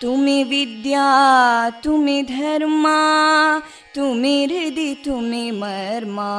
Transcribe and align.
तुमि 0.00 0.42
विद्या 0.44 1.08
तुमि 1.84 2.22
धर्मा 2.30 2.98
तुमि 3.94 4.34
हृदि 4.44 4.92
तुमि 5.04 5.50
मर्मा 5.60 6.32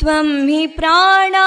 त्वं 0.00 0.28
हि 0.48 0.66
प्राणा 0.76 1.46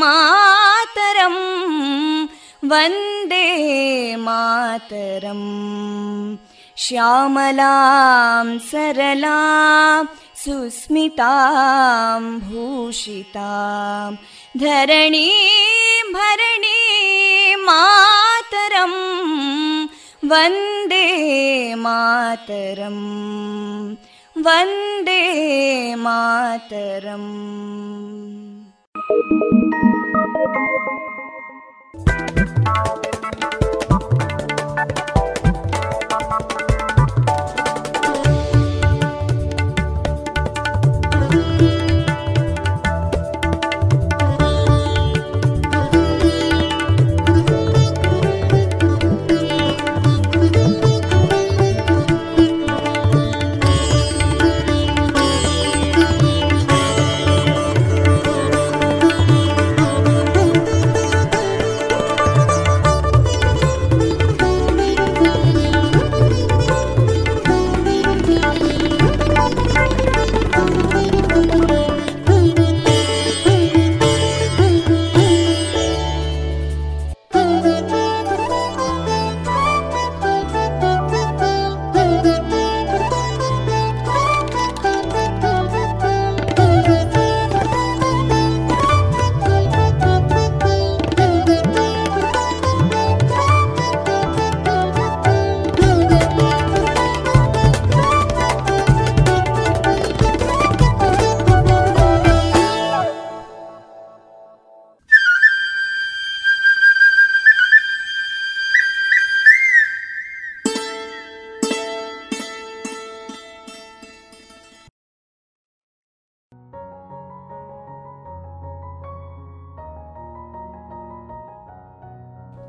मातरम् 0.00 1.42
वन्दे 2.70 3.46
मातरम् 4.26 5.48
श्यामलां 6.84 8.46
सरलां 8.70 10.04
सुस्मितां 10.42 12.22
भूषितां 12.46 14.12
धरणीं 14.62 16.02
भरणीं 16.16 17.56
मातरं 17.68 18.94
Vande 20.32 21.06
Mataram 21.84 23.04
Vande 24.46 25.22
Mataram 26.04 27.32
Thank 29.09 29.25
you. 29.31 31.08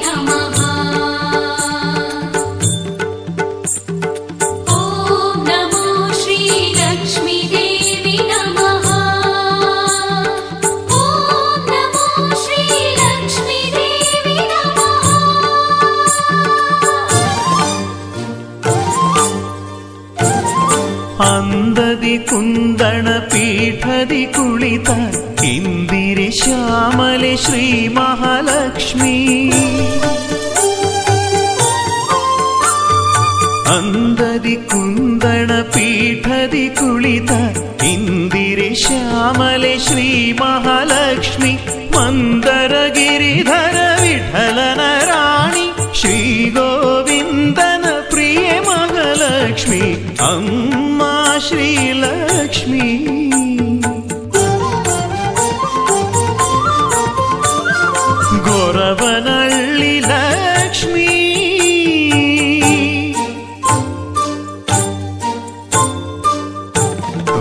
Come 0.00 0.28
on. 0.28 0.37
அம்மா 50.18 51.34
ஸ்ரீலக்ஷ்மி. 51.50 52.86
கொரவனள்ளி 58.46 60.00
லக்ஷ்மி. 60.00 61.26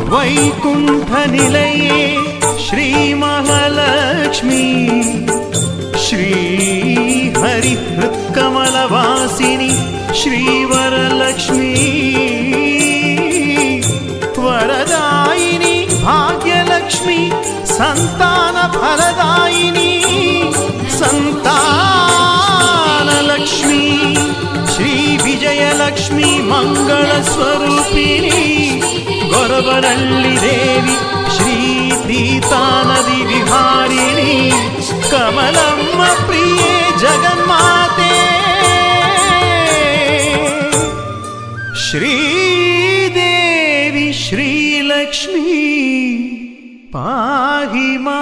வைகுண்ட 0.10 1.26
நிலையே 1.26 2.17
सन्तानफलदायिनी 18.78 19.92
सन्तानलक्ष्मी 21.00 21.46
श्रीविजयलक्ष्मी 24.74 26.30
मङ्गलस्वरूपिणी 26.50 28.42
गोरवरल्लि 29.34 30.36
देवी 30.46 30.96
श्रीतीतानदि 31.38 33.20
विहारिणी 33.32 34.36
कमलम्म 35.12 36.00
प्रिये 36.28 36.78
जगन्माते। 37.04 38.14
श्रीदेवी 41.88 43.28
श्रीलक्ष्मी 44.24 45.62
पाहि 46.94 47.90
मा 48.06 48.22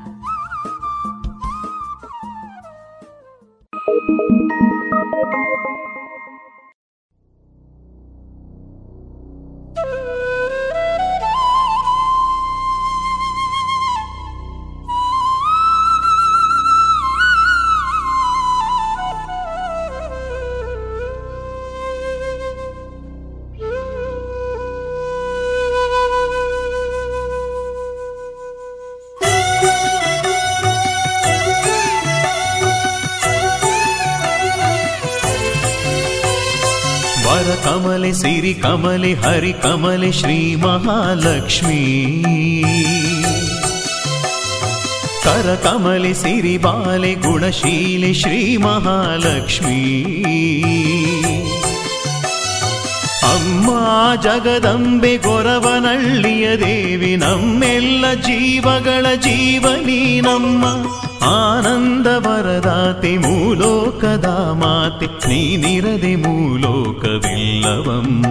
ವರ 37.31 37.55
ಕಮಲೆ 37.63 38.13
ಸಿರಿ 38.13 38.53
ಕಮಲೆ 38.53 39.13
ಹರಿ 39.13 39.53
ಕಮಲೆ 39.53 40.11
ಶ್ರೀ 40.11 40.55
ಮಹಾಲಕ್ಷ್ಮೀ. 40.55 41.81
ಕರ 45.23 45.55
ಕಮಲೆ 45.55 46.13
ಸಿರಿ 46.13 46.57
ಬಾಲೆ 46.57 47.13
ಗುಣಶೀಲೆ 47.13 48.13
ಶ್ರೀ 48.13 48.57
ಮಹಾಲಕ್ಷ್ಮೀ. 48.57 49.81
ಅಮ್ಮ 53.33 53.69
ಜಗದಂಬೆ 54.21 55.17
ಗೊರವನಳ್ಳಿಯ 55.17 56.57
ದೇವಿ 56.57 57.15
ನಮ್ಮೆಲ್ಲ 57.15 58.13
ಜೀವಗಳ 58.13 59.05
ಜೀವನಿ 59.15 60.21
ನಮ್ಮ 60.21 60.65
ಆನಂದ 61.24 62.06
ವರದಾತೆ 62.06 63.18
ಮೂಲೋಕದ 63.18 64.28
ಮಾತೆ 64.52 65.28
ನೀನಿರದೆ 65.28 66.16
ಮೂಲೋಕವಿಲ್ಲವಮ್ಮ 66.16 68.26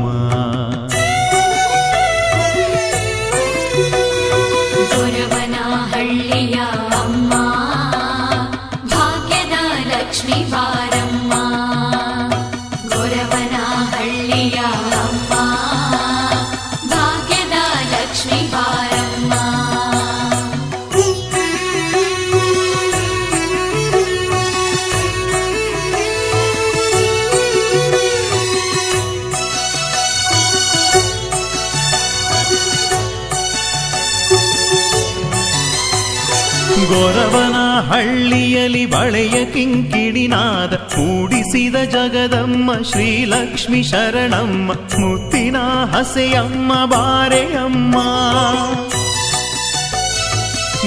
ಹಳ್ಳಿಯಲ್ಲಿ 38.81 39.05
ಬಳೆಯ 39.05 39.45
ಕಿಂಕಿಣಿನಾದ 39.45 40.73
ಮೂಡಿಸಿದ 40.73 41.77
ಜಗದಮ್ಮ 41.77 42.73
ಶ್ರೀಲಕ್ಷ್ಮಿ 42.91 43.83
ಶರಣಮ್ಮ, 43.83 44.73
ಮುತ್ತಿನ 44.73 45.57
ಹಸೆಯಮ್ಮ, 45.93 46.73
ಬಾರೆಯಮ್ಮ. 46.85 47.95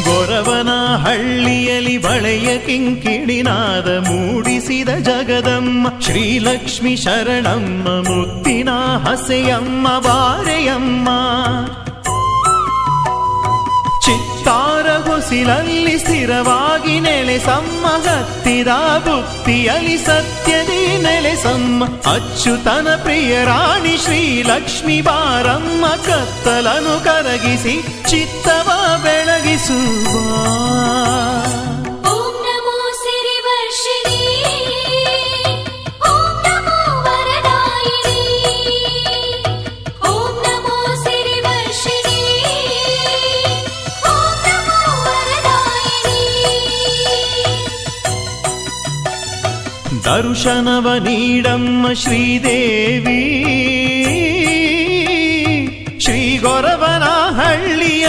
ಗೊರವನ 0.04 0.96
ಹಳ್ಳಿಯಲ್ಲಿ 0.96 1.98
ಬಳೆಯ 1.98 2.58
ಕಿಂಕಿಣಿನಾದ 2.58 3.88
ಮೂಡಿಸಿದ 3.88 4.90
ಜಗದಮ್ಮ 4.90 5.88
ಶ್ರೀಲಕ್ಷ್ಮಿ 6.02 6.96
ಶರಣಮ್ಮ, 6.96 7.88
ಮುತ್ತಿನ 8.10 8.70
ಹಸೆಯಮ್ಮ, 9.04 9.88
ಬಾರೆಯಮ್ಮ. 10.00 11.10
ಹೊಸಿಲಲ್ಲಿ 15.14 15.98
ಸ್ಥಿರವಾಗಿ 15.98 17.00
ನೆಲೆಸಮ್ಮ 17.00 17.88
ಹತ್ತಿರ 17.88 18.68
ಬುತ್ತಿಯಲ್ಲಿ 18.98 19.98
ಸತ್ಯದಿ 19.98 21.02
ನೆಲೆಸಮ್ಮ. 21.02 21.86
ಅಚ್ಚುತನ 21.86 22.88
ಪ್ರಿಯ 23.04 23.46
ರಾಣಿ 23.46 23.98
ಶ್ರೀಲಕ್ಷ್ಮಿ 23.98 25.02
ಬಾರಮ್ಮ, 25.02 25.88
ಕತ್ತಲನು 25.88 27.04
ಕರಗಿಸಿ, 27.04 27.82
ಚಿತ್ತವ 28.10 28.70
ಬೆಳಗಿಸುವ. 29.04 30.44
ದರ್ಶನವ 50.06 50.88
ನೀಡಮ್ಮ 50.98 51.94
ಶ್ರೀದೇವಿ. 51.94 53.22
ಶ್ರೀ 56.00 56.38
ಗೊರವನ 56.38 57.04
ಹಳ್ಳಿಯ 57.40 58.08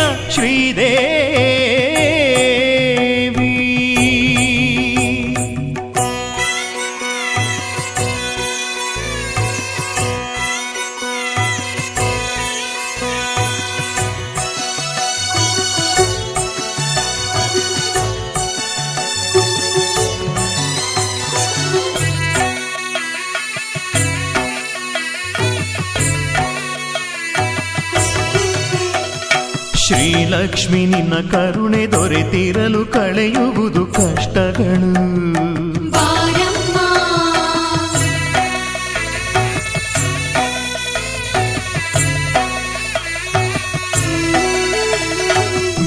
ಶ್ರೀಲಕ್ಷ್ಮಿ 30.34 30.86
ನಿನ್ನ 30.86 31.14
ಕರುಣೆ 31.30 31.86
ದೊರೆತಿರಲು 31.86 32.86
ಕಳೆಯುವುದು 32.86 33.86
ಕಷ್ಟಗಳು. 33.86 34.92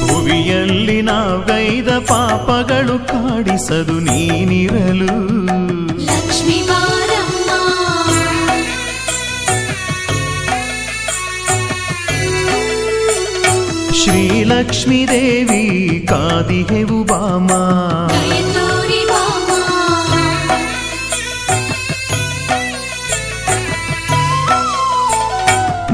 ಭುವಿಯಲ್ಲಿ 0.08 1.02
ನಾವೈದ 1.02 1.90
ಪಾಪಗಳು 1.90 3.08
ಕಾಡಿಸದು 3.08 4.00
ನೀನಿರಲು. 4.00 5.46
ಲಕ್ಷ್ಮಿ 6.06 6.68
ಬಾರಮ್ಮ 14.08 14.28
ಶ್ರೀಲಕ್ಷ್ಮೀ 14.28 15.08
ದೇವಿ 15.08 16.06
ಕಾದಿಹೆವು 16.08 17.04
ಬಾಮ. 17.04 17.48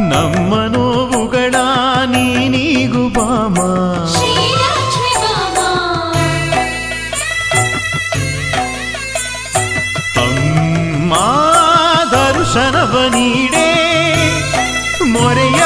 ನಮ್ಮ 0.10 0.66
ನೋವುಗಳ 0.66 1.56
ನೀನೀಗು 2.06 3.10
ಬಾಮ. 3.10 3.58
ಅಮ್ಮ 10.18 11.14
ದರ್ಶನವ 12.12 13.10
ನೀಡೇ 13.10 13.70
ಮೊರೆಯ 15.08 15.63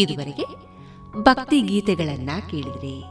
ಇದುವರೆಗೆ 0.00 0.44
ಭಕ್ತಿ 1.22 1.60
ಗೀತೆಗಳನ್ನ 1.60 2.30
ಕೇಳಿದ್ರಿ. 2.50 3.04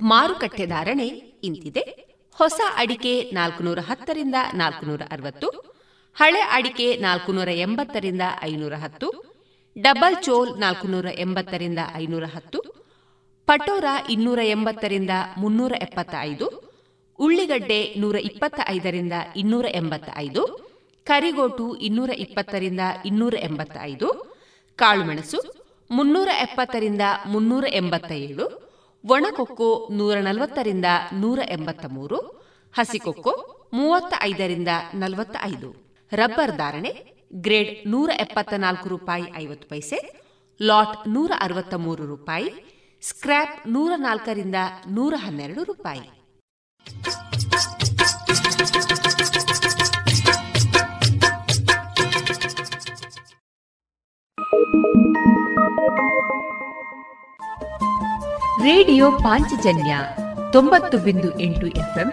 ಮಾರುಕಟ್ಟೆ 0.00 0.66
ಧಾರಣೆ 0.66 1.06
ಇಂತಿದೆ. 1.06 2.06
ಹೊಸ 2.32 2.60
ಅಡಿಕೆ 2.76 3.30
ನಾಲ್ಕುನೂರ 3.30 3.78
ಹತ್ತರಿಂದ 3.88 4.34
ನಾಲ್ಕುನೂರ 4.54 5.02
ಅರವತ್ತು 5.10 5.48
ಹಳೆ 6.16 6.40
ಅಡಿಕೆ 6.40 6.96
ನಾಲ್ಕುನೂರ 6.96 7.48
ಎಂಬತ್ತರಿಂದ 7.48 8.22
ಐನೂರ 8.42 8.74
ಹತ್ತು 8.74 9.35
ಡಬಲ್ 9.76 10.16
ಚೋಲ್ 10.22 10.60
ನಾಲ್ಕುನೂರ 10.60 11.06
ಎಂಬತ್ತರಿಂದ 11.18 11.78
ಐನೂರ 11.94 12.24
ಹತ್ತು, 12.24 12.58
ಪಟೋರ 13.48 13.84
ಇನ್ನೂರ 14.08 14.38
ಎಂಬತ್ತರಿಂದ 14.44 15.10
ಮುನ್ನೂರ 15.36 15.72
ಎಪ್ಪತ್ತ 15.80 16.14
ಐದು 16.20 16.46
ಉಳ್ಳಿಗಡ್ಡೆ 17.18 17.94
ನೂರ 17.98 18.16
ಇಪ್ಪತ್ತ 18.16 18.60
ಐದರಿಂದ 18.66 19.12
ಇನ್ನೂರ 19.36 19.66
ಎಂಬತ್ತ 19.74 20.10
ಐದು 20.16 20.42
ಕರಿಗೋಟು 21.06 21.76
ಇನ್ನೂರ 21.76 22.10
ಇಪ್ಪತ್ತರಿಂದ 22.10 22.80
ಇನ್ನೂರ 23.04 23.34
ಎಂಬತ್ತ 23.34 23.76
ಐದು 23.82 24.08
ಕಾಳುಮೆಣಸು 24.76 25.38
ಮುನ್ನೂರ 25.90 26.28
ಎಪ್ಪತ್ತರಿಂದ 26.42 27.00
ಮುನ್ನೂರ 27.26 27.64
ಎಂಬತ್ತ 27.70 28.12
ಏಳು 28.12 28.46
ಒಣಕೊಕ್ಕೋ 29.04 29.88
ನೂರ 29.90 30.20
ನಲವತ್ತರಿಂದ 30.20 30.84
ನೂರ 31.12 31.40
ಎಂಬತ್ತ 31.48 31.86
ಮೂರು 31.88 32.46
ಹಸಿಕೊಕ್ಕೋ 32.74 33.32
ಮೂವತ್ತ 33.72 34.14
ಐದರಿಂದ 34.22 34.68
ನಲವತ್ತ 34.94 35.36
ಐದು 35.42 35.68
ರಬ್ಬರ್ 36.12 36.56
ಧಾರಣೆ 36.56 37.15
ಗ್ರೇಡ್ 37.32 37.90
ನೂರ 37.90 38.10
ಎಪ್ಪತ್ತ 38.18 38.54
ನಾಲ್ಕು 38.56 38.88
ರೂಪಾಯಿ 38.88 39.24
ಐವತ್ತು 39.36 39.68
ಪೈಸೆ, 39.68 40.22
ಲಾಟ್ 40.62 41.08
ನೂರ 41.08 41.32
ಅರವತ್ತ 41.40 41.74
ಮೂರು 41.74 42.06
ರೂಪಾಯಿ, 42.06 42.50
ಸ್ಕ್ರ್ಯಾಪ್ 43.08 43.68
ನೂರ 43.68 43.92
ನಾಲ್ಕರಿಂದ 43.96 44.54
ನೂರ 44.90 45.14
ಹನ್ನೆರಡು 45.16 45.64
ರೂಪಾಯಿ. 45.64 46.16
ರೇಡಿಯೋ 58.62 59.10
ಪಾಂಚಜನ್ಯ 59.12 59.98
ತೊಂಬತ್ತು 60.52 60.98
ಬಿಂದು 60.98 61.40
ಎಂಟು 61.40 61.66
ಎಫ್ಎಂ 61.66 62.12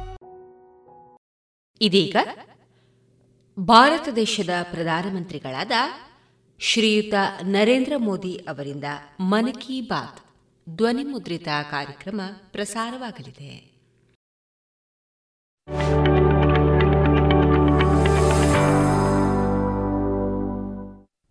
ಇದೀಗ 1.80 2.16
ಭಾರತ 3.58 4.08
ದೇಶದ 4.16 4.52
ಪ್ರಧಾನಮಂತ್ರಿಗಳಾದ 4.72 5.72
ಶ್ರೀಯುತ 6.60 7.14
ನರೇಂದ್ರ 7.42 7.94
ಮೋದಿ 7.98 8.34
ಅವರಿಂದ 8.48 8.88
ಮನ್ 9.32 9.52
ಕಿ 9.54 9.80
ಬಾತ್ 9.80 10.20
ಧ್ವನಿ 10.66 11.04
ಮುದ್ರಿತ 11.04 11.48
ಕಾರ್ಯಕ್ರಮ 11.70 12.20
ಪ್ರಸಾರವಾಗಲಿದೆ 12.52 13.52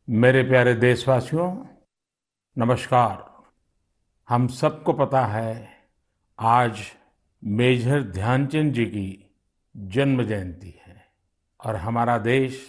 मेरे 0.08 0.41
प्यारे 0.43 0.73
देशवासियों 0.78 1.47
नमस्कार 2.58 3.15
हम 4.30 4.47
सबको 4.49 4.93
पता 4.93 5.25
है 5.28 5.51
आज 6.39 6.80
मेजर 7.43 8.04
ध्यानचंद 8.12 8.73
जी 8.73 8.86
की 8.86 9.08
जन्म 9.74 10.22
जयंती 10.22 10.74
है 10.87 11.04
और 11.61 11.76
हमारा 11.76 12.18
देश 12.18 12.61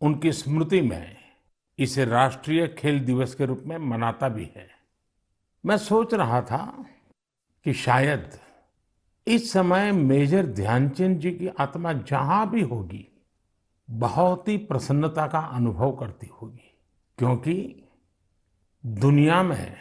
उनकी 0.00 0.32
स्मृति 0.32 0.80
में 0.80 1.16
इसे 1.78 2.04
राष्ट्रीय 2.04 2.66
खेल 2.68 3.00
दिवस 3.00 3.34
के 3.34 3.46
रूप 3.46 3.62
में 3.66 3.76
मनाता 3.78 4.28
भी 4.28 4.50
है। 4.56 4.68
मैं 5.64 5.76
सोच 5.78 6.14
रहा 6.14 6.40
था 6.42 6.86
कि 7.66 7.72
शायद 7.72 8.38
इस 9.26 9.52
समय 9.52 9.92
मेजर 9.92 10.46
ध्यानचंद 10.46 11.18
जी 11.18 11.30
की 11.30 11.48
आत्मा 11.48 11.92
जहाँ 11.92 12.50
भी 12.50 12.60
होगी, 12.60 13.06
बहुत 13.88 14.48
ही 14.48 14.56
प्रसन्नता 14.56 15.26
का 15.26 15.38
अनुभव 15.38 15.92
करती 15.92 16.30
होगी, 16.42 16.78
क्योंकि 17.18 17.82
दुनिया 18.84 19.42
में 19.42 19.76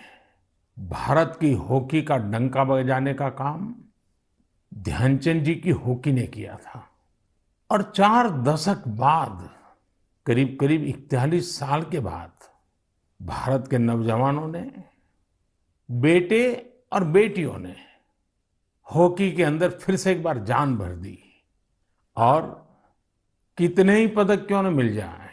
भारत 0.78 1.38
की 1.42 1.54
हॉकी 1.54 2.02
का 2.02 2.18
डंका 2.18 2.64
बजाने 2.64 3.14
का 3.14 3.30
काम 3.30 3.76
ध्यानचंद 4.74 5.44
जी 5.44 5.56
की 5.56 5.70
हॉकी 5.70 6.12
ने 6.12 6.28
किया 6.28 6.56
था। 6.56 6.90
और 7.72 7.82
चार 7.82 8.30
दशक 8.30 8.88
बाद, 8.88 9.50
करीब 10.26 10.58
करीब 10.62 10.84
इकतालीस 10.84 11.60
साल 11.60 11.84
के 11.84 12.00
बाद, 12.00 12.32
भारत 13.22 13.68
के 13.68 13.78
नौजवानों 13.78 14.48
ने, 14.48 14.72
बेटे 15.92 16.74
और 16.94 17.04
बेटियों 17.04 17.58
ने 17.58 17.76
हॉकी 18.96 19.32
के 19.32 19.44
अंदर 19.44 19.70
फिर 19.70 19.96
से 19.96 20.12
एक 20.12 20.24
बार 20.24 20.38
जान 20.38 20.76
भर 20.76 20.90
दी। 20.90 21.24
और 22.18 22.70
कितने 23.58 23.96
ही 23.96 24.08
पदक 24.08 24.48
क्यों 24.48 24.64
न 24.64 24.74
मिल 24.74 24.94
जाए, 24.94 25.30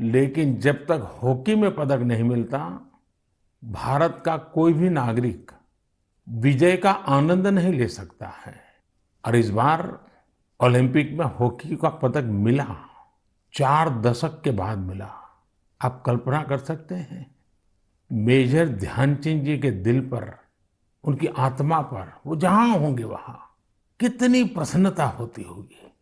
लेकिन 0.00 0.56
जब 0.56 0.86
तक 0.86 1.18
हॉकी 1.22 1.54
में 1.54 1.74
पदक 1.74 1.98
नहीं 1.98 2.24
मिलता, 2.24 2.90
भारत 3.64 4.22
का 4.26 4.36
कोई 4.36 4.72
भी 4.72 4.88
नागरिक 4.88 5.52
विजय 6.28 6.76
का 6.76 6.90
आनंद 6.90 7.46
नहीं 7.46 7.72
ले 7.72 7.88
सकता 7.88 8.28
है। 8.28 8.65
और 9.26 9.36
इस 9.36 9.50
बार 9.50 10.06
ओलंपिक 10.60 11.12
में 11.12 11.26
हॉकी 11.26 11.76
का 11.76 11.88
पदक 11.88 12.24
मिला, 12.24 12.76
चार 13.54 14.00
दशक 14.00 14.42
के 14.42 14.50
बाद 14.50 14.78
मिला। 14.78 15.14
आप 15.80 16.02
कल्पना 16.06 16.42
कर 16.42 16.58
सकते 16.58 16.94
हैं, 16.94 17.36
मेजर 18.12 18.68
ध्यानचंद 18.68 19.44
जी 19.44 19.58
के 19.58 19.70
दिल 19.70 20.00
पर, 20.00 20.38
उनकी 21.04 21.26
आत्मा 21.26 21.80
पर, 21.80 22.20
वो 22.26 22.36
जहाँ 22.36 22.78
होंगे 22.78 23.04
वहाँ, 23.04 23.56
कितनी 24.00 24.44
प्रसन्नता 24.44 25.06
होती 25.06 25.42
होगी। 25.42 25.92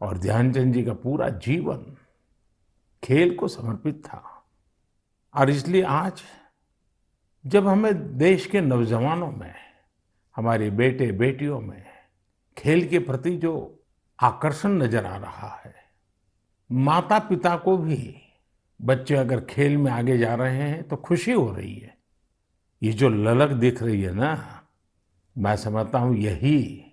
और 0.00 0.18
ध्यानचंद 0.18 0.74
जी 0.74 0.84
का 0.84 0.94
पूरा 0.94 1.28
जीवन 1.28 1.96
खेल 3.04 3.36
को 3.36 3.48
समर्पित 3.48 4.04
था। 4.06 4.44
और 5.34 5.50
इसलिए 5.50 5.82
आज, 5.82 6.22
जब 7.46 7.68
हमें 7.68 8.18
देश 8.18 8.46
के 8.46 8.60
नौजवानों 8.60 9.32
में, 9.32 9.54
हमारे 10.36 10.70
बेटे 10.70 11.12
बेटियों 11.12 11.60
में 11.60 11.89
खेल 12.60 12.86
के 12.88 12.98
प्रति 13.00 13.36
जो 13.36 13.52
आकर्षण 14.18 14.70
नज़र 14.72 15.04
आ 15.06 15.16
रहा 15.16 15.48
है 15.56 15.74
माता 16.70 17.18
पिता 17.18 17.56
को 17.56 17.76
भी, 17.76 18.14
बच्चे 18.80 19.14
अगर 19.16 19.40
खेल 19.44 19.76
में 19.76 19.90
आगे 19.92 20.16
जा 20.18 20.34
रहे 20.34 20.56
हैं 20.58 20.82
तो 20.88 20.96
खुशी 20.98 21.32
हो 21.32 21.50
रही 21.50 21.74
है। 21.74 21.96
ये 22.82 22.92
जो 22.92 23.08
ललक 23.08 23.50
दिख 23.50 23.82
रही 23.82 24.02
है 24.02 24.12
ना, 24.14 24.62
मैं 25.36 25.56
समझता 25.56 25.98
हूँ 25.98 26.16
यही 26.16 26.86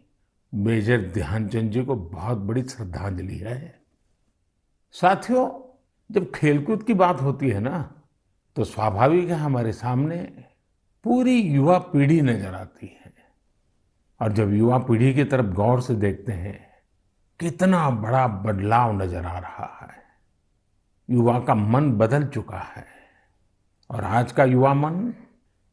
मेजर 0.53 1.01
ध्यानचंद 1.13 1.71
जी 1.71 1.83
को 1.83 1.95
बहुत 1.95 2.37
बड़ी 2.39 2.63
श्रद्धांजलि 2.63 3.37
है। 3.37 3.59
साथियों, 4.95 5.49
जब 6.09 6.31
खेलकूद 6.31 6.83
की 6.83 6.93
बात 6.95 7.21
होती 7.21 7.49
है 7.49 7.59
ना 7.59 7.79
तो 8.57 8.63
स्वाभाविक 8.63 9.29
है 9.29 9.35
हमारे 9.35 9.71
सामने 9.73 10.17
पूरी 11.05 11.39
युवा 11.41 11.77
पीढ़ी 11.79 12.21
नज़र 12.21 12.53
आती 12.55 12.87
है। 12.87 13.06
और 14.19 14.31
जब 14.33 14.53
युवा 14.53 14.77
पीढ़ी 14.77 15.13
की 15.13 15.23
तरफ़ 15.23 15.45
गौर 15.45 15.81
से 15.81 15.95
देखते 15.95 16.31
हैं, 16.31 16.59
कितना 17.39 17.89
बड़ा 17.89 18.27
बदलाव 18.27 18.91
नज़र 18.93 19.25
आ 19.25 19.37
रहा 19.39 19.77
है। 19.81 19.95
युवा 21.09 21.39
का 21.39 21.55
मन 21.55 21.91
बदल 21.91 22.27
चुका 22.27 22.59
है 22.59 22.85
और 23.89 24.03
आज 24.03 24.31
का 24.31 24.43
युवा 24.43 24.73
मन 24.73 25.13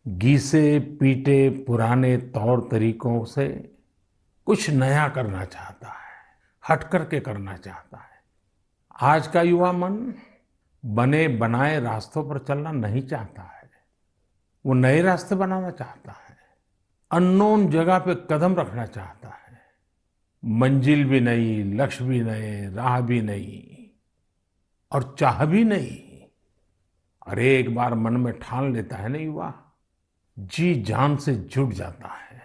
घीसे 0.07 0.79
पीटे 1.01 1.49
पुराने 1.67 2.17
तौर 2.17 2.69
तरीकों 2.71 3.25
से 3.25 3.49
कुछ 4.47 4.71
नया 4.71 5.09
करना 5.09 5.45
चाहता 5.45 5.89
है, 5.89 6.13
हट 6.65 6.85
करके 6.85 7.21
करना 7.21 7.57
चाहता 7.57 7.99
है। 7.99 8.23
आज 9.03 9.27
का 9.27 9.43
युवा 9.43 9.73
मन 9.73 10.15
बने 10.83 11.27
बनाए 11.29 11.81
रास्तों 11.81 12.29
पर 12.29 12.39
चलना 12.39 12.73
नहीं 12.73 13.03
चाहता 13.03 13.43
है। 13.43 13.71
वो 14.65 14.75
नए 14.75 15.01
रास्ते 15.03 15.35
बनाना 15.35 15.71
चाहता 15.71 16.13
है। 16.13 16.24
अननोन 17.15 17.71
जगह 17.71 17.99
पे 17.99 18.15
कदम 18.15 18.55
रखना 18.55 18.87
चाहता 18.87 19.29
है। 19.29 19.61
मंजिल 20.45 21.05
भी 21.05 21.21
नहीं, 21.21 21.75
लक्ष्य 21.75 22.05
भी 22.05 22.21
नहीं, 22.21 22.69
राह 22.69 23.01
भी 23.01 23.23
नहीं 23.23 23.91
और 24.93 25.17
चाह 25.19 25.45
भी 25.45 25.65
नहीं। 25.65 26.23
और 27.27 27.39
एक 27.39 27.75
बार 27.75 27.95
मन 27.95 28.13
में 28.13 28.39
ठान 28.39 28.75
लेता 28.75 28.97
है 28.97 29.09
ना 29.09 29.19
युवा 29.19 29.73
जी 30.39 30.83
जान 30.83 31.17
से 31.17 31.35
जुट 31.35 31.71
जाता 31.71 32.09
है। 32.09 32.43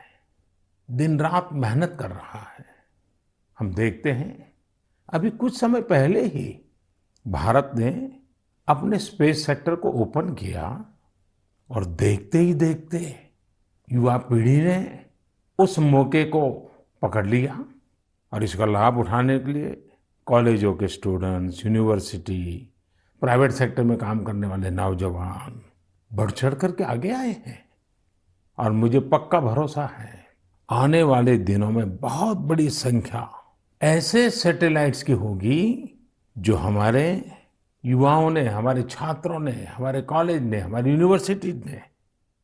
दिन 0.92 1.20
रात 1.20 1.50
मेहनत 1.54 1.98
कर 2.00 2.10
रहा 2.10 2.40
है। 2.40 2.66
हम 3.60 3.74
देखते 3.74 4.12
हैं, 4.12 4.54
अभी 5.10 5.30
कुछ 5.30 5.60
समय 5.60 5.82
पहले 5.82 6.26
ही 6.26 6.66
भारत 7.28 7.72
ने 7.76 8.20
अपने 8.68 9.00
स्पेस 9.00 9.46
सेक्टर 9.46 9.76
को 9.76 9.90
ओपन 9.90 10.34
किया 10.34 10.86
और 11.70 11.86
देखते 11.86 12.38
ही 12.38 12.54
देखते 12.54 12.98
युवा 13.92 14.18
पीढ़ी 14.18 14.58
ने 14.58 15.06
उस 15.60 15.80
मौके 15.80 16.24
को 16.24 16.50
पकड़ 17.02 17.26
लिया 17.26 17.66
और 18.34 18.44
इसका 18.44 18.66
लाभ 18.66 18.98
उठाने 18.98 19.40
के 19.40 19.54
लिए 19.54 19.86
कॉलेजों 20.26 20.74
के 20.74 20.88
स्टूडेंट्स, 20.88 21.66
यूनिवर्सिटी, 21.66 22.70
प्राइवेट 23.22 23.52
सेक्टर 23.52 23.84
में 23.84 23.98
काम 23.98 24.24
करने 24.24 24.48
वाले 24.48 24.70
नौजवान 24.70 25.62
बढ़ 26.14 26.32
चढ़ 26.32 26.54
करके 26.54 26.84
आगे 26.84 27.12
आए 27.12 27.32
हैं। 27.48 27.70
और 28.58 28.72
मुझे 28.72 29.00
पक्का 29.00 29.40
भरोसा 29.40 29.86
है, 29.86 30.28
आने 30.70 31.04
वाले 31.04 31.38
दिनों 31.38 31.72
में 31.72 31.98
बहुत 31.98 32.38
बड़ी 32.38 32.70
संख्या 32.70 33.30
ऐसे 33.82 34.30
सैटेलाइट्स 34.30 35.04
की 35.04 35.14
होगी 35.14 35.90
जो 36.38 36.56
हमारे 36.56 37.32
युवाओं 37.86 38.30
ने, 38.32 38.48
हमारे 38.48 38.84
छात्रों 38.84 39.40
ने, 39.40 39.52
हमारे 39.52 40.02
कॉलेज 40.02 40.42
ने, 40.42 40.60
हमारी 40.60 40.92
यूनिवर्सिटी 40.92 41.54
ने 41.54 41.89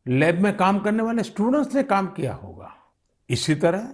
लैब 0.05 0.39
में 0.39 0.55
काम 0.57 0.79
करने 0.79 1.03
वाले 1.03 1.23
स्टूडेंट्स 1.23 1.75
ने 1.75 1.83
काम 1.83 2.07
किया 2.07 2.33
होगा। 2.33 2.71
इसी 3.29 3.55
तरह 3.55 3.87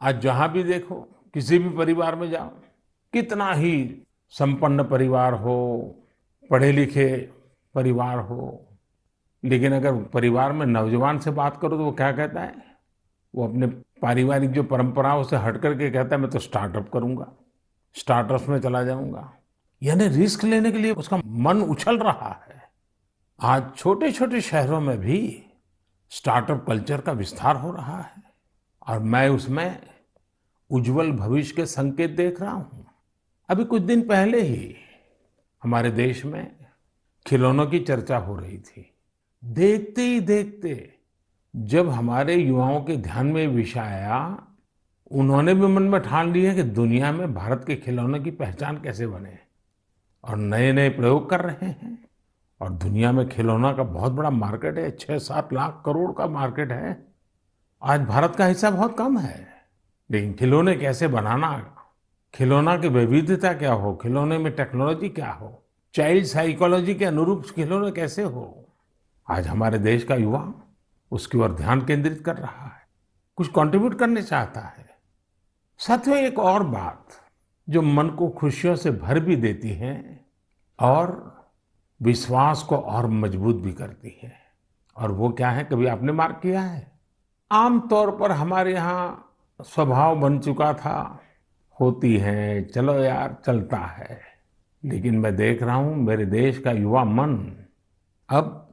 आज 0.00 0.20
जहाँ 0.20 0.50
भी 0.52 0.62
देखो, 0.62 0.94
किसी 1.34 1.58
भी 1.58 1.68
परिवार 1.68 2.16
में 2.16 2.30
जाओ, 2.30 2.48
कितना 3.12 3.52
ही 3.52 4.02
संपन्न 4.32 4.84
परिवार 4.84 5.34
हो 5.34 5.56
पढ़े 6.50 6.70
लिखे 6.72 7.08
परिवार 7.74 8.18
हो, 8.18 8.68
लेकिन 9.42 9.72
अगर 9.72 10.02
परिवार 10.04 10.52
में 10.52 10.64
नौजवान 10.66 11.18
से 11.18 11.30
बात 11.30 11.60
करो 11.60 11.76
तो 11.76 11.84
वो 11.84 11.92
क्या 11.92 12.12
कहता 12.12 12.40
है? 12.40 12.54
वो 13.34 13.46
अपने 13.48 13.66
पारिवारिक 14.02 14.50
जो 14.50 14.62
परंपराओं 14.62 15.22
से 15.24 15.36
हट 15.36 15.56
करके 15.56 15.90
कहता 15.90 16.16
है, 16.16 16.20
मैं 16.22 16.30
तो 16.30 16.38
स्टार्टअप 16.38 16.90
करूँगा, 16.92 17.32
स्टार्टअप्स 17.96 18.48
में 18.48 18.58
चला 18.60 18.82
जाऊँगा। 18.82 19.32
यानी 19.82 20.08
रिस्क 20.08 20.44
लेने 20.44 20.72
के 20.72 20.78
लिए 20.78 20.92
उसका 20.92 21.20
मन 21.24 21.62
उछल 21.62 21.98
रहा 21.98 22.32
है। 22.48 22.67
आज 23.40 23.64
छोटे 23.76 24.10
छोटे 24.12 24.40
शहरों 24.40 24.80
में 24.80 24.98
भी 24.98 25.44
स्टार्टअप 26.10 26.64
कल्चर 26.66 27.00
का 27.00 27.12
विस्तार 27.12 27.56
हो 27.56 27.70
रहा 27.70 27.98
है 27.98 28.22
और 28.86 28.98
मैं 28.98 29.28
उसमें 29.28 29.78
उज्जवल 30.70 31.12
भविष्य 31.12 31.54
के 31.56 31.66
संकेत 31.66 32.10
देख 32.10 32.40
रहा 32.42 32.52
हूँ। 32.52 32.86
अभी 33.48 33.64
कुछ 33.64 33.82
दिन 33.82 34.02
पहले 34.08 34.40
ही 34.40 34.74
हमारे 35.62 35.90
देश 35.90 36.24
में 36.24 36.56
खिलौनों 37.26 37.66
की 37.66 37.78
चर्चा 37.78 38.16
हो 38.16 38.36
रही 38.36 38.58
थी। 38.58 38.90
देखते 39.44 40.02
ही 40.02 40.20
देखते 40.20 40.94
जब 41.56 41.88
हमारे 41.88 42.36
युवाओं 42.36 42.80
के 42.80 42.96
ध्यान 42.96 43.26
में 43.26 43.46
विषय 43.46 43.80
आया, 43.80 44.46
उन्होंने 45.10 45.54
भी 45.54 45.66
मन 45.66 45.82
में 45.82 46.00
ठान 46.00 46.32
लिया 46.32 46.54
कि 46.54 46.62
दुनिया 46.62 47.12
में 47.12 47.34
भारत 47.34 47.64
के 47.66 47.76
खिलौनों 47.76 48.20
की 48.20 48.30
पहचान 48.30 48.82
कैसे 48.82 49.06
बने 49.06 49.38
और 50.24 50.36
नए 50.36 50.72
नए 50.72 50.88
प्रयोग 50.88 51.30
कर 51.30 51.40
रहे 51.40 51.66
हैं। 51.66 52.07
और 52.60 52.70
दुनिया 52.70 53.12
में 53.12 53.28
खिलौना 53.28 53.72
का 53.72 53.82
बहुत 53.82 54.12
बड़ा 54.12 54.30
मार्केट 54.30 54.78
है 54.78 54.90
छह 54.90 55.18
सात 55.18 55.52
लाख 55.52 55.82
करोड़ 55.86 56.12
का 56.12 56.26
मार्केट 56.26 56.72
है। 56.72 57.06
आज 57.82 58.00
भारत 58.00 58.36
का 58.36 58.46
हिस्सा 58.46 58.70
बहुत 58.70 58.96
कम 58.98 59.18
है। 59.18 59.46
लेकिन 60.10 60.32
खिलौने 60.32 60.74
कैसे 60.74 61.08
बनाना? 61.08 61.74
खिलौना 62.34 62.76
की 62.78 62.88
विविधता 62.88 63.52
क्या 63.52 63.72
हो? 63.72 63.94
खिलौने 63.94 64.38
में 64.38 64.52
टेक्नोलॉजी 64.52 65.08
क्या 65.08 65.30
हो? 65.30 65.62
चाइल्ड 65.94 66.24
साइकोलॉजी 66.24 66.94
के 66.94 67.04
अनुरूप 67.04 67.44
खिलौने 67.54 67.90
कैसे 67.90 68.22
हो? 68.22 68.64
आज 69.30 69.46
हमारे 69.48 69.78
देश 69.78 70.04
का 70.04 70.14
युवा 70.14 70.52
उसकी 71.10 71.38
ओर 71.38 71.54
ध्यान 71.54 71.86
केंद्रित 71.86 72.22
कर 72.26 72.36
रहा 72.36 72.64
है, 72.64 72.82
कुछ 73.36 73.48
कंट्रीब्यूट 73.48 73.98
करने 73.98 74.22
चाहता 74.22 74.60
है। 74.60 74.86
साथियों 75.78 76.16
एक 76.16 76.38
और 76.38 76.62
बात 76.62 77.08
जो 77.68 77.82
मन 77.82 78.08
को 78.08 78.28
खुशियों 78.28 78.76
से 78.76 78.90
भर 78.90 79.20
भी 79.20 79.36
देती 79.36 79.70
है, 79.70 80.24
और 80.80 81.37
विश्वास 82.02 82.62
को 82.62 82.76
और 82.76 83.06
मज़बूत 83.06 83.56
भी 83.56 83.72
करती 83.72 84.20
है। 84.22 84.32
और 84.96 85.12
वो 85.12 85.30
क्या 85.30 85.50
है? 85.50 85.64
कभी 85.64 85.86
आपने 85.86 86.12
मार्क 86.12 86.40
किया 86.42 86.60
है? 86.60 86.92
आमतौर 87.52 88.16
पर 88.16 88.32
हमारे 88.32 88.74
यहाँ 88.74 89.32
स्वभाव 89.60 90.16
बन 90.16 90.38
चुका 90.38 90.74
था, 90.74 91.20
होती 91.80 92.16
है, 92.16 92.64
चलो 92.64 92.94
यार, 92.94 93.36
चलता 93.46 93.76
है। 93.76 94.20
लेकिन 94.84 95.18
मैं 95.18 95.36
देख 95.36 95.62
रहा 95.62 95.74
हूँ, 95.74 95.96
मेरे 95.96 96.26
देश 96.26 96.58
का 96.58 96.70
युवा 96.70 97.04
मन 97.04 97.64
अब 98.28 98.64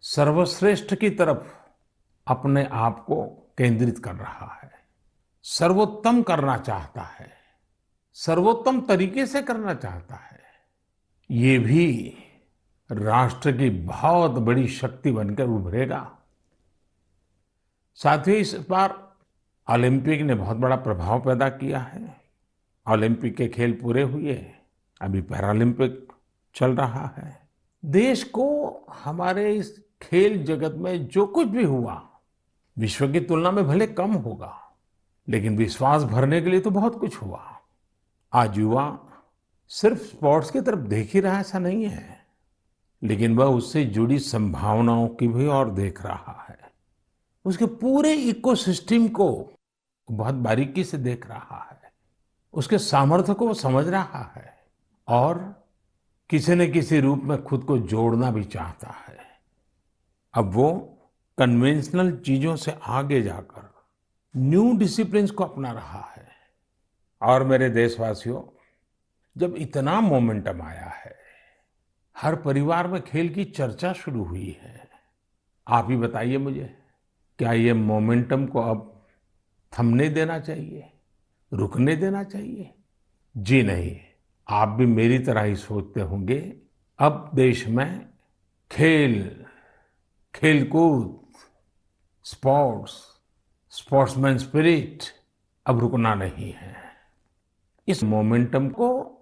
सर्वश्रेष्ठ 0.00 0.94
की 0.94 1.10
तरफ़ 1.10 1.54
अपने 2.26 2.64
आप 2.64 3.04
को 3.04 3.24
केंद्रित 3.58 3.98
कर 3.98 4.14
रहा 4.14 4.60
है। 4.62 4.70
सर्वोत्तम 5.42 6.22
करना 6.22 6.56
चाहता 6.58 7.00
है, 7.00 7.30
सर्वोत्तम 8.14 8.80
तरीके 8.80 9.26
से 9.26 9.42
करना 9.42 9.74
चाहता 9.74 10.14
है। 10.14 10.40
ये 11.30 11.58
भी 11.58 12.14
राष्ट्र 12.90 13.52
की 13.52 13.70
बहुत 13.70 14.30
बड़ी 14.30 14.68
शक्ति 14.68 15.10
बनकर 15.12 15.44
उभरेगा। 15.44 16.18
साथ 17.94 18.28
ही 18.28 18.34
इस 18.34 18.54
बार 18.70 19.14
ओलंपिक 19.68 20.20
ने 20.20 20.34
बहुत 20.34 20.56
बड़ा 20.56 20.76
प्रभाव 20.76 21.20
पैदा 21.20 21.48
किया 21.48 21.78
है। 21.78 22.16
ओलंपिक 22.86 23.36
के 23.36 23.48
खेल 23.48 23.72
पूरे 23.72 24.02
हुए, 24.02 24.34
अभी 25.00 25.20
पैरालंपिक 25.20 26.12
चल 26.54 26.76
रहा 26.76 27.06
है। 27.16 27.48
देश 27.84 28.24
को 28.24 28.46
हमारे 29.04 29.54
इस 29.56 29.84
खेल 30.02 30.44
जगत 30.44 30.74
में 30.74 31.06
जो 31.08 31.26
कुछ 31.26 31.48
भी 31.48 31.64
हुआ, 31.64 32.02
विश्व 32.78 33.12
की 33.12 33.20
तुलना 33.20 33.50
में 33.50 33.66
भले 33.66 33.86
कम 33.86 34.12
होगा, 34.12 34.54
लेकिन 35.28 35.56
विश्वास 35.56 36.02
भरने 36.02 36.40
के 36.40 36.50
लिए 36.50 36.60
तो 36.60 36.70
बहुत 36.70 36.98
कुछ 37.00 37.22
हुआ। 37.22 37.60
आज 38.32 38.58
युवा 38.58 38.98
सिर्फ़ 39.70 39.98
स्पोर्ट्स 39.98 40.50
की 40.50 40.60
तरफ़ 40.60 40.80
देख 40.80 41.14
ही 41.14 41.20
रहा 41.20 41.40
ऐसा 41.40 41.58
नहीं 41.58 41.84
है। 41.84 42.17
लेकिन 43.02 43.36
वह 43.36 43.44
उससे 43.44 43.84
जुड़ी 43.84 44.18
संभावनाओं 44.18 45.08
की 45.08 45.28
भी 45.28 45.46
और 45.46 45.70
देख 45.70 46.02
रहा 46.02 46.46
है। 46.48 46.58
उसके 47.44 47.66
पूरे 47.66 48.12
इकोसिस्टम 48.12 49.08
को 49.08 49.52
बहुत 50.10 50.34
बारीकी 50.34 50.84
से 50.84 50.98
देख 50.98 51.26
रहा 51.26 51.68
है। 51.70 51.92
उसके 52.52 52.78
सामर्थ्य 52.78 53.34
को 53.34 53.48
वो 53.48 53.54
समझ 53.54 53.88
रहा 53.88 54.32
है 54.36 54.64
और 55.08 55.66
किसी 56.30 56.54
न 56.54 56.72
किसी 56.72 57.00
रूप 57.00 57.20
में 57.24 57.44
खुद 57.44 57.64
को 57.64 57.78
जोड़ना 57.78 58.30
भी 58.30 58.44
चाहता 58.44 58.90
है। 58.90 59.16
अब 60.34 60.52
वो 60.54 60.98
कन्वेंशनल 61.38 62.16
चीज़ों 62.16 62.56
से 62.56 62.78
आगे 62.82 63.22
जाकर 63.22 63.74
न्यू 64.36 64.76
डिसिप्लिन 64.76 65.26
को 65.26 65.44
अपना 65.44 65.72
रहा 65.72 66.12
है। 66.16 66.28
और 67.22 67.44
मेरे 67.44 67.70
देशवासियों, 67.70 68.42
जब 69.36 69.54
इतना 69.56 70.00
मोमेंटम 70.00 70.62
आया 70.62 70.86
है 70.86 71.17
हर 72.20 72.36
परिवार 72.36 72.86
में 72.86 73.02
खेल 73.02 73.34
की 73.34 73.44
चर्चा 73.44 73.92
शुरू 73.92 74.24
हुई 74.24 74.58
है। 74.62 74.88
आप 75.68 75.90
ही 75.90 75.96
बताइए 75.96 76.38
मुझे, 76.38 76.78
क्या 77.38 77.52
ये 77.52 77.72
मोमेंटम 77.72 78.46
को 78.46 78.60
अब 78.60 79.06
थमने 79.78 80.08
देना 80.08 80.38
चाहिए, 80.38 80.92
रुकने 81.52 81.96
देना 81.96 82.24
चाहिए? 82.24 82.74
जी 83.36 83.62
नहीं, 83.62 84.00
आप 84.48 84.68
भी 84.68 84.86
मेरी 84.86 85.18
तरह 85.18 85.42
ही 85.42 85.56
सोचते 85.56 86.00
होंगे। 86.00 86.56
अब 86.98 87.30
देश 87.34 87.68
में 87.68 88.08
खेल, 88.70 89.44
खेलकूद, 90.34 91.26
स्पोर्ट्स, 92.24 92.92
स्पोर्ट्समैन 93.70 94.38
स्पिरिट 94.38 95.02
अब 95.66 95.78
रुकना 95.78 96.14
नहीं 96.14 96.52
है। 96.52 96.76
इस 97.88 98.02
मोमेंटम 98.04 98.68
को 98.68 99.17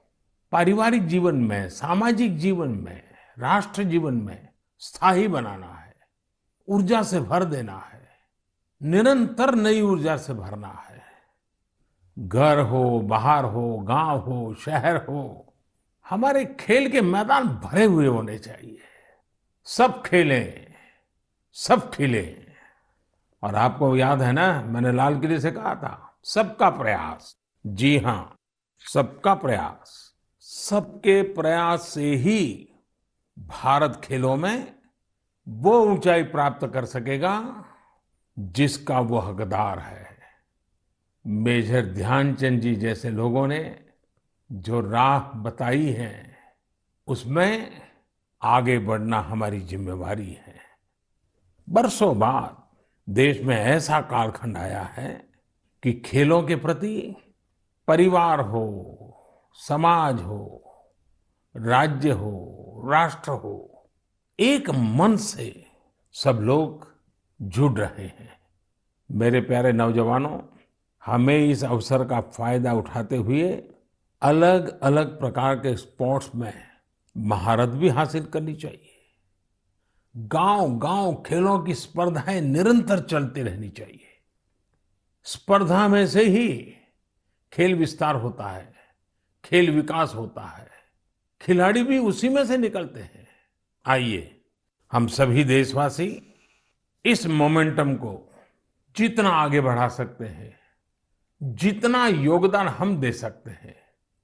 पारिवारिक 0.53 1.07
जीवन 1.07 1.35
में, 1.35 1.69
सामाजिक 1.69 2.39
जीवन 2.39 2.69
में, 2.69 3.03
राष्ट्र 3.39 3.83
जीवन 3.83 4.15
में 4.15 4.49
स्थायी 4.79 5.29
बनाना 5.29 5.67
है, 5.67 5.95
ऊर्जा 6.69 7.03
से 7.03 7.21
भर 7.21 7.45
देना 7.45 7.79
है, 7.79 8.09
निरंतर 8.83 9.55
नई 9.55 9.81
ऊर्जा 9.81 10.17
से 10.17 10.35
भरना 10.35 10.87
है। 10.91 11.03
घर 12.19 12.61
हो, 12.61 13.01
बाहर 13.01 13.45
हो, 13.45 13.79
गाँव 13.79 14.19
हो, 14.19 14.55
शहर 14.55 14.97
हो, 14.97 15.55
हमारे 16.09 16.45
खेल 16.45 16.91
के 16.91 17.01
मैदान 17.01 17.49
भरे 17.49 17.85
हुए 17.85 18.07
होने 18.07 18.39
चाहिए। 18.39 18.79
सब 19.65 20.03
खेलें, 20.03 20.75
सब 21.53 21.91
खिले। 21.91 22.47
और 23.43 23.55
आपको 23.55 23.97
याद 23.97 24.23
है 24.23 24.33
ना, 24.33 24.63
मैंने 24.63 24.93
लाल 24.93 25.21
किले 25.21 25.41
से 25.41 25.51
कहा 25.51 25.75
था, 25.75 26.19
सबका 26.25 26.71
प्रयास। 26.71 27.37
जी 27.67 27.99
हाँ, 27.99 28.37
सबका 28.95 29.35
प्रयास। 29.35 30.06
सबके 30.59 31.23
प्रयास 31.23 31.89
से 31.89 32.15
ही 32.15 32.69
भारत 33.39 34.01
खेलों 34.05 34.37
में 34.37 34.75
वो 35.49 35.81
ऊंचाई 35.81 36.23
प्राप्त 36.23 36.67
कर 36.67 36.85
सकेगा 36.85 37.65
जिसका 38.39 39.01
वो 39.01 39.19
हकदार 39.19 39.79
है। 39.79 40.19
मेजर 41.27 41.87
ध्यानचंद 41.87 42.61
जी 42.61 42.77
जैसे 42.77 43.11
लोगों 43.11 43.47
ने 43.47 43.85
जो 44.53 44.81
राह 44.81 45.19
बताई 45.19 45.87
है, 45.87 46.37
उसमें 47.07 47.83
आगे 48.43 48.79
बढ़ना 48.79 49.21
हमारी 49.21 49.61
जिम्मेवारी 49.61 50.33
है। 50.33 50.61
बरसों 51.69 52.19
बाद 52.19 52.67
देश 53.13 53.41
में 53.41 53.57
ऐसा 53.57 54.01
कालखंड 54.01 54.57
आया 54.57 54.83
है 54.83 55.29
कि 55.83 55.93
खेलों 55.93 56.43
के 56.43 56.57
प्रति 56.57 57.17
परिवार 57.89 58.41
हो 58.41 59.03
समाज 59.57 60.23
हो, 60.23 60.63
राज्य 61.57 62.11
हो, 62.11 62.83
राष्ट्र 62.87 63.31
हो, 63.31 63.89
एक 64.41 64.71
मन 64.71 65.17
से 65.17 65.67
सब 66.13 66.39
लोग 66.43 66.95
जुड़ 67.43 67.79
रहे 67.79 68.07
हैं। 68.07 68.39
मेरे 69.11 69.41
प्यारे 69.41 69.73
नौजवानों, 69.73 70.41
हमें 71.05 71.39
इस 71.39 71.65
अवसर 71.65 72.05
का 72.05 72.21
फ़ायदा 72.21 72.73
उठाते 72.73 73.17
हुए 73.17 73.69
अलग 74.23 74.81
अलग 74.81 75.19
प्रकार 75.21 75.57
के 75.57 75.77
स्पोर्ट्स 75.77 76.35
में 76.35 76.55
महारत 77.17 77.69
भी 77.69 77.89
हासिल 77.89 78.25
करनी 78.25 78.55
चाहिए। 78.55 78.93
गाँव 80.17 80.79
गाँव 80.79 81.23
खेलों 81.27 81.59
की 81.59 81.75
स्पर्धाएँ 81.75 82.41
निरंतर 82.41 83.01
चलती 83.01 83.43
रहनी 83.43 83.69
चाहिए। 83.69 84.23
स्पर्धा 85.25 85.89
में 85.89 86.07
से 86.07 86.25
ही 86.25 86.75
खेल 87.53 87.75
विस्तार 87.75 88.15
होता 88.15 88.49
है। 88.51 88.76
खेल 89.47 89.71
विकास 89.71 90.13
होता 90.15 90.43
है। 90.43 90.69
खिलाड़ी 91.41 91.83
भी 91.83 91.99
उसी 91.99 92.29
में 92.29 92.47
से 92.47 92.57
निकलते 92.59 93.01
हैं। 93.01 93.29
आइए, 93.87 94.41
हम 94.93 95.07
सभी 95.07 95.45
देशवासी 95.45 96.35
इस 97.05 97.27
मोमेंटम 97.27 97.95
को 97.95 98.33
जितना 98.97 99.31
आगे 99.31 99.61
बढ़ा 99.61 99.89
सकते 99.89 100.25
हैं, 100.25 100.59
जितना 101.43 102.07
योगदान 102.07 102.69
हम 102.69 103.01
दे 103.01 103.13
सकते 103.13 103.51
हैं, 103.51 103.77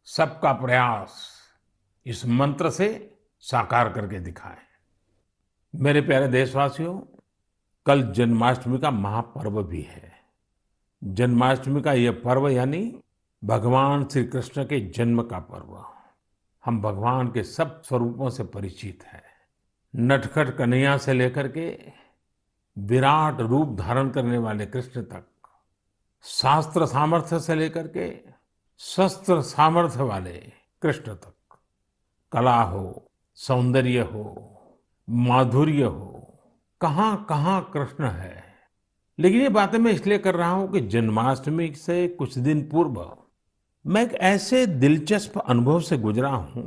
सबका 0.05 0.53
प्रयास 0.53 1.39
इस 2.07 2.27
मंत्र 2.27 2.71
से 2.71 3.15
साकार 3.41 3.93
करके 3.93 4.21
दिखाएँ। 4.21 4.59
मेरे 5.75 6.01
प्यारे 6.01 6.29
देशवासियों, 6.29 7.01
कल 7.87 8.03
जन्माष्टमी 8.03 8.79
का 8.79 8.91
महापर्व 8.91 9.63
भी 9.63 9.83
है। 9.83 10.13
जन्माष्टमी 11.05 11.83
का 11.83 11.93
यह 11.93 12.13
पर्व 12.25 12.49
यानी 12.49 13.01
भगवान 13.45 14.05
श्री 14.05 14.25
कृष्ण 14.25 14.65
के 14.65 14.81
जन्म 14.81 15.23
का 15.23 15.39
पर्व। 15.39 15.85
हम 16.65 16.81
भगवान 16.83 17.29
के 17.29 17.43
सब 17.43 17.83
स्वरूपों 17.83 18.31
से 18.31 18.45
परिचित 18.45 19.05
हैं। 19.05 19.23
नटखट 19.97 20.57
कन्हैया 20.57 20.97
से 20.97 21.13
लेकर 21.13 21.49
के 21.49 21.79
विराट 22.79 23.41
रूप 23.41 23.69
धारण 23.69 24.11
करने 24.11 24.39
वाले 24.39 24.67
कृष्ण 24.67 25.03
तक, 25.03 25.25
शास्त्र 26.23 26.87
सामर्थ्य 26.87 27.41
से 27.41 27.55
लेकर 27.55 27.89
के 27.89 28.19
शस्त्र 28.79 29.41
सामर्थ्य 29.43 30.03
वाले 30.03 30.53
कृष्ण 30.83 31.15
तक। 31.15 31.57
कला 32.33 32.63
हो, 32.63 33.11
सौंदर्य 33.35 34.01
हो, 34.01 34.57
माधुर्य 35.11 35.83
हो 35.83 36.39
कहाँ 36.81 37.27
कहाँ 37.29 37.71
कृष्ण 37.75 38.05
है। 38.05 38.45
लेकिन 39.19 39.41
ये 39.41 39.49
बातें 39.49 39.79
मैं 39.79 39.93
इसलिए 39.93 40.19
कर 40.19 40.35
रहा 40.35 40.51
हूँ 40.51 40.73
कि 40.73 40.81
जन्माष्टमी 40.81 41.75
से 41.75 42.09
कुछ 42.09 42.39
दिन 42.39 42.69
पूर्व 42.69 43.22
मैं 43.85 44.03
एक 44.03 44.13
ऐसे 44.15 44.67
दिलचस्प 44.67 45.39
अनुभव 45.39 45.81
से 45.81 45.97
गुजरा 45.99 46.29
हूँ 46.29 46.63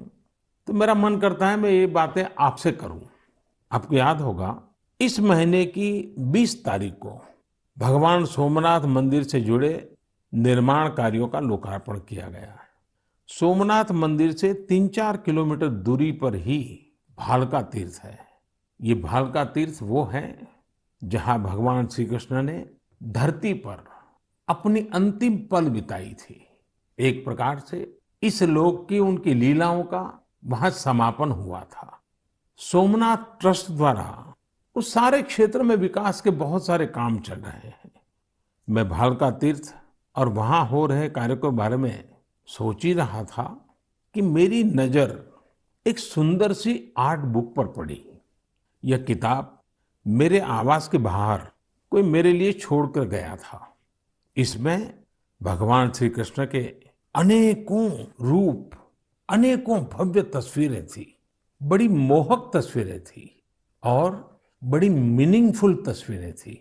तो 0.67 0.73
मेरा 0.73 0.93
मन 0.93 1.17
करता 1.17 1.49
है 1.49 1.57
मैं 1.57 1.69
ये 1.69 1.85
बातें 1.87 2.23
आपसे 2.39 2.71
करूँ। 2.71 3.01
आपको 3.71 3.95
याद 3.95 4.21
होगा, 4.21 4.61
इस 4.99 5.19
महीने 5.19 5.65
की 5.65 6.15
20 6.31 6.63
तारीख 6.65 6.93
को 6.93 7.19
भगवान 7.77 8.25
सोमनाथ 8.25 8.85
मंदिर 8.87 9.23
से 9.23 9.41
जुड़े 9.41 9.97
निर्माण 10.33 10.89
कार्यों 10.89 11.27
का 11.27 11.39
लोकार्पण 11.39 11.99
किया 11.99 12.27
गया 12.27 12.41
है। 12.41 12.67
सोमनाथ 13.29 13.91
मंदिर 13.91 14.31
से 14.31 14.53
तीन 14.53 14.87
चार 14.87 15.17
किलोमीटर 15.17 15.67
दूरी 15.67 16.11
पर 16.11 16.35
ही 16.35 16.59
भालका 17.17 17.61
तीर्थ 17.61 17.99
है। 18.03 18.17
ये 18.79 18.95
भालका 18.95 19.45
तीर्थ 19.45 19.79
वो 19.81 20.03
है, 20.03 20.47
जहाँ 21.01 21.41
भगवान 21.43 21.87
श्री 21.87 22.05
कृष्ण 22.05 22.43
ने 22.43 22.65
धरती 23.03 23.53
पर 23.53 23.83
अपनी 24.47 24.87
अंतिम 24.93 25.37
पल 25.51 25.69
बिताई 25.69 26.13
थी। 26.13 26.44
एक 26.99 27.23
प्रकार 27.25 27.59
से 27.59 27.97
इस 28.23 28.41
लोक 28.43 28.87
की 28.89 28.99
उनकी 28.99 29.33
लीलाओं 29.33 29.83
का 29.83 30.27
वहाँ 30.45 30.69
समापन 30.69 31.31
हुआ 31.31 31.61
था। 31.61 32.01
सोमनाथ 32.59 33.39
ट्रस्ट 33.39 33.71
द्वारा 33.71 34.33
उस 34.75 34.93
सारे 34.93 35.21
क्षेत्र 35.21 35.63
में 35.63 35.75
विकास 35.75 36.21
के 36.21 36.29
बहुत 36.29 36.65
सारे 36.65 36.85
काम 36.85 37.19
चल 37.19 37.35
रहे 37.35 37.69
हैं। 37.69 37.91
मैं 38.67 38.87
भालका 38.89 39.31
तीर्थ 39.31 39.73
और 40.15 40.29
वहाँ 40.29 40.65
हो 40.67 40.85
रहे 40.85 41.09
कार्य 41.09 41.35
के 41.35 41.49
बारे 41.51 41.77
में 41.77 42.03
सोच 42.47 42.85
ही 42.85 42.93
रहा 42.93 43.23
था 43.23 43.43
कि 44.15 44.21
मेरी 44.21 44.63
नज़र 44.63 45.17
एक 45.85 45.99
सुंदर 45.99 46.53
सी 46.53 46.93
आर्ट 46.97 47.19
बुक 47.19 47.53
पर 47.55 47.67
पड़ी। 47.67 48.01
यह 48.83 48.97
किताब 48.97 49.61
मेरे 50.05 50.39
आवास 50.39 50.87
के 50.87 50.97
बाहर 50.97 51.47
कोई 51.91 52.03
मेरे 52.03 52.31
लिए 52.33 52.51
छोड़कर 52.53 53.05
गया 53.05 53.35
था। 53.35 53.77
इसमें 54.37 54.93
भगवान 55.41 55.91
श्री 55.91 56.09
कृष्ण 56.09 56.45
के 56.45 56.84
अनेकों 57.15 57.89
रूप, 58.21 58.71
अनेकों 59.29 59.79
भव्य 59.91 60.21
तस्वीरें 60.33 60.85
थी, 60.85 61.05
बड़ी 61.61 61.87
मोहक 61.87 62.49
तस्वीरें 62.53 62.99
थी 62.99 63.29
और 63.83 64.39
बड़ी 64.61 64.89
मीनिंगफुल 64.89 65.75
तस्वीरें 65.87 66.33
थी। 66.33 66.59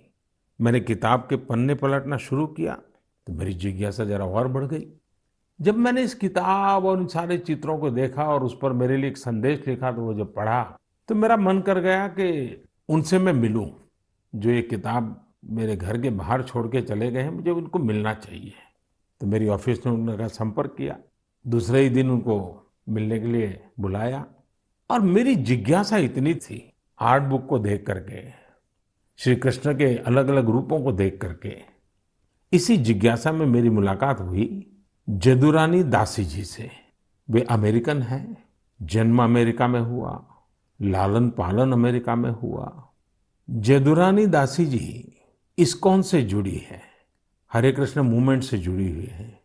मैंने 0.61 0.81
किताब 0.81 1.27
के 1.31 1.37
पन्ने 1.37 1.75
पलटना 1.75 2.17
शुरू 2.17 2.47
किया 2.49 2.75
तो 3.27 3.33
मेरी 3.33 3.55
जिज्ञासा 3.55 4.05
जरा 4.05 4.25
और 4.25 4.49
बढ़ 4.49 4.65
गई। 4.65 4.87
जब 5.61 5.77
मैंने 5.77 6.03
इस 6.03 6.15
किताब 6.15 6.85
और 6.85 7.01
इन 7.01 7.07
सारे 7.07 7.39
चित्रों 7.39 7.79
को 7.79 7.91
देखा 7.91 8.25
और 8.25 8.45
उस 8.45 8.57
पर 8.63 8.73
मेरे 8.73 8.97
लिए 8.97 9.11
एक 9.11 9.17
संदेश 9.17 9.67
लिखा 9.67 9.93
तो 9.93 10.03
वो 10.03 10.15
जब 10.15 10.35
पढ़ा 10.35 10.63
तो 11.09 11.15
मेरा 11.15 11.37
मन 11.37 11.61
कर 11.61 11.81
गया 11.81 12.07
कि 12.09 12.65
उनसे 12.89 13.19
मैं 13.19 13.33
मिलूं, 13.33 13.67
जो 14.35 14.51
ये 14.51 14.63
किताब 14.63 15.21
मेरे 15.51 15.77
घर 15.77 16.01
के 16.01 16.11
बाहर 16.11 16.43
छोड़ 16.43 16.67
के 16.69 16.81
चले 16.83 17.11
गए 17.11 17.23
हैं, 17.23 17.31
मुझे 17.31 17.51
उनको 17.51 17.79
मिलना 17.79 18.15
चाहिए। 18.15 18.53
तो 19.25 19.29
मेरी 19.29 19.47
ऑफ़िस 19.49 19.87
ने 19.87 19.93
उनका 19.93 20.27
संपर्क 20.29 20.75
किया। 20.79 20.97
दूसरे 21.47 21.81
ही 21.81 21.89
दिन 21.89 22.11
उनको 22.11 22.35
मिलने 22.89 23.21
के 23.21 23.27
लिए 23.27 23.65
बुलाया। 23.81 24.27
और 24.91 25.01
मेरी 25.01 25.35
जिज्ञासा 25.37 25.97
इतनी 25.99 26.35
थी 26.35 26.73
आर्ट 27.01 27.23
बुक 27.23 27.47
को 27.47 27.59
देख 27.59 27.87
करके, 27.87 28.31
श्री 29.19 29.37
कृष्ण 29.37 29.75
के 29.75 29.97
अलग 29.97 30.29
अलग 30.29 30.51
रूपों 30.51 30.83
को 30.83 30.93
देख 30.93 31.19
करके। 31.23 31.57
इसी 32.53 32.77
जिज्ञासा 32.77 33.33
में 33.33 33.47
मेरी 33.47 33.71
मुलाकात 33.71 34.21
हुई 34.21 34.77
जदुरानी 35.09 35.83
दासी 35.83 36.25
जी 36.25 36.45
से। 36.45 36.71
वे 37.31 37.41
अमेरिकन 37.41 38.03
हैं, 38.03 38.45
जन्म 38.83 39.23
अमेरिका 39.23 39.69
में 39.69 39.81
हुआ 39.81 40.25
लालन 40.83 41.31
पालन 41.31 41.73
अमेरिका 41.73 42.15
में 42.15 42.31
हुआ। 42.31 42.89
जदुरानी 43.51 44.27
दासी 44.27 44.67
जी 44.67 45.17
इस्कॉन 45.59 46.03
से 46.03 46.23
जुड़ी 46.23 46.57
है। 46.57 46.94
हरे 47.55 47.73
कृष्ण 47.73 48.01
मूवमेंट 48.01 48.43
से 48.43 48.59
जुड़ी 48.59 48.93
हुई 48.93 49.05
है। 49.05 49.43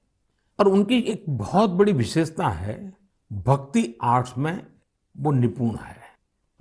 और 0.60 0.68
उनकी 0.68 1.00
एक 1.00 1.26
बहुत 1.30 1.70
बड़ी 1.70 1.94
विशेषता 1.94 2.48
है, 2.48 2.94
भक्ति 3.34 3.98
आर्ट्स 4.02 4.38
में 4.38 4.68
वो 5.18 5.32
निपुण 5.32 5.76
है। 5.76 5.98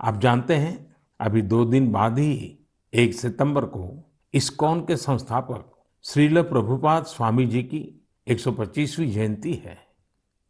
आप 0.01 0.21
जानते 0.21 0.55
हैं, 0.55 0.95
अभी 1.19 1.41
दो 1.41 1.65
दिन 1.65 1.91
बाद 1.91 2.19
ही, 2.19 2.59
एक 2.93 3.13
सितंबर 3.13 3.65
को, 3.65 4.11
इस्कॉन 4.33 4.81
के 4.81 4.97
संस्थापक 4.97 5.71
श्रील 6.03 6.41
प्रभुपाद 6.41 7.05
स्वामी 7.05 7.45
जी 7.45 7.63
की 7.63 8.07
125वीं 8.27 9.11
जयंती 9.11 9.53
है। 9.53 9.77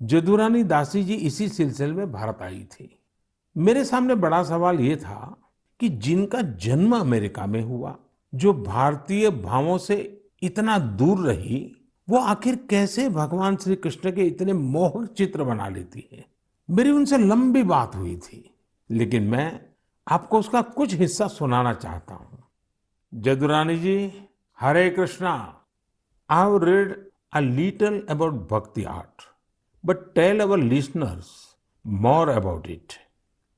जदुरानी 0.02 0.64
दासी 0.64 1.04
जी 1.04 1.14
इसी 1.14 1.50
सिलसिले 1.50 1.94
में 1.94 2.12
भारत 2.12 2.38
आई 2.42 2.64
थी। 2.64 3.04
मेरे 3.58 3.86
सामने 3.86 4.16
बड़ा 4.16 4.44
सवाल 4.44 4.80
ये 4.80 4.96
था 4.96 5.38
कि 5.80 5.90
जिनका 5.90 6.42
जन्म 6.42 6.98
अमेरिका 6.98 7.46
में 7.46 7.62
हुआ, 7.62 7.98
जो 8.36 8.54
भारतीय 8.54 9.30
भावों 9.30 9.78
से 9.78 10.16
इतना 10.42 10.78
दूर 10.80 11.26
रही, 11.28 11.76
वो 12.08 12.18
आखिर 12.18 12.56
कैसे 12.70 13.10
भगवान 13.10 13.56
श्री 13.56 13.76
कृष्ण 13.76 14.12
के 14.12 14.22
इतने 14.22 14.54
मोहक 14.54 15.14
चित्र 15.14 15.44
बना 15.44 15.68
लेती 15.68 16.08
है? 16.14 16.26
मेरी 16.70 16.92
उनसे 16.92 17.18
लंबी 17.18 17.64
बात 17.64 17.96
हुई 17.96 18.16
थी, 18.18 18.44
लेकिन 18.90 19.24
मैं 19.24 19.60
आपको 20.08 20.40
उसका 20.40 20.62
कुछ 20.62 20.94
हिस्सा 20.94 21.28
सुनाना 21.28 21.74
चाहता 21.74 22.14
हूँ। 22.14 22.44
Jadurani 23.14 23.78
ji, 23.78 24.12
Hare 24.60 24.90
Krishna 24.90 25.34
I 26.30 26.58
read 26.64 26.96
a 27.34 27.40
little 27.40 28.00
about 28.10 28.34
Bhakti 28.50 28.84
art 28.84 29.24
but 29.84 29.98
tell 30.16 30.40
our 30.40 30.58
listeners 30.58 31.28
more 31.86 32.30
about 32.30 32.68
it 32.68 32.94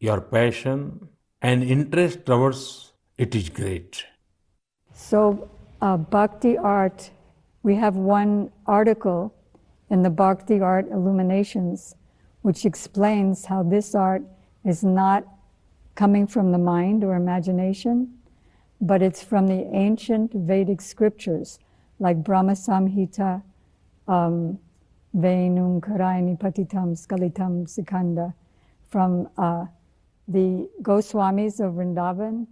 your 0.01 0.19
passion 0.19 1.09
and 1.41 1.63
interest 1.63 2.19
towards 2.19 2.65
it 3.19 3.35
is 3.35 3.51
great 3.55 3.95
so 4.95 5.31
uh, 5.81 5.97
Bhakti 5.97 6.57
Art, 6.57 7.11
we 7.63 7.75
have 7.75 7.95
one 7.95 8.51
article 8.65 9.33
in 9.89 10.03
the 10.03 10.09
Bhakti 10.09 10.59
Art 10.59 10.87
Illuminations 10.89 11.95
which 12.41 12.65
explains 12.65 13.45
how 13.45 13.63
this 13.63 13.93
art 13.93 14.23
is 14.65 14.83
not 14.83 15.23
coming 15.95 16.25
from 16.25 16.51
the 16.51 16.57
mind 16.57 17.03
or 17.03 17.15
imagination, 17.15 18.11
but 18.79 19.01
it's 19.01 19.23
from 19.23 19.47
the 19.47 19.67
ancient 19.75 20.33
Vedic 20.33 20.81
scriptures 20.81 21.59
like 21.99 22.23
Brahma 22.23 22.53
Samhita, 22.53 23.43
um, 24.07 24.57
Venum 25.15 25.79
Karaini 25.81 26.37
Patitam 26.39 26.95
Skalitam 26.95 27.67
Sikanda, 27.67 28.33
from 28.89 29.29
uh, 29.37 29.65
the 30.27 30.67
Goswamis 30.81 31.59
of 31.59 31.75
Vrindavan, 31.75 32.47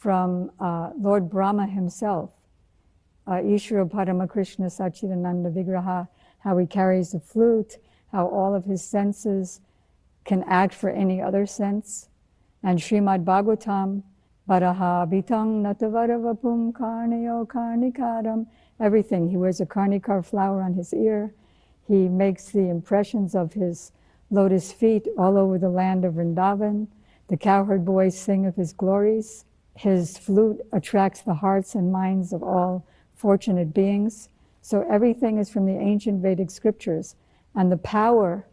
from 0.00 0.50
uh, 0.58 0.90
Lord 0.98 1.28
Brahma 1.28 1.66
himself, 1.66 2.30
uh, 3.26 3.32
Ishvara 3.32 3.88
Paramakrishna 3.88 4.66
Sachidananda 4.66 5.52
Vigraha, 5.52 6.08
how 6.38 6.56
he 6.56 6.66
carries 6.66 7.12
the 7.12 7.20
flute, 7.20 7.76
how 8.10 8.26
all 8.26 8.54
of 8.54 8.64
his 8.64 8.82
senses 8.82 9.60
can 10.24 10.42
act 10.44 10.72
for 10.72 10.88
any 10.88 11.20
other 11.20 11.44
sense. 11.44 12.08
And 12.62 12.78
Srimad 12.78 13.24
Bhagavatam, 13.24 14.02
Baraha 14.48 15.06
Bitang 15.06 15.60
Natavaravapum 15.62 16.72
Karnayo 16.72 17.46
Karnikaram, 17.46 18.46
everything. 18.80 19.28
He 19.28 19.36
wears 19.36 19.60
a 19.60 19.66
karnikar 19.66 20.24
flower 20.24 20.62
on 20.62 20.72
his 20.72 20.94
ear. 20.94 21.34
He 21.86 22.08
makes 22.08 22.46
the 22.46 22.70
impressions 22.70 23.34
of 23.34 23.52
his 23.52 23.92
lotus 24.30 24.72
feet 24.72 25.06
all 25.18 25.36
over 25.36 25.58
the 25.58 25.68
land 25.68 26.06
of 26.06 26.14
Vrindavan. 26.14 26.86
The 27.28 27.36
cowherd 27.36 27.84
boys 27.84 28.18
sing 28.18 28.46
of 28.46 28.56
his 28.56 28.72
glories. 28.72 29.44
His 29.80 30.18
flute 30.18 30.60
attracts 30.72 31.22
the 31.22 31.32
hearts 31.32 31.74
and 31.74 31.90
minds 31.90 32.34
of 32.34 32.42
all 32.42 32.84
fortunate 33.14 33.72
beings. 33.72 34.28
So 34.60 34.84
everything 34.90 35.38
is 35.38 35.48
from 35.48 35.64
the 35.64 35.78
ancient 35.78 36.20
Vedic 36.20 36.50
scriptures. 36.50 37.16
And 37.54 37.72
the 37.72 37.78
power 37.78 38.46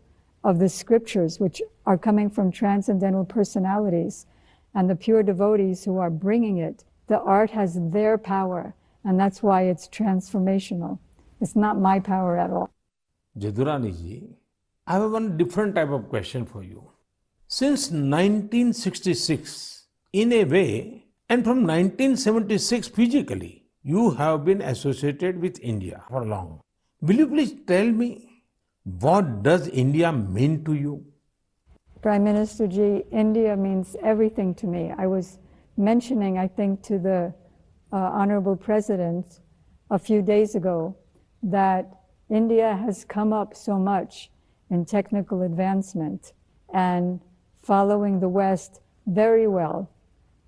of 0.46 0.60
the 0.60 0.70
scriptures, 0.70 1.38
which 1.38 1.62
are 1.86 1.98
coming 1.98 2.30
from 2.30 2.50
transcendental 2.50 3.26
personalities, 3.26 4.26
and 4.74 4.90
the 4.90 4.96
pure 4.96 5.22
devotees 5.22 5.84
who 5.84 5.98
are 5.98 6.10
bringing 6.10 6.60
it, 6.60 6.86
the 7.08 7.20
art 7.20 7.52
has 7.52 7.78
their 7.92 8.18
power. 8.18 8.74
And 9.04 9.20
that's 9.20 9.44
why 9.44 9.64
it's 9.64 9.90
transformational. 9.90 10.98
It's 11.42 11.58
not 11.58 11.78
my 11.78 12.00
power 12.00 12.38
at 12.38 12.52
all. 12.52 12.70
Jadurani 13.38 13.92
ji, 14.02 14.30
I 14.88 14.94
have 14.94 15.12
one 15.12 15.36
different 15.36 15.76
type 15.76 15.90
of 15.90 16.08
question 16.08 16.46
for 16.46 16.64
you. 16.64 16.90
Since 17.50 17.92
1966, 17.92 19.88
in 20.14 20.32
a 20.32 20.46
way, 20.46 21.04
and 21.30 21.44
from 21.44 21.68
1976 21.68 22.88
physically, 22.88 23.66
you 23.84 24.12
have 24.12 24.46
been 24.46 24.62
associated 24.62 25.42
with 25.42 25.60
India 25.60 26.04
for 26.10 26.26
long. 26.26 26.62
Will 27.02 27.18
you 27.18 27.28
please 27.28 27.54
tell 27.68 27.86
me 27.86 28.44
what 29.00 29.44
does 29.44 29.68
India 29.68 30.12
mean 30.12 30.64
to 30.64 30.74
you? 30.74 31.06
Prime 32.02 32.24
Minister 32.24 32.68
Ji, 32.68 33.04
India 33.12 33.58
means 33.58 33.98
everything 34.02 34.56
to 34.56 34.68
me. 34.68 34.94
I 34.98 35.08
was 35.08 35.40
mentioning, 35.76 36.38
I 36.38 36.48
think, 36.48 36.82
to 36.84 36.98
the 36.98 37.34
uh, 37.92 37.96
Honorable 37.96 38.56
President 38.56 39.42
a 39.92 40.00
few 40.00 40.22
days 40.22 40.56
ago 40.56 40.96
that 41.44 41.92
India 42.30 42.76
has 42.76 43.04
come 43.04 43.34
up 43.34 43.56
so 43.56 43.78
much 43.78 44.32
in 44.70 44.86
technical 44.86 45.42
advancement 45.42 46.34
and 46.74 47.20
following 47.62 48.20
the 48.20 48.30
West 48.30 48.82
very 49.06 49.48
well 49.48 49.90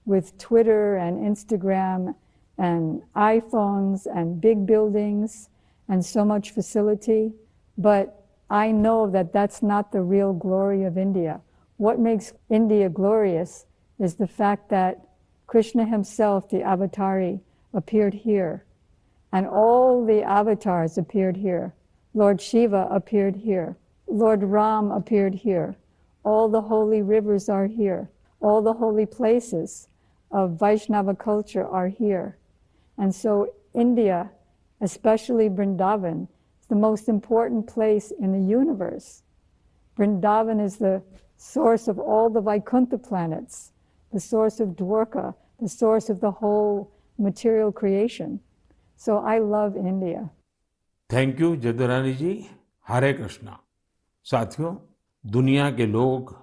with 0.06 0.38
Twitter 0.38 0.98
and 0.98 1.20
Instagram 1.20 2.16
and 2.58 3.02
iPhones 3.16 4.06
and 4.06 4.42
big 4.42 4.66
buildings 4.66 5.50
and 5.88 6.06
so 6.06 6.24
much 6.24 6.52
facility. 6.52 7.34
But 7.78 8.24
I 8.50 8.72
know 8.72 9.10
that 9.10 9.34
that's 9.34 9.62
not 9.62 9.92
the 9.92 10.02
real 10.02 10.34
glory 10.34 10.84
of 10.84 10.98
India. 10.98 11.42
What 11.78 12.00
makes 12.00 12.34
India 12.50 12.90
glorious 12.90 13.66
is 14.00 14.16
the 14.16 14.28
fact 14.28 14.70
that 14.70 15.08
Krishna 15.48 15.86
himself, 15.86 16.50
the 16.50 16.58
avatari, 16.58 17.40
appeared 17.74 18.14
here. 18.14 18.66
And 19.32 19.48
all 19.48 20.06
the 20.06 20.24
avatars 20.24 20.98
appeared 20.98 21.38
here. 21.38 21.74
Lord 22.14 22.42
Shiva 22.42 22.88
appeared 22.90 23.36
here. 23.36 23.78
Lord 24.08 24.44
Ram 24.44 24.92
appeared 24.92 25.36
here. 25.36 25.78
All 26.24 26.50
the 26.50 26.62
holy 26.62 27.02
rivers 27.02 27.50
are 27.50 27.68
here. 27.68 28.10
All 28.42 28.62
the 28.62 28.74
holy 28.74 29.06
places 29.06 29.89
of 30.31 30.59
Vaishnava 30.59 31.15
culture 31.15 31.67
are 31.67 31.89
here. 31.89 32.39
And 32.99 33.15
so 33.15 33.53
India, 33.75 34.31
especially 34.81 35.49
Vrindavan, 35.49 36.29
is 36.61 36.67
the 36.69 36.77
most 36.77 37.09
important 37.09 37.67
place 37.67 38.13
in 38.21 38.33
the 38.33 38.41
universe. 38.41 39.23
Vrindavan 39.97 40.65
is 40.65 40.77
the 40.77 41.03
source 41.37 41.89
of 41.89 41.99
all 41.99 42.31
the 42.31 42.41
Vaikuntha 42.41 42.99
planets, 42.99 43.73
the 44.13 44.21
source 44.21 44.61
of 44.61 44.69
Dwarka, 44.71 45.35
the 45.61 45.69
source 45.69 46.09
of 46.09 46.21
the 46.21 46.31
whole 46.31 46.91
material 47.19 47.71
creation. 47.73 48.41
So 48.97 49.19
I 49.19 49.39
love 49.39 49.77
India. 49.77 50.31
Thank 51.13 51.41
you 51.41 51.55
Jadurani 51.63 52.13
ji 52.17 52.33
Hare 52.89 53.13
Krishna 53.13 53.59
साथियों 54.31 54.75
दुनिया 55.33 55.71
के 55.77 55.87
लोग 55.87 56.35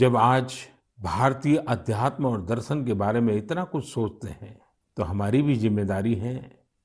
जब 0.00 0.16
आज 0.16 0.54
भारतीय 1.03 1.57
अध्यात्म 1.57 2.25
और 2.25 2.41
दर्शन 2.41 2.85
के 2.85 2.93
बारे 2.93 3.19
में 3.19 3.35
इतना 3.35 3.63
कुछ 3.63 3.85
सोचते 3.85 4.27
हैं 4.27 4.61
तो 4.97 5.03
हमारी 5.03 5.41
भी 5.41 5.55
ज़िम्मेदारी 5.55 6.15
है 6.15 6.35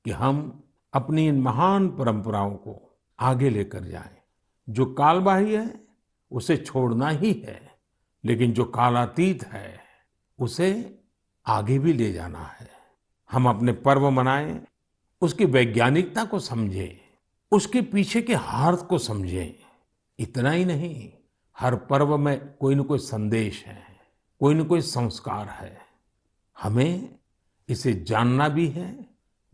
कि 0.05 0.11
हम 0.11 0.63
अपनी 0.93 1.27
इन 1.27 1.41
महान 1.41 1.87
परंपराओं 1.89 2.51
को 2.51 2.97
आगे 3.19 3.49
लेकर 3.49 3.83
जाएँ। 3.83 4.17
जो 4.69 4.85
कालबाही 4.85 5.53
है, 5.53 5.83
उसे 6.31 6.57
छोड़ना 6.57 7.09
ही 7.09 7.33
है, 7.47 7.59
लेकिन 8.23 8.53
जो 8.53 8.63
कालातीत 8.65 9.43
है, 9.43 9.79
उसे 10.39 10.99
आगे 11.45 11.79
भी 11.79 11.93
ले 11.93 12.13
जाना 12.13 12.43
है। 12.59 12.69
हम 13.31 13.49
अपने 13.49 13.71
पर्व 13.71 14.09
मनाएँ, 14.09 14.61
उसकी 15.21 15.45
वैज्ञानिकता 15.45 16.25
को 16.25 16.39
समझें, 16.39 16.97
उसके 17.51 17.81
पीछे 17.81 18.21
के 18.21 18.35
हार्थ 18.35 18.79
को 18.79 18.97
समझें। 18.97 19.53
इतना 20.19 20.51
ही 20.51 20.65
नहीं, 20.65 21.11
हर 21.57 21.75
पर्व 21.75 22.17
में 22.17 22.53
कोई 22.53 22.75
न 22.75 22.83
कोई 22.83 22.99
संदेश 22.99 23.65
है। 23.65 23.88
कोई 24.39 24.53
न 24.53 24.63
कोई 24.63 24.81
संस्कार 24.81 25.47
है। 25.47 25.77
हमें 26.61 27.15
इसे 27.69 27.93
जानना 27.93 28.49
भी 28.49 28.67
है, 28.67 29.05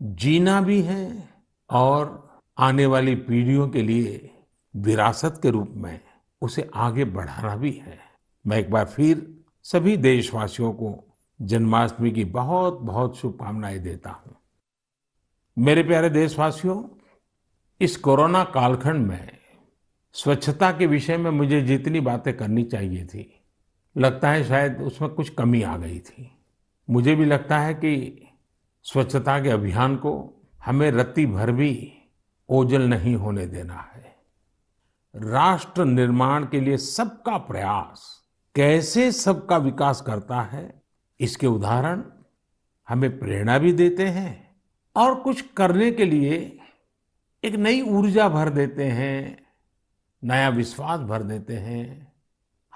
जीना 0.02 0.60
भी 0.60 0.82
है 0.82 1.28
और 1.70 2.28
आने 2.58 2.86
वाली 2.86 3.14
पीढ़ियों 3.14 3.68
के 3.68 3.82
लिए 3.82 4.30
विरासत 4.76 5.38
के 5.42 5.50
रूप 5.50 5.68
में 5.70 6.00
उसे 6.42 6.70
आगे 6.74 7.04
बढ़ाना 7.04 7.56
भी 7.56 7.72
है। 7.72 7.98
मैं 8.46 8.58
एक 8.58 8.70
बार 8.70 8.84
फिर 8.84 9.44
सभी 9.62 9.96
देशवासियों 9.96 10.72
को 10.72 11.16
जन्माष्टमी 11.42 12.10
की 12.10 12.24
बहुत 12.24 12.74
बहुत 12.74 13.16
शुभकामनाएँ 13.16 13.78
देता 13.78 14.10
हूँ। 14.10 14.36
मेरे 15.58 15.82
प्यारे 15.82 16.10
देशवासियों, 16.10 16.84
इस 17.80 17.96
कोरोना 17.96 18.44
कालखंड 18.44 19.06
में 19.06 19.38
स्वच्छता 20.12 20.70
के 20.72 20.86
विषय 20.86 21.16
में 21.16 21.30
मुझे 21.30 21.62
जितनी 21.62 22.00
बातें 22.00 22.36
करनी 22.36 22.62
चाहिए 22.62 23.06
थी 23.06 23.35
लगता 23.96 24.30
है 24.30 24.44
शायद 24.44 24.80
उसमें 24.82 25.10
कुछ 25.10 25.28
कमी 25.28 25.62
आ 25.62 25.76
गई 25.76 25.98
थी। 25.98 26.30
मुझे 26.90 27.14
भी 27.14 27.24
लगता 27.24 27.58
है 27.58 27.74
कि 27.74 28.22
स्वच्छता 28.82 29.42
के 29.42 29.48
अभियान 29.48 29.96
को 29.96 30.42
हमें 30.64 30.90
रत्ती 30.90 31.26
भर 31.26 31.52
भी 31.52 31.92
ओझल 32.48 32.82
नहीं 32.82 33.14
होने 33.16 33.46
देना 33.46 33.90
है। 33.94 34.14
राष्ट्र 35.14 35.84
निर्माण 35.84 36.44
के 36.44 36.60
लिए 36.60 36.76
सबका 36.76 37.36
प्रयास 37.36 38.22
कैसे 38.54 39.12
सबका 39.12 39.56
विकास 39.56 40.00
करता 40.00 40.40
है, 40.40 40.82
इसके 41.20 41.46
उदाहरण 41.46 42.02
हमें 42.88 43.18
प्रेरणा 43.18 43.58
भी 43.58 43.72
देते 43.72 44.06
हैं 44.06 44.56
और 44.96 45.14
कुछ 45.14 45.40
करने 45.56 45.90
के 45.90 46.04
लिए 46.04 46.58
एक 47.44 47.54
नई 47.54 47.80
ऊर्जा 47.80 48.28
भर 48.28 48.50
देते 48.50 48.84
हैं, 48.84 49.46
नया 50.24 50.48
विश्वास 50.48 51.00
भर 51.00 51.22
देते 51.22 51.56
हैं। 51.56 52.05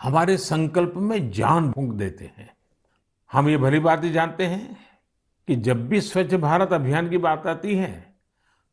हमारे 0.00 0.36
संकल्प 0.36 0.92
में 0.96 1.30
जान 1.30 1.70
फूंक 1.72 1.92
देते 1.94 2.24
हैं। 2.26 2.50
हम 3.30 3.48
ये 3.48 3.56
भली 3.56 3.78
बात 3.80 4.04
ही 4.04 4.10
जानते 4.10 4.46
हैं 4.46 4.76
कि 5.48 5.56
जब 5.58 5.88
भी 5.88 6.00
स्वच्छ 6.00 6.34
भारत 6.34 6.72
अभियान 6.72 7.08
की 7.10 7.18
बात 7.18 7.46
आती 7.46 7.74
है 7.76 7.92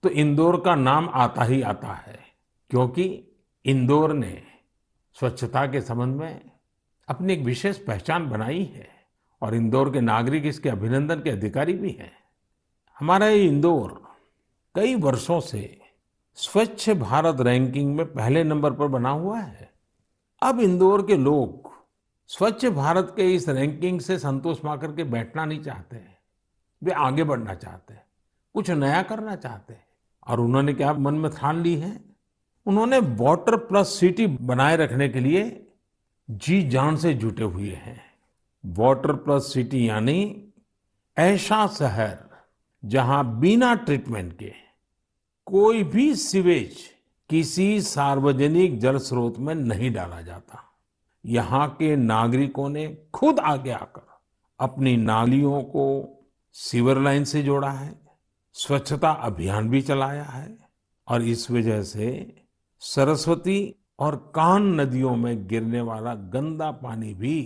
तो 0.03 0.09
इंदौर 0.11 0.59
का 0.61 0.75
नाम 0.75 1.09
आता 1.11 1.43
ही 1.43 1.61
आता 1.63 1.93
है, 1.95 2.19
क्योंकि 2.69 3.03
इंदौर 3.65 4.13
ने 4.13 4.41
स्वच्छता 5.15 5.65
के 5.67 5.82
संबंध 5.82 6.15
में 6.15 6.41
अपनी 7.07 7.34
एक 7.34 7.43
विशेष 7.43 7.78
पहचान 7.78 8.30
बनाई 8.30 8.63
है, 8.65 8.88
और 9.41 9.55
इंदौर 9.55 9.91
के 9.91 10.01
नागरिक 10.01 10.45
इसके 10.45 10.69
अभिनंदन 10.69 11.21
के 11.21 11.30
अधिकारी 11.30 11.73
भी 11.73 11.91
हैं। 11.91 12.11
हमारा 12.97 13.28
ये 13.28 13.43
इंदौर 13.43 14.01
कई 14.75 14.95
वर्षों 14.97 15.39
से 15.39 15.80
स्वच्छ 16.38 16.89
भारत 16.91 17.41
रैंकिंग 17.41 17.95
में 17.95 18.05
पहले 18.05 18.43
नंबर 18.43 18.71
पर 18.71 18.88
बना 18.89 19.09
हुआ 19.11 19.39
है। 19.39 19.69
अब 20.41 20.59
इंदौर 20.59 21.05
के 21.05 21.17
लोग 21.17 21.71
स्वच्छ 22.27 22.65
भारत 22.65 23.13
के 23.15 23.35
इस 23.35 23.49
रैंकिंग 23.49 24.01
से 24.01 24.19
संतोष 24.19 24.57
पा 24.57 24.75
करके 24.77 25.03
बैठना 25.03 25.45
नहीं 25.45 25.63
चाहते 25.63 26.17
वे 26.83 26.91
आगे 26.91 27.23
बढ़ना 27.23 27.53
चाहते 27.53 27.93
हैं। 27.93 28.05
कुछ 28.53 28.69
नया 28.69 29.01
करना 29.01 29.35
चाहते 29.35 29.73
हैं। 29.73 29.88
और 30.27 30.39
उन्होंने 30.39 30.73
क्या 30.73 30.93
मन 30.93 31.13
में 31.13 31.31
ठान 31.31 31.61
ली 31.61 31.75
है? 31.75 32.01
उन्होंने 32.65 32.99
वाटर 32.99 33.55
प्लस 33.57 33.99
सिटी 33.99 34.27
बनाए 34.27 34.77
रखने 34.77 35.09
के 35.09 35.19
लिए 35.19 35.67
जी 36.29 36.69
जान 36.69 36.97
से 36.97 37.13
जुटे 37.13 37.43
हुए 37.43 37.69
हैं। 37.69 38.01
वाटर 38.65 39.13
प्लस 39.15 39.53
सिटी 39.53 39.89
यानी 39.89 40.49
ऐसा 41.17 41.67
शहर 41.67 42.17
जहाँ 42.85 43.39
बिना 43.39 43.75
ट्रीटमेंट 43.75 44.38
के 44.38 44.53
कोई 45.45 45.83
भी 45.83 46.15
सीवेज 46.15 46.96
किसी 47.30 47.82
सार्वजनिक 47.82 48.80
जल 48.80 48.97
स्रोत 48.97 49.38
में 49.38 49.53
नहीं 49.55 49.91
डाला 49.93 50.21
जाता। 50.21 50.63
यहाँ 51.23 51.67
के 51.69 51.95
नागरिकों 51.95 52.67
ने 52.69 52.88
खुद 53.13 53.39
आगे 53.39 53.71
आकर 53.71 54.05
अपनी 54.59 54.95
नालियों 54.97 55.61
को 55.63 55.86
सीवर 56.55 56.99
लाइन 56.99 57.23
से 57.23 57.41
जोड़ा 57.43 57.71
है, 57.71 57.93
स्वच्छता 58.55 59.09
अभियान 59.09 59.69
भी 59.69 59.82
चलाया 59.82 60.23
है 60.23 60.57
और 61.07 61.23
इस 61.23 61.49
वजह 61.51 61.82
से 61.84 62.09
सरस्वती 62.82 63.75
और 63.99 64.15
कान 64.36 64.73
नदियों 64.82 65.15
में 65.15 65.47
गिरने 65.47 65.82
वाला 65.82 66.13
गंदा 66.32 66.71
पानी 66.73 67.13
भी 67.13 67.39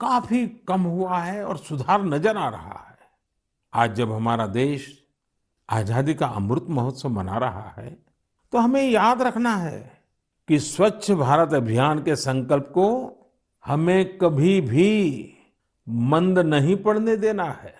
काफ़ी 0.00 0.46
कम 0.68 0.82
हुआ 0.82 1.18
है 1.18 1.44
और 1.44 1.56
सुधार 1.58 2.04
नज़र 2.04 2.36
आ 2.36 2.48
रहा 2.48 2.78
है। 2.80 2.96
आज 3.72 3.94
जब 3.94 4.12
हमारा 4.12 4.46
देश 4.48 4.92
आज़ादी 5.68 6.14
का 6.14 6.26
अमृत 6.26 6.66
महोत्सव 6.70 7.08
मना 7.08 7.38
रहा 7.38 7.68
है 7.78 7.96
तो 8.52 8.58
हमें 8.58 8.82
याद 8.82 9.22
रखना 9.22 9.54
है 9.56 9.80
कि 10.48 10.58
स्वच्छ 10.58 11.10
भारत 11.10 11.54
अभियान 11.54 11.98
के 12.02 12.16
संकल्प 12.16 12.70
को 12.74 12.88
हमें 13.64 14.18
कभी 14.18 14.60
भी 14.60 15.34
मंद 15.86 16.38
नहीं 16.38 16.76
पड़ने 16.76 17.16
देना 17.16 17.44
है। 17.62 17.74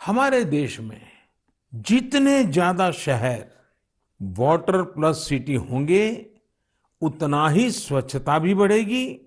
हमारे 0.00 0.44
देश 0.44 0.78
में 0.80 1.00
जितने 1.72 2.42
ज़्यादा 2.44 2.90
शहर 2.90 3.44
वाटर 4.20 4.82
प्लस 4.82 5.26
सिटी 5.28 5.54
होंगे, 5.54 6.26
उतना 7.02 7.48
ही 7.48 7.70
स्वच्छता 7.70 8.38
भी 8.38 8.54
बढ़ेगी, 8.54 9.20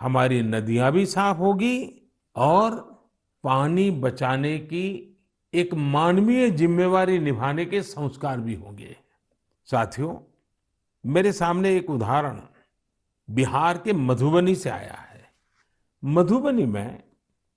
हमारी 0.00 0.42
नदियाँ 0.42 0.90
भी 0.92 1.04
साफ़ 1.06 1.36
होगी 1.36 1.76
और 2.36 2.74
पानी 3.44 3.90
बचाने 3.90 4.58
की 4.58 4.86
एक 5.52 5.74
मानवीय 5.74 6.50
जिम्मेवारी 6.50 7.18
निभाने 7.18 7.64
के 7.64 7.82
संस्कार 7.82 8.40
भी 8.40 8.54
होंगे। 8.54 8.96
साथियों, 9.64 10.16
मेरे 11.06 11.32
सामने 11.32 11.76
एक 11.76 11.90
उदाहरण 11.90 12.40
बिहार 13.30 13.78
के 13.78 13.92
मधुबनी 13.92 14.54
से 14.54 14.70
आया 14.70 14.94
है। 14.94 15.32
मधुबनी 16.04 16.66
में 16.66 17.02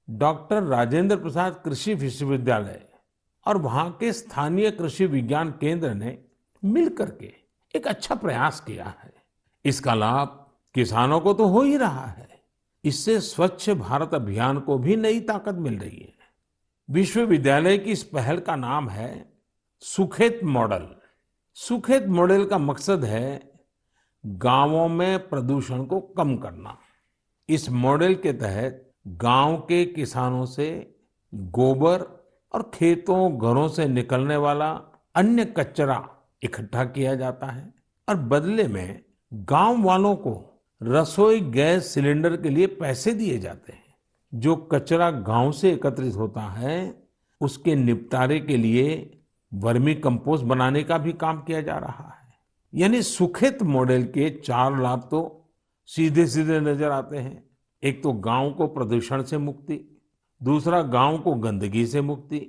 डॉक्टर 0.10 0.64
राजेंद्र 0.64 1.18
प्रसाद 1.18 1.62
कृषि 1.66 1.94
विश्वविद्यालय 1.94 2.90
और 3.46 3.58
वहाँ 3.58 3.92
के 3.92 4.14
स्थानीय 4.14 4.72
कृषि 4.72 5.06
विज्ञान 5.06 5.52
केंद्र 5.52 5.94
ने 5.94 6.18
मिलकर 6.66 7.12
के 7.12 7.34
एक 7.76 7.88
अच्छा 7.88 8.16
प्रयास 8.16 8.60
किया 8.60 8.94
है। 9.04 9.14
इसका 9.66 9.94
लाभ 9.94 10.52
किसानों 10.74 11.20
को 11.20 11.34
तो 11.34 11.48
हो 11.48 11.62
ही 11.62 11.78
रहा 11.78 12.06
है। 12.06 12.44
इससे 12.84 13.20
स्वच्छ 13.20 13.70
भारत 13.70 14.14
अभियान 14.14 14.60
को 14.60 14.78
भी 14.78 14.96
नई 14.96 15.20
ताकत 15.20 15.54
मिल 15.54 15.80
रही 15.80 16.00
है। 16.00 16.14
विश्वविद्यालय 16.90 17.78
की 17.78 17.92
इस 17.92 18.04
पहल 18.04 18.40
का 18.40 18.56
नाम 18.56 18.90
है 18.90 19.34
सुखेत 19.80 20.44
मॉडल। 20.44 20.96
सुखेत 21.56 22.08
मॉडल 22.08 22.46
का 22.46 22.58
मकसद 22.58 23.04
है 23.06 23.52
गाँवों 24.26 24.88
में 24.88 25.30
प्रदूषण 25.30 25.84
को 25.84 26.00
कम 26.00 26.36
करना। 26.38 26.78
इस 27.50 27.70
मॉडल 27.70 28.16
के 28.16 28.34
तहत 28.34 28.92
गाँव 29.08 29.58
के 29.58 29.86
किसानों 29.86 30.46
से 30.46 30.96
गोबर 31.34 32.02
और 32.54 32.72
खेतों, 32.74 33.38
घरों 33.40 33.68
से 33.68 33.88
निकलने 33.88 34.36
वाला 34.36 34.72
अन्य 35.16 35.46
कचरा 35.46 36.10
इकट्ठा 36.44 36.86
किया 36.86 37.16
जाता 37.16 37.48
है 37.48 37.74
और 38.10 38.16
बदले 38.16 38.68
में 38.68 39.04
गाँव 39.34 39.84
वालों 39.84 40.16
को 40.16 40.64
रसोई 40.84 41.40
गैस 41.40 41.94
सिलेंडर 41.94 42.38
के 42.38 42.50
लिए 42.50 42.68
पैसे 42.68 43.14
दिए 43.14 43.40
जाते 43.40 43.74
हैं। 43.74 43.96
जो 44.34 44.56
कचरा 44.56 45.12
गाँव 45.12 45.52
से 45.52 45.74
एकत्रित 45.74 46.16
होता 46.16 46.42
है, 46.42 47.04
उसके 47.42 47.76
निपटारे 47.76 48.40
के 48.40 48.58
लिए 48.58 49.20
वर्मी 49.54 49.94
कंपोस्ट 49.96 50.44
बनाने 50.44 50.84
का 50.84 50.98
भी 50.98 51.14
काम 51.14 51.42
किया 51.42 51.62
जा 51.62 51.78
रहा 51.78 52.08
है। 52.10 52.34
यानी 52.74 53.02
सुखेत 53.02 53.64
मॉडल 53.64 54.04
के 54.04 54.30
चार 54.38 54.80
लाभ 54.82 55.08
तो 55.12 55.50
सीधे 55.90 56.26
सीधे 56.28 56.60
नज़र 56.60 56.92
आते 56.92 57.18
हैं। 57.18 57.44
एक 57.84 58.02
तो 58.04 58.14
गाँव 58.14 58.52
को 58.52 58.68
प्रदूषण 58.68 59.24
से 59.24 59.38
मुक्ति, 59.38 59.80
दूसरा 60.42 60.82
गाँव 60.82 61.18
को 61.18 61.34
गंदगी 61.34 61.86
से 61.86 62.02
मुक्ति, 62.02 62.40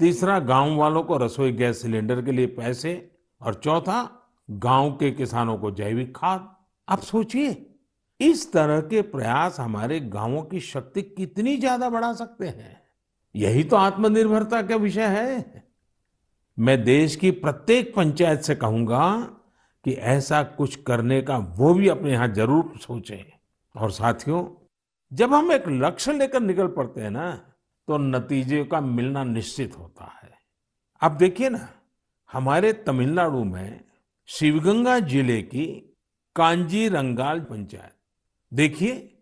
तीसरा 0.00 0.38
गाँव 0.38 0.76
वालों 0.76 1.02
को 1.02 1.16
रसोई 1.16 1.52
गैस 1.52 1.82
सिलेंडर 1.82 2.22
के 2.22 2.32
लिए 2.32 2.46
पैसे, 2.46 3.10
और 3.40 3.54
चौथा, 3.54 4.08
गाँव 4.48 4.90
के 4.92 5.10
किसानों 5.10 5.56
को 5.58 5.70
जैविक 5.70 6.16
खाद। 6.16 6.48
आप 6.88 7.00
सोचिए, 7.00 7.66
इस 8.20 8.52
तरह 8.52 8.80
के 8.80 9.02
प्रयास 9.02 9.60
हमारे 9.60 10.00
गाँवों 10.00 10.42
की 10.42 10.60
शक्ति 10.60 11.02
कितनी 11.02 11.56
ज़्यादा 11.56 11.90
बढ़ा 11.90 12.12
सकते 12.12 12.46
हैं? 12.46 12.80
यही 13.34 13.64
तो 13.64 13.76
आत्मनिर्भरता 13.76 14.62
का 14.62 14.76
विषय 14.76 15.06
है। 15.06 15.69
मैं 16.60 16.82
देश 16.84 17.14
की 17.16 17.30
प्रत्येक 17.32 17.94
पंचायत 17.94 18.40
से 18.40 18.54
कहूँगा 18.54 19.10
कि 19.84 19.92
ऐसा 19.92 20.42
कुछ 20.42 20.74
करने 20.76 21.20
का 21.22 21.36
वो 21.58 21.72
भी 21.74 21.88
अपने 21.88 22.10
यहाँ 22.12 22.28
ज़रूर 22.28 22.72
सोचें। 22.80 23.24
और 23.74 23.90
साथियों, 23.90 24.44
जब 25.12 25.34
हम 25.34 25.52
एक 25.52 25.68
लक्ष्य 25.68 26.12
लेकर 26.12 26.40
निकल 26.40 26.66
पड़ते 26.68 27.00
हैं 27.00 27.10
ना 27.10 27.30
तो 27.88 27.98
नतीजे 27.98 28.64
का 28.64 28.80
मिलना 28.80 29.24
निश्चित 29.24 29.78
होता 29.78 30.04
है। 30.22 30.30
आप 31.02 31.12
देखिए 31.12 31.48
ना, 31.48 31.68
हमारे 32.30 32.72
तमिलनाडु 32.72 33.44
में 33.44 33.80
शिवगंगा 34.28 34.98
ज़िले 35.00 35.40
की 35.42 35.66
कांजी 36.36 36.88
रंगाल 36.88 37.40
पंचायत। 37.40 37.94
देखिए, 38.52 39.16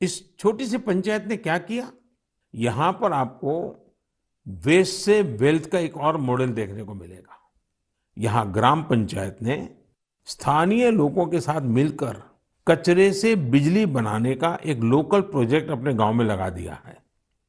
इस 0.00 0.38
छोटी 0.38 0.66
सी 0.66 0.78
पंचायत 0.78 1.26
ने 1.26 1.36
क्या 1.36 1.58
किया? 1.58 1.90
यहाँ 2.54 2.92
पर 2.92 3.12
आपको 3.12 3.83
वेस्ट 4.46 4.94
से 4.94 5.22
वेल्थ 5.22 5.68
का 5.70 5.78
एक 5.78 5.96
और 5.96 6.16
मॉडल 6.16 6.50
देखने 6.50 6.82
को 6.82 6.94
मिलेगा। 6.94 7.38
यहाँ 8.18 8.50
ग्राम 8.52 8.82
पंचायत 8.82 9.38
ने 9.42 9.68
स्थानीय 10.24 10.90
लोगों 10.90 11.26
के 11.26 11.40
साथ 11.40 11.60
मिलकर 11.60 12.22
कचरे 12.66 13.12
से 13.12 13.36
बिजली 13.36 13.86
बनाने 13.86 14.34
का 14.34 14.58
एक 14.64 14.80
लोकल 14.80 15.20
प्रोजेक्ट 15.20 15.70
अपने 15.70 15.94
गाँव 15.94 16.12
में 16.12 16.24
लगा 16.24 16.50
दिया 16.50 16.78
है। 16.86 16.96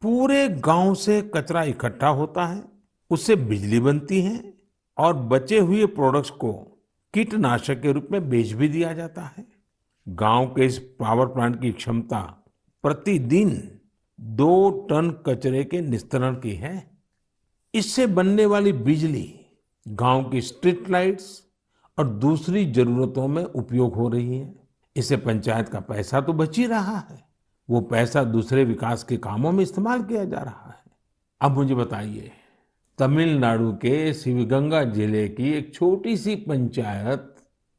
पूरे 0.02 0.48
गाँव 0.50 0.94
से 0.96 1.22
कचरा 1.36 1.64
इकट्ठा 1.64 2.08
होता 2.08 2.46
है, 2.46 2.64
उससे 3.12 3.36
बिजली 3.36 3.80
बनती 3.80 4.22
है 4.22 4.54
और 4.98 5.14
बचे 5.14 5.60
हुए 5.60 5.86
प्रोडक्ट्स 5.86 6.30
को 6.30 6.54
कीटनाशक 7.14 7.82
के 7.82 7.92
रूप 7.92 8.08
में 8.12 8.30
बेच 8.30 8.52
भी 8.52 8.68
दिया 8.68 8.94
जाता 8.94 9.22
है। 9.38 9.46
गाँव 10.08 10.48
के 10.48 10.66
इस 10.66 10.78
पावर 11.00 11.26
प्लांट 11.26 11.62
की 11.62 11.72
क्षमता 11.72 12.22
प्रतिदिन 12.84 13.75
दो 14.26 14.70
टन 14.90 15.10
कचरे 15.26 15.64
के 15.64 15.82
निस्तरण 15.82 16.36
की 16.36 16.52
है। 16.52 16.92
इससे 17.74 18.08
बनने 18.08 18.46
वाली 18.46 18.72
बिजली 18.74 19.40
गाँव 19.88 20.24
की 20.24 20.42
स्ट्रीट 20.42 20.90
लाइट्स 20.90 21.44
और 21.98 22.08
दूसरी 22.08 22.66
जरूरतों 22.66 23.28
में 23.28 23.44
उपयोग 23.44 23.96
हो 23.96 24.08
रही 24.10 24.38
है। 24.38 24.54
इससे 24.96 25.18
पंचायत 25.18 25.70
का 25.70 25.80
पैसा 25.80 26.22
तो 26.22 26.34
बच 26.34 26.58
ही 26.58 26.66
रहा 26.66 26.98
है। 27.00 27.24
वो 27.70 27.82
पैसा 27.82 28.24
दूसरे 28.24 28.64
विकास 28.66 29.04
के 29.04 29.18
कामों 29.18 29.52
में 29.52 29.64
इस्तेमाल 29.64 30.04
किया 30.04 30.24
जा 30.26 30.38
रहा 30.38 30.70
है। 30.70 30.84
अब 31.42 31.52
मुझे 31.52 31.76
बताइए, 31.76 32.32
तमिलनाडु 33.00 33.72
के 33.72 34.14
शिवगंगा 34.14 34.84
ज़िले 34.84 35.28
की 35.28 35.52
एक 35.54 35.74
छोटी 35.74 36.18
सी 36.18 36.36
पंचायत 36.36 37.34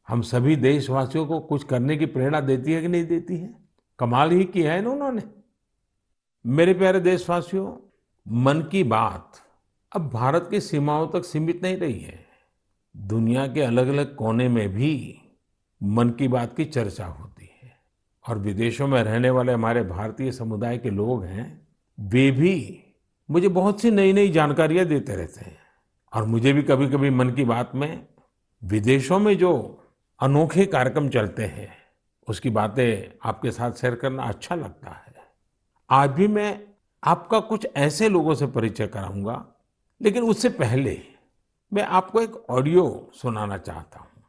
हम 0.09 0.23
सभी 0.23 0.57
देशवासियों 0.57 1.27
को 1.27 1.41
कुछ 1.41 1.65
करने 1.65 1.97
की 1.97 2.07
प्रेरणा 2.07 2.41
देती 2.41 2.73
है 2.73 2.81
कि 2.83 2.89
नहीं 2.89 3.07
देती 3.07 3.37
है? 3.37 3.55
कमाल 3.99 4.31
ही 4.31 4.45
किया 4.45 4.73
है 4.73 4.83
ना 4.83 4.91
उन्होंने। 4.91 5.23
मेरे 6.49 6.75
प्यारे 6.75 7.01
देशवासियों, 7.01 7.77
मन 8.29 8.61
की 8.61 8.85
बात 8.85 9.33
अब 9.93 10.11
भारत 10.11 10.49
की 10.51 10.61
सीमाओं 10.61 11.09
तक 11.09 11.25
सीमित 11.25 11.63
नहीं 11.63 11.77
रही 11.77 12.01
है। 12.01 12.27
दुनिया 12.97 13.47
के 13.47 13.61
अलग 13.61 13.89
अलग 13.89 14.17
कोने 14.17 14.49
में 14.49 14.69
भी 14.69 15.19
मन 15.83 16.11
की 16.11 16.29
बात 16.29 16.57
की 16.57 16.65
चर्चा 16.65 17.07
होती 17.07 17.51
है। 17.63 17.77
और 18.29 18.39
विदेशों 18.39 18.89
में 18.89 19.03
रहने 19.03 19.31
वाले 19.31 19.53
हमारे 19.53 19.83
भारतीय 19.83 20.33
समुदाय 20.33 20.79
के 20.79 20.91
लोग 20.91 21.25
हैं, 21.25 21.69
वे 22.01 22.31
भी 22.31 22.85
मुझे 23.31 23.49
बहुत 23.49 23.81
सी 23.81 23.91
नई 23.91 24.13
नई 24.13 24.29
जानकारियाँ 24.29 24.87
देते 24.87 25.17
रहते 25.17 25.41
हैं। 25.41 25.59
और 26.15 26.25
मुझे 26.25 26.53
भी 26.53 26.63
कभी 26.63 26.89
कभी 26.89 27.11
मन 27.11 27.31
की 27.31 27.45
बात 27.45 27.75
में 27.75 28.07
विदेशों 28.65 29.19
में 29.19 29.39
जो 29.39 29.85
अनोखे 30.21 30.67
कार्यक्रम 30.67 31.09
चलते 31.09 31.45
हैं, 31.45 31.73
उसकी 32.29 32.51
बातें 32.51 33.19
आपके 33.25 33.51
साथ 33.51 33.73
शेयर 33.73 33.95
करना 33.95 34.23
अच्छा 34.23 34.55
लगता 34.55 34.91
है। 34.91 35.06
आज 35.91 36.11
भी 36.11 36.28
मैं 36.28 36.61
आपका 37.05 37.39
कुछ 37.41 37.66
ऐसे 37.76 38.09
लोगों 38.09 38.34
से 38.34 38.47
परिचय 38.47 38.87
कराऊँगा 38.87 39.61
लेकिन 40.03 40.22
उससे 40.22 40.49
पहले 40.49 41.03
मैं 41.72 41.82
आपको 41.82 42.20
एक 42.20 42.51
ऑडियो 42.51 43.11
सुनाना 43.14 43.59
चाहता 43.59 44.01
हूँ। 44.01 44.22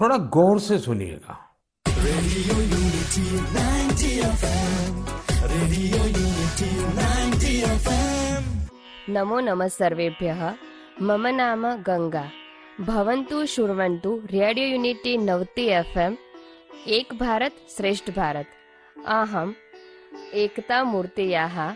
थोड़ा 0.00 0.16
गौर 0.16 0.60
से 0.60 0.78
सुनिएगा। 0.78 1.56
Radio 1.88 2.62
unity 2.62 3.24
90 3.54 4.12
FM. 4.18 5.04
Radio 5.50 6.04
unity 6.04 6.70
90 6.96 7.72
FM. 7.72 8.66
नमो 9.14 9.40
नमः 9.40 9.68
सर्वेभ्यः। 9.68 10.54
मम 11.02 11.26
नाम 11.26 11.74
गंगा। 11.82 12.30
भवन्तु 12.80 13.46
शृण्वन्तु 13.46 14.22
रेडियो 14.24 14.68
यूनिटी 14.68 15.16
नवति 15.18 15.66
एफ् 15.66 15.98
एम् 15.98 16.16
एक 16.86 17.14
भारत 17.14 17.52
श्रेष्ठ 17.76 18.10
भारत। 18.10 18.46
अहम् 19.06 19.52
एकतामूर्तेयाः 20.34 21.74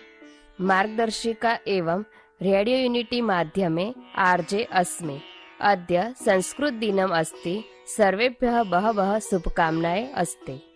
मार्गदर्शिका 0.61 1.59
एवं 1.69 2.05
रेडियो 2.43 2.79
यूनिटी 2.79 3.21
माध्यमे 3.21 3.95
आर् 4.17 4.43
जे 4.43 4.65
अस्मि। 4.65 5.21
अद्य 5.61 6.15
संस्कृतदिनम् 6.25 7.13
अस्ति। 7.13 7.65
सर्वेभ्यः 7.97 8.63
बहवः 8.63 9.19
शुभकामनाः 9.19 10.13
अस्ति। 10.15 10.75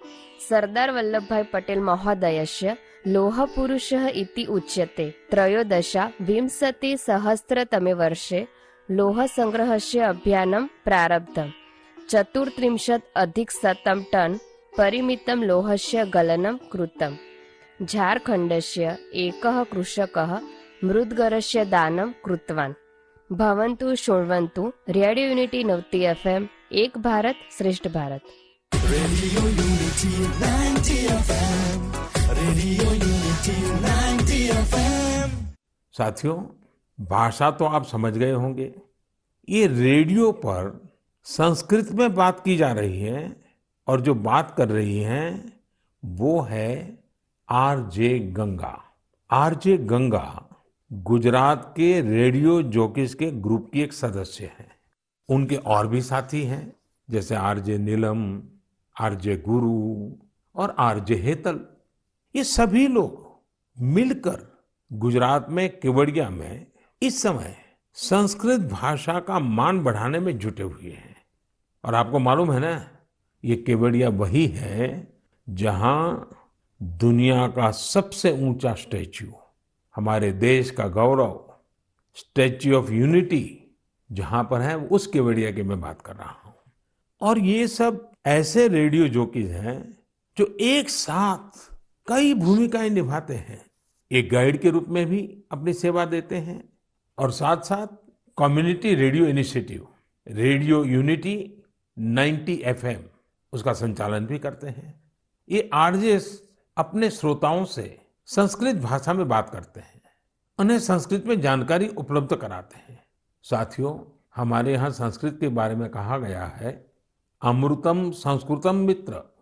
सरदार 0.48 0.90
वल्लभभाई 0.90 1.42
पटेल 1.42 1.80
महोदयस्य 1.80 2.76
लोहपुरुषः 3.06 4.08
इति 4.08 4.44
उच्यते। 4.44 5.14
त्रयोदशा 5.30 6.12
विंशतिसहस्रतमे 6.20 7.92
वर्षे 7.92 8.48
लोहसङ्ग्रहस्य 8.90 10.00
अभियानं 10.00 10.66
प्रारब्धम्। 10.66 11.50
चतुर्त्रिंशत् 12.08 13.04
अधिकशतं 13.16 14.02
टन् 14.02 14.38
परिमितं 14.78 15.36
लोहस्य 15.36 16.06
गलनं 16.06 16.56
कृतम्। 16.56 17.16
झार्खण्डस्य 17.82 18.96
एकः 19.24 19.62
कृषकः 19.72 20.38
मृद्गरस्य 20.84 21.64
दानं 21.74 22.10
कृतवान् 22.24 22.72
भवन्तु 23.30 23.94
शृण्वन्तु 24.02 24.62
रेडियो 24.96 25.28
युनिटी 25.28 25.62
नवति 25.64 26.00
एफ् 26.12 26.26
एम् 26.26 26.46
एक 26.82 26.98
भारत 27.08 27.36
श्रेष्ठ 27.58 27.88
Bharat 27.98 28.34
Radio 28.90 29.40
Unity 29.48 30.10
90 30.40 30.96
FM. 31.14 31.80
Radio 32.38 32.88
Unity 32.98 33.56
90 33.84 34.40
FM. 34.62 35.30
साथियों 35.94 36.36
भाषा 36.98 37.50
तो 37.60 37.64
आप 37.78 37.86
समझ 37.86 38.16
गए 38.16 38.30
होंगे 38.32 38.70
ये 39.48 39.66
रेडियो 39.66 40.30
पर 40.44 40.70
संस्कृत 41.26 41.90
में 42.00 42.14
बात 42.14 42.40
की 42.44 42.56
जा 42.56 42.72
रही 42.72 43.00
है 43.00 43.24
और 43.88 44.00
जो 44.00 44.14
बात 44.28 44.54
कर 44.56 44.68
रही 44.68 44.98
हैं 45.12 45.28
वो 46.02 46.40
है 46.50 46.97
R 47.48 47.80
J 47.80 48.18
Ganga. 48.18 48.84
R 49.30 49.54
J 49.54 49.76
Ganga 49.78 50.48
Gujarat 50.90 51.72
के 51.76 52.00
रेडियो 52.00 52.62
जोकिस 52.62 53.14
के 53.14 53.30
ग्रुप 53.30 53.70
की 53.72 53.82
एक 53.82 53.92
सदस्य 53.92 54.44
हैं। 54.44 54.70
उनके 55.28 55.56
और 55.56 55.86
भी 55.86 56.02
साथी 56.02 56.42
हैं, 56.44 56.72
जैसे 57.10 57.34
आर 57.34 57.58
जे 57.58 57.78
नीलम 57.78 58.42
आर 58.96 59.14
जे 59.14 59.36
गुरु 59.36 60.10
और 60.54 60.74
आर 60.78 60.98
जे 60.98 61.14
हेतल। 61.14 61.60
ये 62.34 62.44
सभी 62.44 62.86
लोग 62.88 63.26
मिलकर 63.76 64.46
गुजरात 64.92 65.50
में 65.50 65.68
केवड़िया 65.80 66.30
में 66.30 66.66
इस 67.02 67.22
समय 67.22 67.56
संस्कृत 67.96 68.60
भाषा 68.60 69.20
का 69.20 69.38
मान 69.38 69.82
बढ़ाने 69.82 70.18
में 70.20 70.38
जुटे 70.38 70.62
हुए 70.62 70.90
हैं। 70.90 71.16
और 71.84 71.94
आपको 71.94 72.18
मालूम 72.18 72.52
है 72.52 72.60
ना, 72.60 72.88
ये 73.44 73.56
केवड़िया 73.56 74.08
वही 74.08 74.46
है 74.46 75.08
जहाँ 75.48 76.34
दुनिया 76.82 77.48
का 77.48 77.70
सबसे 77.70 78.30
ऊँचा 78.30 78.74
स्टैच्यू 78.74 79.32
हमारे 79.96 80.32
देश 80.32 80.70
का 80.70 80.88
गौरव 80.88 81.54
स्टैच्यू 82.14 82.78
ऑफ़ 82.78 82.92
यूनिटी 82.92 83.76
जहाँ 84.12 84.44
पर 84.44 84.60
है, 84.60 84.76
उस 84.76 85.06
केवड़िया 85.06 85.52
की 85.52 85.62
मैं 85.62 85.80
बात 85.80 86.02
कर 86.02 86.16
रहा 86.16 86.30
हूँ। 86.30 86.54
और 87.20 87.38
ये 87.38 87.68
सब 87.68 88.12
ऐसे 88.26 88.68
रेडियो 88.68 89.08
जोकीज 89.08 89.50
हैं 89.50 89.98
जो 90.36 90.56
एक 90.60 90.90
साथ 90.90 91.72
कई 92.06 92.34
भूमिकाएँ 92.34 92.90
निभाते 92.90 93.34
हैं। 93.34 93.66
एक 94.12 94.30
गाइड 94.30 94.60
के 94.60 94.70
रूप 94.70 94.86
में 94.88 95.06
भी 95.06 95.42
अपनी 95.52 95.72
सेवा 95.72 96.04
देते 96.04 96.36
हैं 96.36 96.68
और 97.18 97.30
साथ 97.30 97.56
साथ 97.56 97.86
community 98.38 98.94
radio 98.94 99.26
initiative, 99.26 99.88
radio 100.28 100.84
unity 100.84 101.64
90 101.98 102.62
FM, 102.64 103.00
उसका 103.52 103.72
संचालन 103.72 104.26
भी 104.26 104.38
करते 104.38 104.66
हैं। 104.66 105.00
ये 105.50 105.70
आरजेस 105.74 106.47
अपने 106.78 107.10
श्रोताओं 107.10 107.64
से 107.64 108.06
संस्कृत 108.26 108.76
भाषा 108.76 109.12
में 109.12 109.28
बात 109.28 109.50
करते 109.50 109.80
हैं। 109.80 110.02
उन्हें 110.58 110.78
संस्कृत 110.78 111.24
में 111.26 111.40
जानकारी 111.40 111.88
उपलब्ध 111.88 112.36
कराते 112.36 112.78
हैं। 112.78 113.04
साथियों, 113.42 114.20
हमारे 114.36 114.72
यहाँ 114.72 114.90
संस्कृत 114.90 115.36
के 115.40 115.48
बारे 115.48 115.74
में 115.74 115.90
कहा 115.90 116.18
गया 116.18 116.44
है, 116.44 116.92
अमृतम 117.42 118.10
संस्कृतम 118.10 118.76
मित्र, 118.76 119.36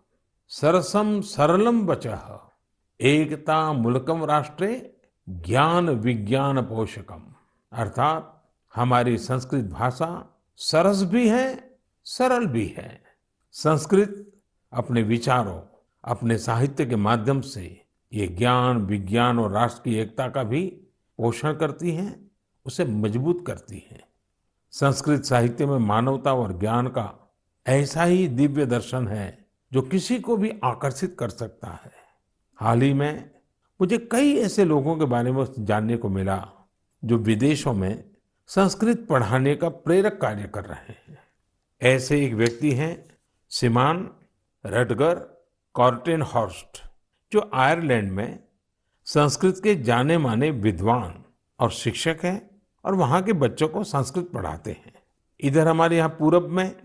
सरसम 0.47 1.21
सरलम 1.21 1.85
बचह 1.85 2.39
एकता 3.01 3.73
मुल्कम 3.73 4.23
राष्ट्रे, 4.23 4.97
ज्ञान 5.29 5.89
विज्ञान 5.89 6.61
पोषकम। 6.61 7.23
अर्थात, 7.71 8.47
हमारी 8.75 9.17
संस्कृत 9.17 9.65
भाषा 9.65 10.39
सरस 10.55 11.03
भी 11.03 11.29
है, 11.29 11.77
सरल 12.03 12.45
भी 12.45 12.67
है। 12.67 13.03
संस्कृत 13.51 14.31
अपने 14.73 15.03
विचारों 15.03 15.76
अपने 16.07 16.37
साहित्य 16.37 16.85
के 16.85 16.95
माध्यम 16.95 17.41
से 17.41 17.85
ये 18.13 18.27
ज्ञान, 18.27 18.77
विज्ञान 18.77 19.39
और 19.39 19.51
राष्ट्र 19.51 19.81
की 19.85 19.95
एकता 19.95 20.29
का 20.29 20.43
भी 20.43 20.67
पोषण 21.17 21.53
करती 21.53 21.91
हैं, 21.91 22.31
उसे 22.65 22.85
मज़बूत 22.85 23.43
करती 23.47 23.87
हैं। 23.91 24.03
संस्कृत 24.71 25.25
साहित्य 25.25 25.65
में 25.65 25.77
मानवता 25.77 26.33
और 26.33 26.59
ज्ञान 26.59 26.87
का 26.87 27.33
ऐसा 27.67 28.03
ही 28.03 28.27
दिव्य 28.27 28.65
दर्शन 28.65 29.07
है 29.07 29.45
जो 29.73 29.81
किसी 29.81 30.19
को 30.19 30.37
भी 30.37 30.51
आकर्षित 30.63 31.15
कर 31.19 31.29
सकता 31.29 31.67
है। 31.67 31.91
हाल 32.55 32.81
ही 32.81 32.93
में 32.93 33.31
मुझे 33.81 33.97
कई 33.97 34.35
ऐसे 34.35 34.65
लोगों 34.65 34.95
के 34.95 35.05
बारे 35.05 35.31
में 35.31 35.45
जानने 35.59 35.97
को 35.97 36.09
मिला 36.09 36.49
जो 37.05 37.17
विदेशों 37.17 37.73
में 37.73 38.09
संस्कृत 38.47 39.07
पढ़ाने 39.09 39.55
का 39.55 39.69
प्रेरक 39.69 40.21
कार्य 40.21 40.43
कर 40.43 40.65
रहे 40.65 40.93
हैं। 41.07 41.17
ऐसे 41.81 42.25
एक 42.25 42.33
व्यक्ति 42.33 42.71
हैं 42.71 43.17
सिमान 43.49 44.09
रटगर 44.65 45.36
कॉर्टेन 45.77 46.21
हॉर्स्ट 46.21 46.81
जो 47.31 47.41
आयरलैंड 47.53 48.11
में 48.11 48.39
संस्कृत 49.07 49.59
के 49.63 49.75
जाने 49.75 50.17
माने 50.17 50.49
विद्वान 50.51 51.13
और 51.59 51.71
शिक्षक 51.71 52.19
हैं 52.23 52.39
और 52.85 52.95
वहाँ 52.95 53.21
के 53.23 53.33
बच्चों 53.33 53.67
को 53.67 53.83
संस्कृत 53.83 54.29
पढ़ाते 54.33 54.71
हैं। 54.71 54.93
इधर 55.39 55.67
हमारे 55.67 55.97
यहाँ 55.97 56.09
पूरब 56.09 56.47
में 56.49 56.75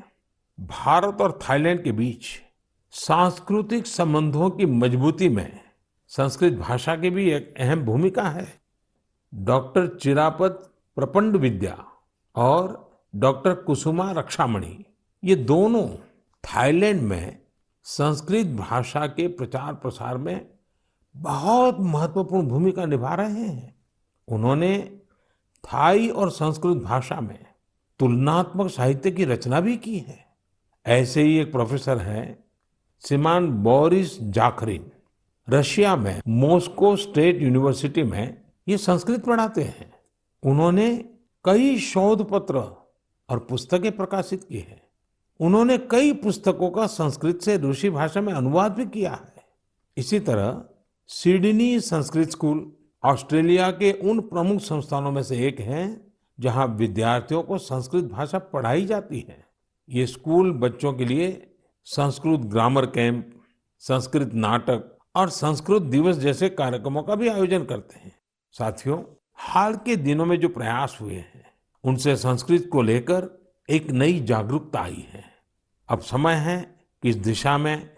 भारत 0.58 1.20
और 1.20 1.38
थाईलैंड 1.42 1.82
के 1.84 1.92
बीच 1.92 2.26
सांस्कृतिक 2.94 3.86
संबंधों 3.86 4.50
की 4.50 4.66
मजबूती 4.66 5.28
में 5.28 5.60
संस्कृत 6.10 6.58
भाषा 6.58 6.96
की 6.96 7.10
भी 7.10 7.30
एक 7.30 7.54
अहम 7.60 7.84
भूमिका 7.84 8.28
है। 8.28 8.46
डॉक्टर 9.34 9.86
चिरापत 9.96 10.72
प्रपंड 10.96 11.36
विद्या 11.36 11.84
और 12.36 12.90
डॉक्टर 13.14 13.54
कुसुमा 13.54 14.12
रक्षामणि, 14.12 14.84
ये 15.22 15.36
दोनों 15.36 15.88
थाईलैंड 16.44 17.02
में 17.02 17.41
संस्कृत 17.84 18.46
भाषा 18.46 19.06
के 19.06 19.28
प्रचार 19.28 19.74
प्रसार 19.74 20.16
में 20.16 20.46
बहुत 21.16 21.76
महत्वपूर्ण 21.80 22.48
भूमिका 22.48 22.84
निभा 22.86 23.14
रहे 23.14 23.46
हैं। 23.46 23.74
उन्होंने 24.28 25.00
थाई 25.64 26.08
और 26.08 26.30
संस्कृत 26.30 26.76
भाषा 26.76 27.20
में 27.20 27.46
तुलनात्मक 27.98 28.70
साहित्य 28.70 29.10
की 29.10 29.24
रचना 29.24 29.60
भी 29.60 29.76
की 29.76 29.98
है। 29.98 30.26
ऐसे 30.86 31.22
ही 31.22 31.38
एक 31.38 31.52
प्रोफेसर 31.52 31.98
हैं 31.98 32.44
सिमान 33.00 33.48
बोरिस 33.48 34.22
जाखरिन। 34.22 34.90
रशिया 35.48 35.96
में 35.96 36.22
मॉस्को 36.28 36.96
स्टेट 36.96 37.42
यूनिवर्सिटी 37.42 38.02
में 38.02 38.40
ये 38.68 38.78
संस्कृत 38.78 39.24
पढ़ाते 39.24 39.62
हैं। 39.62 39.92
उन्होंने 40.42 40.96
कई 41.44 41.78
शोध 41.78 42.30
पत्र 42.30 42.58
और 43.28 43.38
पुस्तकें 43.38 43.96
प्रकाशित 43.96 44.44
की 44.44 44.58
हैं। 44.58 44.81
उन्होंने 45.40 45.78
कई 45.78 46.12
पुस्तकों 46.12 46.70
का 46.70 46.86
संस्कृत 46.86 47.40
से 47.40 47.56
रूसी 47.56 47.90
भाषा 47.90 48.20
में 48.20 48.32
अनुवाद 48.32 48.72
भी 48.72 48.86
किया 48.86 49.10
है। 49.10 49.44
इसी 49.96 50.20
तरह, 50.20 50.64
सिडनी 51.06 51.80
संस्कृत 51.80 52.30
स्कूल 52.30 52.72
ऑस्ट्रेलिया 53.04 53.70
के 53.70 53.92
उन 53.92 54.20
प्रमुख 54.20 54.60
संस्थानों 54.60 55.10
में 55.10 55.22
से 55.22 55.48
एक 55.48 55.60
है, 55.60 56.12
जहाँ 56.40 56.66
विद्यार्थियों 56.66 57.42
को 57.42 57.58
संस्कृत 57.58 58.04
भाषा 58.04 58.38
पढ़ाई 58.38 58.86
जाती 58.86 59.20
है। 59.20 59.46
ये 59.88 60.06
स्कूल 60.06 60.52
बच्चों 60.52 60.92
के 60.92 61.04
लिए 61.04 61.54
संस्कृत 61.84 62.40
ग्रामर 62.40 62.86
कैंप, 62.86 63.42
संस्कृत 63.78 64.34
नाटक 64.34 64.98
और 65.14 65.28
संस्कृत 65.28 65.82
दिवस 65.82 66.16
जैसे 66.16 66.48
कार्यक्रमों 66.48 67.02
का 67.02 67.14
भी 67.14 67.28
आयोजन 67.28 67.64
करते 67.64 67.98
हैं। 67.98 68.12
साथियों, 68.52 69.02
हाल 69.34 69.74
के 69.74 69.96
दिनों 69.96 70.26
में 70.26 70.40
जो 70.40 70.48
प्रयास 70.48 70.98
हुए 71.00 71.14
हैं, 71.14 71.44
उनसे 71.84 72.16
संस्कृत 72.16 72.68
को 72.72 72.82
लेकर 72.82 73.41
एक 73.68 73.90
नई 73.90 74.20
जागरूकता 74.20 74.80
आई 74.80 75.06
है। 75.12 75.24
अब 75.88 76.00
समय 76.00 76.34
है 76.34 76.60
कि 77.02 77.08
इस 77.08 77.16
दिशा 77.16 77.58
में 77.58 77.90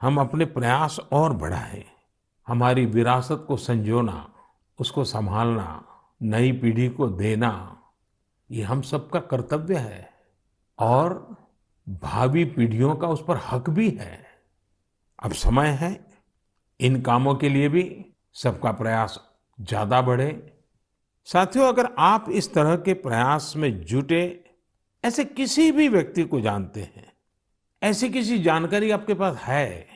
हम 0.00 0.20
अपने 0.20 0.44
प्रयास 0.44 1.00
और 1.12 1.32
बढ़ाएँ। 1.32 1.84
हमारी 2.46 2.86
विरासत 2.86 3.44
को 3.48 3.56
संजोना, 3.56 4.34
उसको 4.78 5.04
संभालना, 5.04 5.84
नई 6.22 6.52
पीढ़ी 6.52 6.88
को 6.88 7.08
देना, 7.08 7.82
ये 8.50 8.62
हम 8.62 8.82
सबका 8.82 9.20
कर्तव्य 9.20 9.76
है। 9.76 10.10
और 10.78 11.36
भावी 11.88 12.44
पीढ़ियों 12.44 12.94
का 12.96 13.08
उस 13.08 13.24
पर 13.28 13.40
हक 13.52 13.70
भी 13.70 13.90
है। 13.90 14.26
अब 15.22 15.32
समय 15.32 15.68
है, 15.68 16.06
इन 16.80 17.00
कामों 17.02 17.34
के 17.34 17.48
लिए 17.48 17.68
भी 17.68 18.06
सबका 18.34 18.72
प्रयास 18.72 19.20
ज़्यादा 19.60 20.02
बढ़े। 20.02 20.56
साथियों, 21.24 21.68
अगर 21.68 21.94
आप 21.98 22.26
इस 22.30 22.54
तरह 22.54 22.76
के 22.76 22.94
प्रयास 22.94 23.52
में 23.56 23.84
जुटे 23.84 24.43
ऐसे 25.04 25.24
किसी 25.24 25.70
भी 25.72 25.88
व्यक्ति 25.88 26.22
को 26.24 26.40
जानते 26.40 26.80
हैं, 26.80 27.12
ऐसी 27.82 28.08
किसी 28.10 28.38
जानकारी 28.42 28.90
आपके 28.90 29.14
पास 29.14 29.36
है 29.38 29.86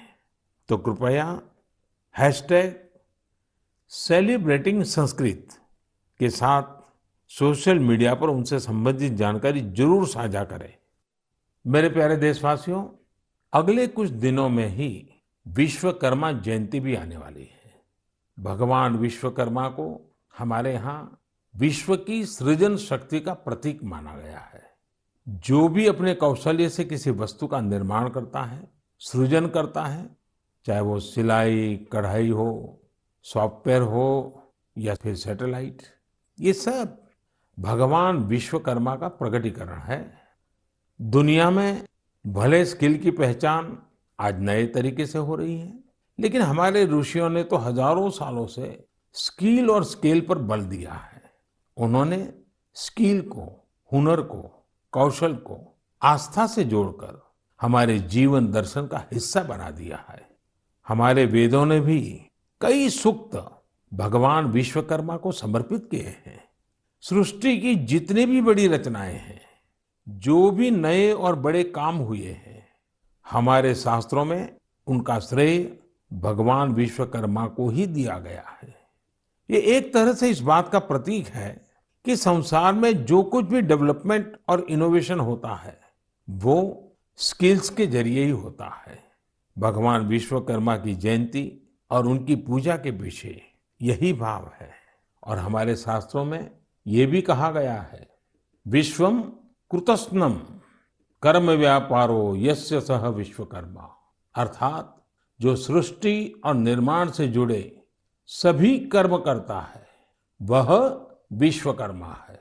तो 0.68 0.76
कृपया 0.78 1.40
हैशटैग 2.14 2.74
सेलिब्रेटिंग 3.92 4.82
संस्कृत 4.84 5.58
के 6.20 6.30
साथ 6.30 6.76
सोशल 7.30 7.78
मीडिया 7.80 8.14
पर 8.14 8.28
उनसे 8.28 8.58
संबंधित 8.60 9.12
जानकारी 9.14 9.60
ज़रूर 9.62 10.06
साझा 10.08 10.44
करें। 10.44 10.72
मेरे 11.64 11.88
प्यारे 11.88 12.16
देशवासियों, 12.16 12.84
अगले 13.52 13.86
कुछ 13.88 14.10
दिनों 14.10 14.48
में 14.48 14.68
ही 14.68 14.90
विश्वकर्मा 15.46 16.32
जयंती 16.34 16.80
भी 16.80 16.94
आने 16.96 17.16
वाली 17.16 17.42
है। 17.42 17.74
भगवान 18.38 18.96
विश्वकर्मा 18.98 19.68
को 19.70 19.88
हमारे 20.34 20.72
यहाँ 20.72 21.20
विश्व 21.54 21.96
की 21.98 22.24
सृजन 22.26 22.76
शक्ति 22.78 23.20
का 23.20 23.32
प्रतीक 23.34 23.82
माना 23.84 24.16
गया 24.16 24.38
है। 24.44 24.66
जो 25.28 25.68
भी 25.68 25.86
अपने 25.86 26.14
कौशल्य 26.14 26.68
से 26.68 26.84
किसी 26.84 27.10
वस्तु 27.10 27.46
का 27.46 27.60
निर्माण 27.60 28.08
करता 28.08 28.42
है, 28.42 28.68
सृजन 29.00 29.46
करता 29.46 29.84
है, 29.84 30.08
चाहे 30.66 30.80
वो 30.80 30.98
सिलाई, 31.00 31.76
कढ़ाई 31.92 32.30
हो, 32.30 32.80
सॉफ्टवेयर 33.24 33.82
हो 33.82 34.42
या 34.76 34.94
फिर 34.94 35.14
सैटेलाइट, 35.14 35.82
ये 36.38 36.52
सब 36.52 36.96
भगवान 37.58 38.18
विश्वकर्मा 38.18 38.96
का 38.96 39.08
प्रकटीकरण 39.08 39.80
है। 39.80 40.00
दुनिया 41.00 41.50
में 41.50 41.84
भले 42.24 42.64
स्किल 42.64 42.96
की 42.98 43.10
पहचान 43.10 43.76
आज 44.18 44.40
नए 44.40 44.66
तरीके 44.66 45.06
से 45.06 45.18
हो 45.18 45.34
रही 45.36 45.58
है, 45.58 45.72
लेकिन 46.18 46.42
हमारे 46.42 46.84
ऋषियों 46.86 47.28
ने 47.30 47.42
तो 47.42 47.56
हज़ारों 47.56 48.10
सालों 48.10 48.46
से 48.46 48.86
स्किल 49.14 49.70
और 49.70 49.84
स्केल 49.84 50.20
पर 50.20 50.38
बल 50.38 50.62
दिया 50.62 50.92
है। 50.92 51.22
उन्होंने 51.76 52.28
स्किल 52.76 53.20
को, 53.22 53.68
हुनर 53.92 54.20
को 54.20 54.57
कौशल 54.92 55.34
को 55.34 55.78
आस्था 56.02 56.46
से 56.46 56.64
जोड़कर 56.64 57.30
हमारे 57.60 57.98
जीवन 57.98 58.52
दर्शन 58.52 58.86
का 58.86 59.04
हिस्सा 59.12 59.42
बना 59.42 59.70
दिया 59.70 60.04
है। 60.08 60.28
हमारे 60.88 61.26
वेदों 61.26 61.66
ने 61.66 61.80
भी 61.80 62.30
कई 62.60 62.88
सूक्त 62.88 63.60
भगवान 63.94 64.44
विश्वकर्मा 64.44 65.16
को 65.16 65.32
समर्पित 65.32 65.88
किए 65.90 66.22
हैं। 66.26 66.48
सृष्टि 67.00 67.58
की 67.58 67.74
जितनी 67.74 68.26
भी 68.26 68.40
बड़ी 68.40 68.68
रचनाएँ 68.68 69.14
हैं, 69.14 69.40
जो 70.08 70.50
भी 70.50 70.70
नए 70.70 71.12
और 71.12 71.36
बड़े 71.36 71.64
काम 71.64 71.96
हुए 71.96 72.28
हैं, 72.28 72.68
हमारे 73.30 73.74
शास्त्रों 73.74 74.24
में 74.24 74.56
उनका 74.86 75.18
श्रेय 75.18 75.78
भगवान 76.12 76.72
विश्वकर्मा 76.72 77.46
को 77.46 77.68
ही 77.68 77.86
दिया 77.86 78.18
गया 78.18 78.44
है। 78.62 78.88
ये 79.50 79.58
एक 79.60 79.94
तरह 79.94 80.12
से 80.12 80.30
इस 80.30 80.40
बात 80.40 80.68
का 80.68 80.78
प्रतीक 80.78 81.26
है 81.26 81.67
कि 82.08 82.16
संसार 82.16 82.72
में 82.72 83.04
जो 83.04 83.22
कुछ 83.22 83.44
भी 83.44 83.60
डेवलपमेंट 83.60 84.36
और 84.48 84.60
इनोवेशन 84.60 85.20
होता 85.20 85.54
है, 85.54 85.80
वो 86.30 86.88
स्किल्स 87.16 87.70
के 87.70 87.86
ज़रिए 87.86 88.24
ही 88.24 88.30
होता 88.30 88.84
है। 88.86 89.04
भगवान 89.58 90.06
विश्वकर्मा 90.06 90.76
की 90.76 90.94
जयंती 90.94 91.76
और 91.90 92.06
उनकी 92.06 92.36
पूजा 92.36 92.76
के 92.76 92.90
पीछे 92.90 93.42
यही 93.82 94.12
भाव 94.12 94.52
है। 94.60 94.70
और 95.24 95.38
हमारे 95.38 95.76
शास्त्रों 95.76 96.24
में 96.24 96.50
ये 96.86 97.06
भी 97.06 97.22
कहा 97.22 97.50
गया 97.50 97.80
है 97.80 98.10
विश्वम 98.68 99.22
कृतस्नम, 99.70 100.34
कर्म 101.22 101.50
व्यापारो 101.50 102.34
यस्य 102.36 102.80
सह 102.80 103.08
विश्वकर्मा। 103.08 103.96
अर्थात 104.34 105.06
जो 105.40 105.56
सृष्टि 105.56 106.42
और 106.44 106.54
निर्माण 106.54 107.10
से 107.10 107.28
जुड़े 107.28 107.82
सभी 108.26 108.78
कर्म 108.78 109.18
करता 109.18 109.60
है, 109.60 109.86
वह 110.42 111.04
विश्वकर्मा 111.32 112.16
है। 112.28 112.40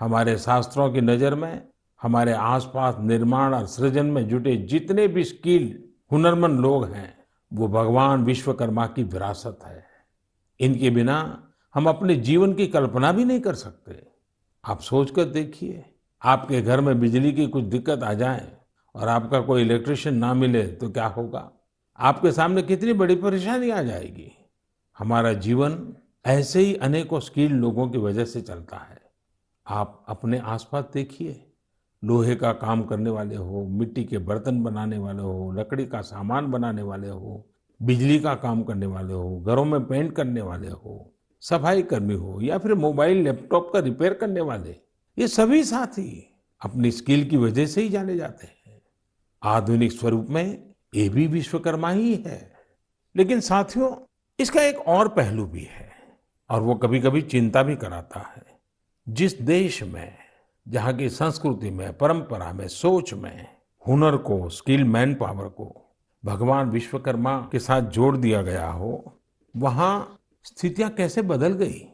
हमारे 0.00 0.38
शास्त्रों 0.38 0.92
की 0.92 1.00
नज़र 1.00 1.34
में, 1.34 1.68
हमारे 2.02 2.32
आसपास 2.32 2.96
निर्माण 3.00 3.54
और 3.54 3.66
सृजन 3.66 4.06
में 4.06 4.28
जुटे 4.28 4.56
जितने 4.56 5.08
भी 5.08 5.24
स्किल, 5.24 5.84
हुनरमंद 6.12 6.60
लोग 6.60 6.84
हैं, 6.86 7.18
वो 7.52 7.68
भगवान 7.68 8.24
विश्वकर्मा 8.24 8.86
की 8.86 9.02
विरासत 9.02 9.58
है। 9.64 9.84
इनके 10.60 10.90
बिना 10.90 11.44
हम 11.74 11.88
अपने 11.88 12.16
जीवन 12.16 12.52
की 12.54 12.66
कल्पना 12.66 13.12
भी 13.12 13.24
नहीं 13.24 13.40
कर 13.40 13.54
सकते। 13.54 14.06
आप 14.64 14.80
सोचकर 14.80 15.24
देखिए, 15.24 15.84
आपके 16.22 16.62
घर 16.62 16.80
में 16.80 17.00
बिजली 17.00 17.32
की 17.32 17.46
कुछ 17.46 17.64
दिक्कत 17.64 18.02
आ 18.02 18.12
जाए 18.14 18.52
और 18.94 19.08
आपका 19.08 19.40
कोई 19.40 19.62
इलेक्ट्रिशियन 19.62 20.14
ना 20.14 20.34
मिले 20.34 20.66
तो 20.66 20.90
क्या 20.90 21.06
होगा? 21.06 21.50
आपके 21.98 22.32
सामने 22.32 22.62
कितनी 22.62 22.92
बड़ी 22.92 23.16
परेशानी 23.16 23.70
आ 23.70 23.82
जाएगी। 23.82 24.32
हमारा 24.98 25.32
जीवन 25.32 25.96
ऐसे 26.26 26.60
ही 26.60 26.74
अनेकों 26.74 27.20
स्किल 27.20 27.52
लोगों 27.52 27.88
की 27.88 27.98
वजह 27.98 28.24
से 28.24 28.40
चलता 28.40 28.76
है। 28.76 29.02
आप 29.66 30.04
अपने 30.08 30.38
आसपास 30.38 30.84
देखिए। 30.94 31.44
लोहे 32.04 32.36
का 32.36 32.52
काम 32.52 32.82
करने 32.82 33.10
वाले 33.10 33.36
हो, 33.36 33.64
मिट्टी 33.64 34.04
के 34.04 34.18
बर्तन 34.18 34.62
बनाने 34.62 34.98
वाले 34.98 35.22
हो, 35.22 35.52
लकड़ी 35.52 35.86
का 35.86 36.00
सामान 36.00 36.50
बनाने 36.50 36.82
वाले 36.82 37.08
हो, 37.08 37.46
बिजली 37.82 38.18
का 38.18 38.34
काम 38.34 38.62
करने 38.62 38.86
वाले 38.86 39.12
हो, 39.12 39.40
घरों 39.40 39.64
में 39.64 39.84
पेंट 39.84 40.12
करने 40.12 40.40
वाले 40.40 40.68
हो, 40.68 41.14
सफ़ाई 41.40 41.82
कर्मी 41.82 42.14
हो 42.14 42.40
या 42.40 42.58
फिर 42.58 42.74
मोबाइल, 42.74 43.22
लैपटॉप 43.22 43.70
का 43.72 43.78
रिपेयर 43.78 44.14
करने 44.14 44.40
वाले, 44.40 44.76
ये 45.18 45.28
सभी 45.28 45.64
साथी 45.64 46.34
अपनी 46.64 46.90
स्किल 46.90 47.28
की 47.28 47.36
वजह 47.36 47.66
से 47.66 47.82
ही 47.82 47.88
जाने 47.88 48.16
जाते 48.16 48.46
हैं। 48.46 48.82
आधुनिक 49.42 49.92
स्वरूप 49.92 50.26
में 50.30 50.74
ये 50.94 51.08
भी 51.08 51.26
विश्वकर्मा 51.26 51.90
ही 51.90 52.14
है। 52.14 52.52
लेकिन 53.16 53.40
साथियों, 53.40 54.06
इसका 54.40 54.62
एक 54.62 54.78
और 54.78 55.08
पहलू 55.08 55.46
भी 55.46 55.62
है। 55.62 55.87
और 56.50 56.60
वो 56.60 56.74
कभी 56.74 57.00
कभी 57.00 57.22
चिंता 57.22 57.62
भी 57.62 57.76
कराता 57.76 58.20
है। 58.20 58.42
जिस 59.08 59.40
देश 59.40 59.82
में, 59.82 60.14
जहाँ 60.68 60.94
की 60.94 61.08
संस्कृति 61.08 61.70
में, 61.70 61.98
परंपरा 61.98 62.52
में, 62.52 62.68
सोच 62.68 63.14
में, 63.14 63.46
हुनर 63.88 64.16
को, 64.16 64.48
स्किल 64.48 64.84
मैन 64.84 65.14
पावर 65.14 65.48
को 65.48 65.94
भगवान 66.24 66.70
विश्वकर्मा 66.70 67.48
के 67.52 67.58
साथ 67.58 67.82
जोड़ 67.82 68.16
दिया 68.16 68.42
गया 68.42 68.70
हो, 68.70 69.18
वहाँ 69.56 70.18
स्थितियाँ 70.44 70.90
कैसे 70.90 71.22
बदल 71.22 71.52
गई? 71.52 71.88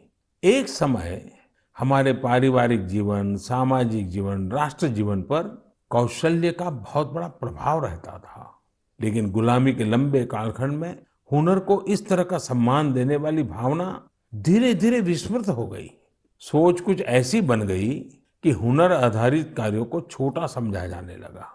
एक 0.45 0.69
समय 0.69 1.33
हमारे 1.79 2.13
पारिवारिक 2.13 2.87
जीवन, 2.87 3.37
सामाजिक 3.37 4.09
जीवन, 4.09 4.51
राष्ट्र 4.51 4.89
जीवन 4.89 5.23
पर 5.23 5.73
कौशल्य 5.91 6.53
का 6.53 6.71
बहुत 6.71 7.13
बड़ा 7.13 7.29
प्रभाव 7.29 7.85
रहता 7.85 8.19
था। 8.19 8.59
लेकिन 9.01 9.31
गुलामी 9.31 9.73
के 9.73 9.85
लंबे 9.85 10.25
कालखंड 10.25 10.73
में 10.73 10.99
हुनर 11.33 11.59
को 11.59 11.83
इस 11.83 12.09
तरह 12.09 12.23
का 12.23 12.39
सम्मान 12.39 12.93
देने 12.93 13.17
वाली 13.17 13.43
भावना 13.43 14.09
धीरे 14.37 14.75
धीरे 14.75 15.01
विस्मृत 15.01 15.49
हो 15.49 15.67
गई। 15.67 15.91
सोच 16.39 16.81
कुछ 16.81 17.01
ऐसी 17.01 17.41
बन 17.41 17.63
गई 17.63 17.95
कि 18.43 18.51
हुनर 18.51 18.93
आधारित 18.93 19.55
कार्यों 19.57 19.85
को 19.85 20.01
छोटा 20.01 20.47
समझा 20.47 20.87
जाने 20.87 21.17
लगा। 21.17 21.51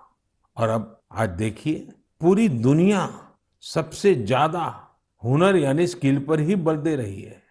और 0.58 0.70
अब, 0.70 1.02
आज 1.12 1.30
देखिए, 1.30 1.90
पूरी 2.22 2.50
दुनिया 2.50 3.20
सबसे 3.62 4.16
ज़्यादा 4.16 4.88
हुनर 5.24 5.56
यानी 5.56 5.88
स्किल 5.88 6.20
पर 6.20 6.40
ही 6.40 6.56
बल 6.56 6.78
दे 6.78 6.96
रही 6.96 7.22
है। 7.22 7.44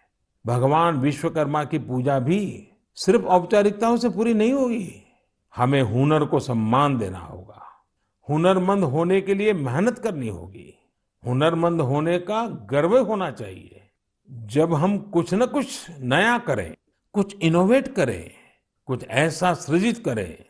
भगवान 0.45 0.97
विश्वकर्मा 0.97 1.63
की 1.63 1.79
पूजा 1.79 2.19
भी 2.19 2.69
सिर्फ़ 2.95 3.25
औपचारिकताओं 3.25 3.97
से 3.97 4.09
पूरी 4.09 4.33
नहीं 4.33 4.53
होगी। 4.53 5.03
हमें 5.55 5.81
हुनर 5.81 6.25
को 6.25 6.39
सम्मान 6.39 6.97
देना 6.97 7.19
होगा। 7.19 7.61
हुनरमंद 8.29 8.83
होने 8.83 9.21
के 9.21 9.33
लिए 9.33 9.53
मेहनत 9.53 9.99
करनी 9.99 10.27
होगी। 10.27 10.73
हुनरमंद 11.25 11.81
होने 11.81 12.19
का 12.19 12.47
गर्व 12.47 12.97
होना 12.97 13.31
चाहिए। 13.31 13.78
जब 14.31 14.73
हम 14.73 14.97
कुछ 14.97 15.33
न 15.33 15.45
कुछ 15.45 15.87
नया 15.99 16.37
करें, 16.37 16.75
कुछ 17.13 17.35
इनोवेट 17.41 17.95
करें, 17.95 18.31
कुछ 18.85 19.07
ऐसा 19.07 19.53
सृजित 19.53 20.05
करें, 20.05 20.45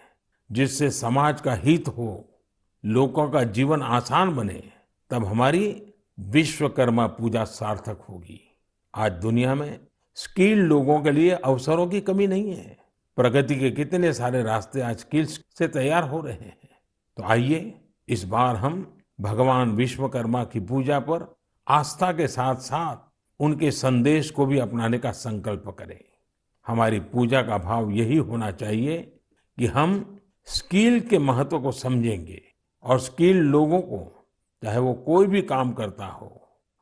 जिससे 0.52 0.90
समाज 0.90 1.42
का 1.42 1.54
हित 1.54 1.88
हो, 1.88 2.40
लोगों 2.86 3.30
का 3.30 3.44
जीवन 3.44 3.82
आसान 3.82 4.36
बने, 4.36 4.64
तब 5.10 5.26
हमारी 5.26 5.94
विश्वकर्मा 6.20 7.08
पूजा 7.08 7.44
सार्थक 7.44 8.02
होगी। 8.10 8.58
आज 8.96 9.12
दुनिया 9.12 9.56
में 9.56 9.80
स्किल्ड 10.16 10.68
लोगों 10.68 11.02
के 11.02 11.12
लिए 11.12 11.32
अवसरों 11.32 11.88
की 11.88 12.02
कमी 12.02 12.28
नहीं 12.28 12.54
है। 12.56 12.78
प्रगति 13.16 13.56
के 13.56 13.72
कितने 13.72 14.14
सारे 14.14 14.44
रास्ते 14.44 14.82
आज 14.82 14.98
स्किल्स 14.98 15.42
से 15.58 15.68
तैयार 15.68 16.04
हो 16.04 16.22
रहे 16.22 16.34
हैं। 16.34 16.70
तो 17.18 17.24
आइए, 17.24 17.82
इस 18.08 18.24
बार 18.24 18.56
हम 18.56 18.98
भगवान 19.22 19.72
विश्वकर्मा 19.72 20.44
की 20.44 20.60
पूजा 20.60 21.00
पर 21.00 21.36
आस्था 21.68 22.12
के 22.12 22.28
साथ 22.28 22.56
साथ 22.56 23.09
उनके 23.40 23.72
संदेश 23.72 24.30
को 24.32 24.46
भी 24.46 24.60
अपनाने 24.60 24.98
का 25.00 25.12
संकल्प 25.12 25.76
करें। 25.80 26.00
हमारी 26.66 27.00
पूजा 27.00 27.42
का 27.42 27.58
भाव 27.58 27.90
यही 27.92 28.18
होना 28.18 28.50
चाहिए 28.52 28.98
कि 29.58 29.66
हम 29.66 30.20
स्किल 30.48 31.00
के 31.00 31.20
महत्व 31.20 31.60
को 31.60 31.72
समझेंगे 31.72 32.42
और 32.84 33.00
स्किल 33.00 33.38
लोगों 33.38 33.82
को, 33.82 34.26
चाहे 34.64 34.80
वो 34.80 34.94
कोई 34.96 35.28
भी 35.28 35.42
काम 35.42 35.72
करता 35.74 36.06
हो, 36.06 36.32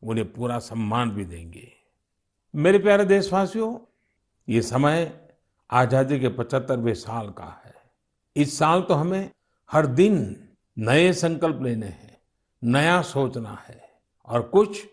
उन्हें 0.01 0.31
पूरा 0.33 0.59
सम्मान 0.59 1.11
भी 1.11 1.25
देंगे। 1.25 1.71
मेरे 2.53 2.79
प्यारे 2.79 3.05
देशवासियों, 3.05 3.77
ये 4.47 4.61
समय 4.61 5.11
आज़ादी 5.69 6.19
के 6.19 6.29
पचहत्तरवें 6.29 6.93
साल 6.93 7.29
का 7.29 7.61
है। 7.65 7.73
इस 8.35 8.57
साल 8.59 8.81
तो 8.81 8.93
हमें 8.93 9.29
हर 9.69 9.85
दिन 9.85 10.35
नए 10.77 11.11
संकल्प 11.13 11.61
लेने 11.61 11.85
हैं, 11.85 12.17
नया 12.61 13.01
सोचना 13.01 13.57
है 13.67 13.81
और 14.27 14.41
कुछ 14.43 14.85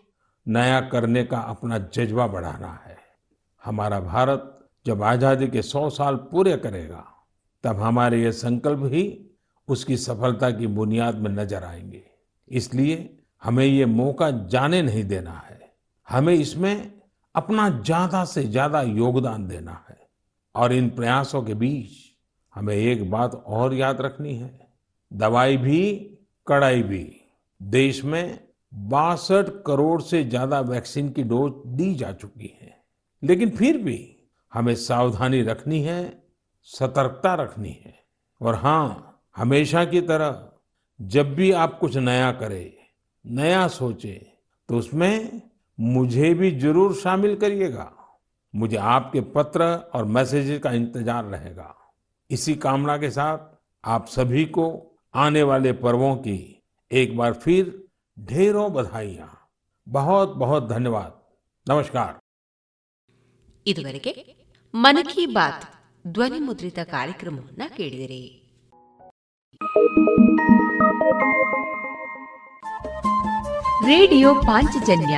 नया 0.45 0.79
करने 0.81 1.23
का 1.23 1.37
अपना 1.37 1.77
जज्बा 1.93 2.27
बढ़ाना 2.27 2.71
है। 2.85 2.97
हमारा 3.63 3.99
भारत 3.99 4.51
जब 4.85 5.03
आज़ादी 5.03 5.47
के 5.47 5.61
सौ 5.61 5.89
साल 5.89 6.15
पूरे 6.15 6.57
करेगा, 6.57 7.05
तब 7.63 7.79
हमारे 7.81 8.21
ये 8.23 8.31
संकल्प 8.31 8.83
ही 8.93 9.31
उसकी 9.67 9.97
सफलता 9.97 10.49
की 10.51 10.67
बुनियाद 10.67 11.15
में 11.15 11.31
नज़र 11.31 11.63
आएँगे। 11.63 12.03
इसलिए 12.51 13.17
हमें 13.43 13.65
ये 13.65 13.85
मौका 13.85 14.29
जाने 14.31 14.81
नहीं 14.81 15.03
देना 15.03 15.43
है। 15.49 15.59
हमें 16.09 16.33
इसमें 16.33 16.91
अपना 17.35 17.69
ज़्यादा 17.69 18.23
से 18.25 18.43
ज़्यादा 18.43 18.81
योगदान 18.81 19.47
देना 19.47 19.85
है 19.89 19.97
और 20.55 20.73
इन 20.73 20.89
प्रयासों 20.89 21.41
के 21.43 21.53
बीच 21.53 22.03
हमें 22.55 22.75
एक 22.75 23.09
बात 23.11 23.35
और 23.35 23.73
याद 23.73 24.01
रखनी 24.01 24.35
है। 24.35 24.67
दवाई 25.13 25.57
भी, 25.57 25.93
कड़ाई 26.47 26.83
भी। 26.83 27.21
देश 27.61 28.03
में 28.03 28.44
बासठ 28.75 29.49
करोड़ 29.67 30.01
से 30.01 30.23
ज़्यादा 30.23 30.59
वैक्सीन 30.61 31.09
की 31.09 31.23
डोज 31.23 31.51
दी 31.77 31.93
जा 31.95 32.11
चुकी 32.13 32.57
है। 32.61 32.73
लेकिन 33.23 33.49
फिर 33.49 33.77
भी 33.77 33.99
हमें 34.53 34.75
सावधानी 34.75 35.41
रखनी 35.41 35.81
है, 35.81 36.23
सतर्कता 36.69 37.33
रखनी 37.35 37.69
है। 37.75 37.93
और 38.41 38.55
हाँ 38.55 39.21
हमेशा 39.35 39.83
की 39.85 40.01
तरह 40.01 40.47
जब 40.99 41.33
भी 41.35 41.51
आप 41.53 41.77
कुछ 41.79 41.95
नया 41.97 42.31
करें, 42.31 42.71
नया 43.25 43.67
सोचें 43.67 44.19
तो 44.69 44.77
उसमें 44.77 45.41
मुझे 45.77 46.33
भी 46.33 46.51
ज़रूर 46.51 46.93
शामिल 46.95 47.35
करिएगा। 47.35 47.91
मुझे 48.53 48.77
आपके 48.77 49.21
पत्र 49.21 49.63
और 49.93 50.05
मैसेजेस 50.07 50.59
का 50.61 50.71
इंतज़ार 50.71 51.23
रहेगा। 51.25 51.73
इसी 52.29 52.55
कामना 52.55 52.97
के 52.97 53.09
साथ 53.09 53.37
आप 53.83 54.05
सभी 54.07 54.45
को 54.47 54.67
आने 55.13 55.43
वाले 55.43 55.71
पर्वों 55.73 56.15
की 56.17 56.39
एक 56.91 57.17
बार 57.17 57.33
फिर 57.33 57.73
ढेरों 58.16 58.68
बधाइयां 58.72 59.30
बहुत 59.86 60.28
बहुत 60.36 60.64
धन्यवाद 60.68 61.12
नमस्कार 61.66 62.12
ಇದುವರೆಗೆ 63.66 64.12
ಮನ್ 64.74 65.00
ಕಿ 65.04 65.24
ಬಾತ್ 65.26 65.64
ಧ್ವನಿ 66.06 66.40
ಮುದ್ರಿತ 66.40 66.78
ಕಾರ್ಯಕ್ರಮವನ್ನ 66.90 67.62
ಕೇಳಿದಿರಿ 67.76 68.22
ರೇಡಿಯೋ 73.86 74.30
ಪಾಂಚಜನ್ಯ 74.34 75.16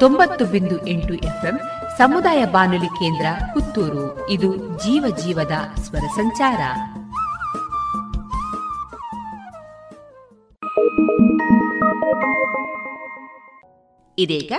ತೊಂಬತ್ತು 0.00 0.44
ಬಿಂದು 0.44 0.76
ಎಂಟು 0.86 1.14
ಎಫ್ಎಂ 1.24 1.56
ಸಮುದಾಯ 1.98 2.40
ಬಾನುಲಿ 2.46 2.90
ಕೇಂದ್ರ 2.98 3.26
ಪುತ್ತೂರು 3.54 4.06
ಇದು 4.30 4.50
ಜೀವ 4.78 5.04
ಜೀವದ 5.16 5.56
ಸ್ವರ 5.82 6.06
ಸಂಚಾರ 6.20 6.60
ಇದೀಗ 14.19 14.51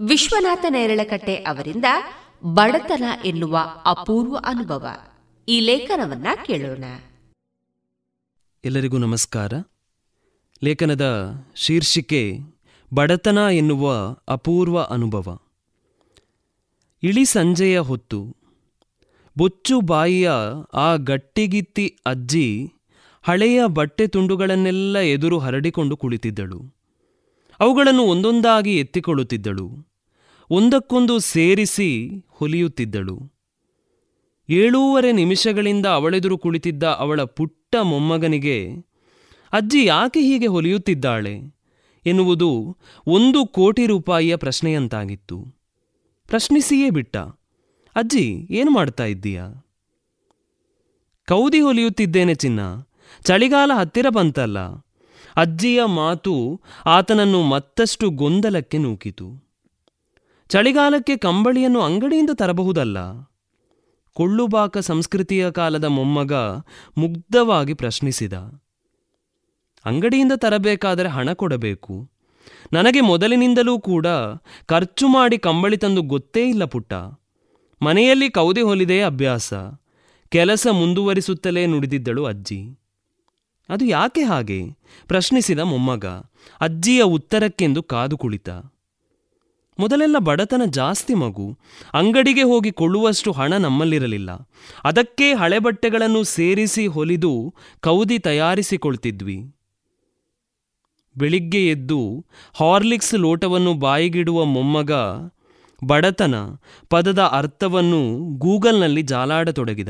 ವಿಶ್ವನಾಥ 0.00 0.64
ನೇರಳಕಟ್ಟೆ 0.68 1.34
ಅವರಿಂದ 1.34 1.84
ಬಡತನ 2.44 3.04
ಎನ್ನುವ 3.24 3.58
ಅಪೂರ್ವ 3.84 4.36
ಅನುಭವ. 4.36 4.86
ಈ 5.48 5.60
ಲೇಖನವನ್ನ 5.60 6.26
ಕೇಳೋಣ. 6.46 6.84
ಎಲ್ಲರಿಗೂ 8.64 8.98
ನಮಸ್ಕಾರ. 8.98 9.52
ಲೇಖನದ 10.64 11.32
ಶೀರ್ಷಿಕೆ 11.54 12.38
ಬಡತನ 12.94 13.38
ಎನ್ನುವ 13.38 14.16
ಅಪೂರ್ವ 14.28 14.82
ಅನುಭವ. 14.82 15.38
ಇಳಿ 17.02 17.24
ಸಂಜೆಯ 17.24 17.80
ಹೊತ್ತು 17.80 18.36
ಬೊಚ್ಚು 19.38 19.80
ಬಾಯಿಯ 19.80 20.30
ಆ 20.74 20.96
ಗಟ್ಟಿಗಿತ್ತಿ 20.96 21.96
ಅಜ್ಜಿ 22.06 22.72
ಹಳೆಯ 23.22 23.62
ಬಟ್ಟೆ 23.66 24.06
ತುಂಡುಗಳನ್ನೆಲ್ಲ 24.06 24.98
ಎದುರು 24.98 25.38
ಹರಡಿಕೊಂಡು 25.38 25.96
ಕುಳಿತಿದ್ದಳು. 25.96 26.75
ಅವುಗಳನ್ನು 27.60 28.02
ಒಂದೊಂದಾಗಿ 28.02 28.78
ಎತ್ತಿಕೊಳ್ಳುತ್ತಿದ್ದಳು. 28.78 29.70
ಒಂದಕ್ಕೊಂದು 30.50 31.18
ಸೇರಿಸಿ 31.18 32.08
ಹೊಲಿಯುತ್ತಿದ್ದಳು. 32.28 33.32
ಏಳೂವರೆ 34.48 35.12
ನಿಮಿಷಗಳಿಂದ 35.12 35.86
ಅವಳೆದುರು 35.86 36.38
ಕುಳಿತಿದ್ದ 36.38 36.82
ಅವಳ 36.82 37.22
ಪುಟ್ಟ 37.22 37.76
ಮೊಮ್ಮಗನಿಗೆ, 37.76 38.68
ಅಜ್ಜಿ, 39.52 39.84
ಯಾಕೆ 39.84 40.20
ಹೀಗೆ 40.20 40.46
ಹೊಲಿಯುತ್ತಿದ್ದಾಳೆ? 40.46 41.56
ಎನ್ನುವುದು 42.06 42.76
ಒಂದು 43.06 43.46
ಕೋಟಿ 43.46 43.86
ರೂಪಾಯಿಯ 43.86 44.36
ಪ್ರಶ್ನೆಯಂತಾಗಿತ್ತು. 44.36 45.54
ಪ್ರಶ್ನಿಸಿಯೇ 46.26 46.90
ಬಿಟ್ಟ. 46.90 47.16
ಅಜ್ಜಿ, 47.96 48.48
ಏನು 48.50 48.70
ಮಾಡ್ತಾ 48.70 49.04
ಇದ್ದೀಯಾ? 49.04 49.48
ಕೌದಿ 51.28 51.60
ಹೊಲಿಯುತ್ತಿದ್ದೇನೆ 51.60 52.34
ಚಿನ್ನ. 52.34 52.60
ಚಳಿಗಾಲ 53.24 53.70
ಹತ್ತಿರ 53.74 54.08
ಬಂತಲ್ಲ. 54.08 54.85
ಅಜ್ಜಿಯ 55.36 55.84
ಮಾತು 55.84 56.60
ಆತನನ್ನು 56.84 57.42
ಮತ್ತಷ್ಟು 57.42 58.10
ಗೊಂದಲಕ್ಕೆ 58.10 58.78
ನೂಕಿತು. 58.78 59.46
ಚಳಿಗಾಲಕ್ಕೆ 60.48 61.16
ಕಂಬಳಿಯನ್ನು 61.16 61.80
ಅಂಗಡಿಯಿಂದ 61.80 62.30
ತರಬಹುದಲ್ಲ. 62.34 63.22
ಕೊಳ್ಳುಬಾಕ 64.12 64.78
ಸಂಸ್ಕೃತಿಯ 64.78 65.50
ಕಾಲದ 65.50 65.84
ಮೊಮ್ಮಗ 65.84 66.32
ಮುಗ್ಧವಾಗಿ 66.98 67.74
ಪ್ರಶ್ನಿಸಿದ. 67.74 68.32
ಅಂಗಡಿಯಿಂದ 69.84 70.32
ತರಬೇಕಾದರೆ 70.36 71.08
ಹಣ 71.08 71.32
ಕೊಡಬೇಕು. 71.32 72.10
ನನಗೆ 72.72 73.00
ಮೊದಲಿನಿಂದಲೂ 73.00 73.78
ಕೂಡ 73.78 74.06
ಖರ್ಚು 74.66 75.08
ಮಾಡಿ 75.08 75.38
ಕಂಬಳಿ 75.38 75.76
ತಂದು 75.76 76.02
ಗೊತ್ತೇ 76.02 76.48
ಇಲ್ಲ 76.48 76.64
ಪುಟ್ಟ. 76.64 76.92
ಮನೆಯಲ್ಲಿ 77.82 78.30
ಕೌದೆ 78.30 78.60
ಹೊಲಿದೇ 78.60 79.02
ಅಭ್ಯಾಸ. 79.02 79.54
ಕೆಲಸ 80.28 80.66
ಮುಂದುವರಿಸುತ್ತಲೇ 80.70 81.66
ನುಡಿದಿದ್ದಳು 81.66 82.24
ಅಜ್ಜಿ. 82.24 82.80
ಅದು 83.68 83.84
ಯಾಕೆ 83.84 84.22
ಹಾಗೆ? 84.22 84.62
ಪ್ರಶ್ನಿಸಿದ 85.08 85.58
ಮೊಮ್ಮಗ, 85.58 86.06
ಅಜ್ಜಿಯ 86.60 87.02
ಉತ್ತರಕ್ಕೆಂದು 87.02 87.82
ಕಾದು 87.82 88.18
ಕುಳಿತ. 88.18 88.48
ಮೊದಲೆಲ್ಲ 89.80 90.18
ಬಡತನ 90.18 90.62
ಜಾಸ್ತಿ 90.64 91.14
ಮಗು, 91.14 91.58
ಅಂಗಡಿಗೆ 91.94 92.42
ಹೋಗಿ 92.42 92.72
ಕೊಳ್ಳುವಷ್ಟು 92.72 93.32
ಹಣ 93.32 93.56
ನಮ್ಮಲ್ಲಿರಲಿಲ್ಲ. 93.56 94.30
ಅದಕ್ಕೆ 94.84 95.34
ಹಳೆ 95.34 95.58
ಬಟ್ಟೆಗಳನ್ನು 95.58 96.24
ಸೇರಿಸಿ 96.24 96.86
ಹೊಲಿದು 96.86 97.54
ಕೌದಿ 97.80 98.18
ತಯಾರಿಸಿಕೊಳ್ತಿದ್ವಿ. 98.18 99.54
ಬೆಳಿಗ್ಗೆ 101.16 101.70
ಎದ್ದು 101.70 102.26
ಹಾರ್ಲಿಕ್ಸ್ 102.54 103.14
ಲೋಟವನ್ನು 103.14 103.74
ಬಾಯಿಗಿಡುವ 103.74 104.44
ಮೊಮ್ಮಗ, 104.44 104.92
ಬಡತನ 105.84 106.34
ಪದದ 106.90 107.18
ಅರ್ಥವನ್ನು 107.18 108.18
ಗೂಗಲ್ನಲ್ಲಿ 108.38 109.02
ಜಾಲಾಡತೊಡಗಿದ. 109.02 109.88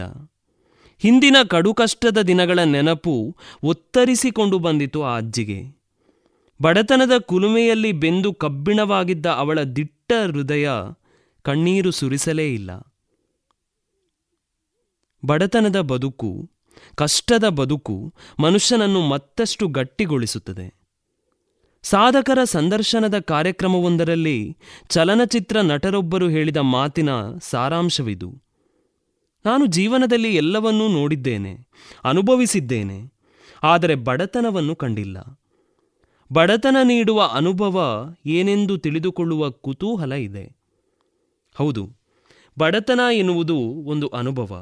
ಹಿಂದಿನ 0.99 1.37
ಕಡುಕಷ್ಟದ 1.49 2.19
ದಿನಗಳ 2.19 2.59
ನೆನಪು 2.59 3.37
ಒತ್ತರಿಸಿಕೊಂಡು 3.63 4.59
ಬಂದಿತು 4.59 5.03
ಆ 5.03 5.17
ಅಜ್ಜಿಗೆ. 5.17 5.77
ಬಡತನದ 6.63 7.19
ಕುಲುಮೆಯಲ್ಲಿ 7.19 7.93
ಬೆಂದು 7.93 8.35
ಕಬ್ಬಿಣವಾಗಿದ್ದ 8.35 9.27
ಅವಳ 9.27 9.63
ದಿಟ್ಟ 9.63 10.13
ಹೃದಯ 10.27 10.69
ಕಣ್ಣೀರು 11.43 11.91
ಸುರಿಸಲೇ 11.91 12.55
ಇಲ್ಲ. 12.55 12.71
ಬಡತನದ 15.25 15.81
ಬದುಕು, 15.81 16.51
ಕಷ್ಟದ 16.95 17.49
ಬದುಕು 17.49 18.15
ಮನುಷ್ಯನನ್ನು 18.41 19.01
ಮತ್ತಷ್ಟು 19.01 19.69
ಗಟ್ಟಿಗೊಳಿಸುತ್ತದೆ. 19.69 20.75
ಸಾಧಕರ 21.83 22.45
ಸಂದರ್ಶನದ 22.45 23.19
ಕಾರ್ಯಕ್ರಮವೊಂದರಲ್ಲಿ 23.19 24.57
ಚಲನಚಿತ್ರ 24.89 25.61
ನಟರೊಬ್ಬರು 25.61 26.29
ಹೇಳಿದ 26.29 26.57
ಮಾತಿನ 26.57 27.09
ಸಾರಾಂಶವಿದು. 27.41 28.46
ನಾನು 29.47 29.65
ಜೀವನದಲ್ಲಿ 29.67 30.31
ಎಲ್ಲವನ್ನೂ 30.37 30.87
ನೋಡಿದ್ದೇನೆ, 30.89 31.53
ಅನುಭವಿಸಿದ್ದೇನೆ, 32.05 32.99
ಆದರೆ 33.63 33.95
ಬಡತನವನ್ನು 33.95 34.75
ಕಂಡಿಲ್ಲ. 34.77 35.19
ಬಡತನ 36.31 36.77
ನೀಡುವ 36.83 37.21
ಅನುಭವ 37.33 37.77
ಏನೆಂದು 38.27 38.75
ತಿಳಿದುಕೊಳ್ಳುವ 38.79 39.51
ಕುತೂಹಲ 39.51 40.13
ಇದೆ. 40.13 40.47
ಹೌದು, 41.57 41.85
ಬಡತನ 42.59 43.01
ಎನ್ನುವುದು 43.13 43.59
ಒಂದು 43.85 44.09
ಅನುಭವ. 44.09 44.53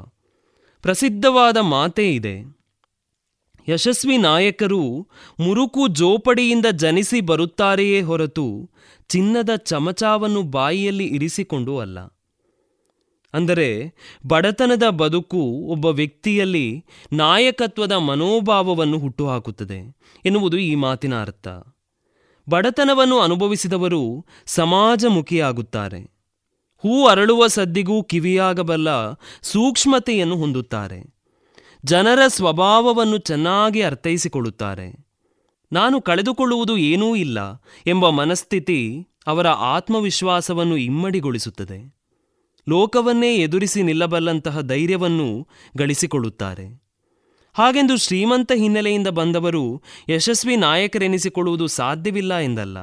ಪ್ರಸಿದ್ಧವಾದ 0.83 1.57
ಮಾತೇ 1.57 2.07
ಇದೆ, 2.13 2.35
ಯಶಸ್ವಿ 3.67 4.17
ನಾಯಕರು 4.17 4.81
ಮುರುಕು 5.39 5.83
ಜೋಪಡಿಯಿಂದ 5.93 6.67
ಜನಿಸಿ 6.73 7.19
ಬರುತ್ತಾರೆಯೇ 7.21 8.01
ಹೊರತು 8.01 8.45
ಚಿನ್ನದ 9.09 9.51
ಚಮಚಾವನ್ನು 9.65 10.41
ಬಾಯಿಯಲ್ಲಿ 10.41 11.07
ಇರಿಸಿಕೊಂಡು 11.07 11.73
ಅಲ್ಲ. 11.79 11.97
ಅಂದರೆ 13.35 13.93
ಬಡತನದ 14.27 14.83
ಬದುಕು 14.89 15.41
ಒಬ್ಬ 15.67 15.85
ವ್ಯಕ್ತಿಯಲ್ಲಿ 15.85 16.85
ನಾಯಕತ್ವದ 17.13 17.91
ಮನೋಭಾವವನ್ನು 17.91 18.99
ಹುಟ್ಟುಹಾಕುತ್ತದೆ 18.99 19.97
ಎನ್ನುವುದು 20.25 20.57
ಈ 20.57 20.75
ಮಾತಿನ 20.75 21.21
ಅರ್ಥ. 21.21 21.47
ಬಡತನವನ್ನು 22.49 23.19
ಅನುಭವಿಸಿದವರು 23.19 24.25
ಸಮಾಜಮುಖಿಯಾಗುತ್ತಾರೆ. 24.45 26.15
ಹೂ 26.77 27.07
ಅರಳುವ 27.07 27.47
ಸದ್ದಿಗೂ 27.47 28.03
ಕಿವಿಯಾಗಬಲ್ಲ 28.03 29.13
ಸೂಕ್ಷ್ಮತೆಯನ್ನು 29.41 30.35
ಹೊಂದುತ್ತಾರೆ. 30.35 31.15
ಜನರ 31.85 32.19
ಸ್ವಭಾವವನ್ನು 32.27 33.17
ಚೆನ್ನಾಗಿ 33.17 33.81
ಅರ್ಥೈಸಿಕೊಳ್ಳುತ್ತಾರೆ. 33.81 35.07
ನಾನು 35.71 36.01
ಕಳೆದುಕೊಳ್ಳುವುದು 36.01 36.77
ಏನೂ 36.77 37.15
ಇಲ್ಲ 37.15 37.63
ಎಂಬ 37.87 38.09
ಮನಸ್ಥಿತಿ 38.09 39.07
ಅವರ 39.27 39.47
ಆತ್ಮವಿಶ್ವಾಸವನ್ನು 39.47 40.77
ಇಮ್ಮಡಿಗೊಳಿಸುತ್ತದೆ. 40.77 41.95
ಲೋಕವನ್ನೇ 42.69 43.35
ಎದುರಿಸಿ 43.35 43.83
ನಿಲ್ಲಬಲ್ಲಂತಹ 43.83 44.61
ಧೈರ್ಯವನ್ನು 44.61 45.47
ಗಳಿಸಿಕೊಳ್ಳುತ್ತಾರೆ. 45.77 46.85
ಹಾಗೆಂದು 47.53 47.97
ಶ್ರೀಮಂತ 47.97 48.51
ಹಿನ್ನೆಲೆಯಿಂದ 48.55 49.07
ಬಂದವರು 49.07 49.81
ಯಶಸ್ವಿ 50.09 50.55
ನಾಯಕರೆನಿಸಿಕೊಳ್ಳುವುದು 50.55 51.67
ಸಾಧ್ಯವಿಲ್ಲ 51.67 52.37
ಎಂದಲ್ಲ. 52.37 52.77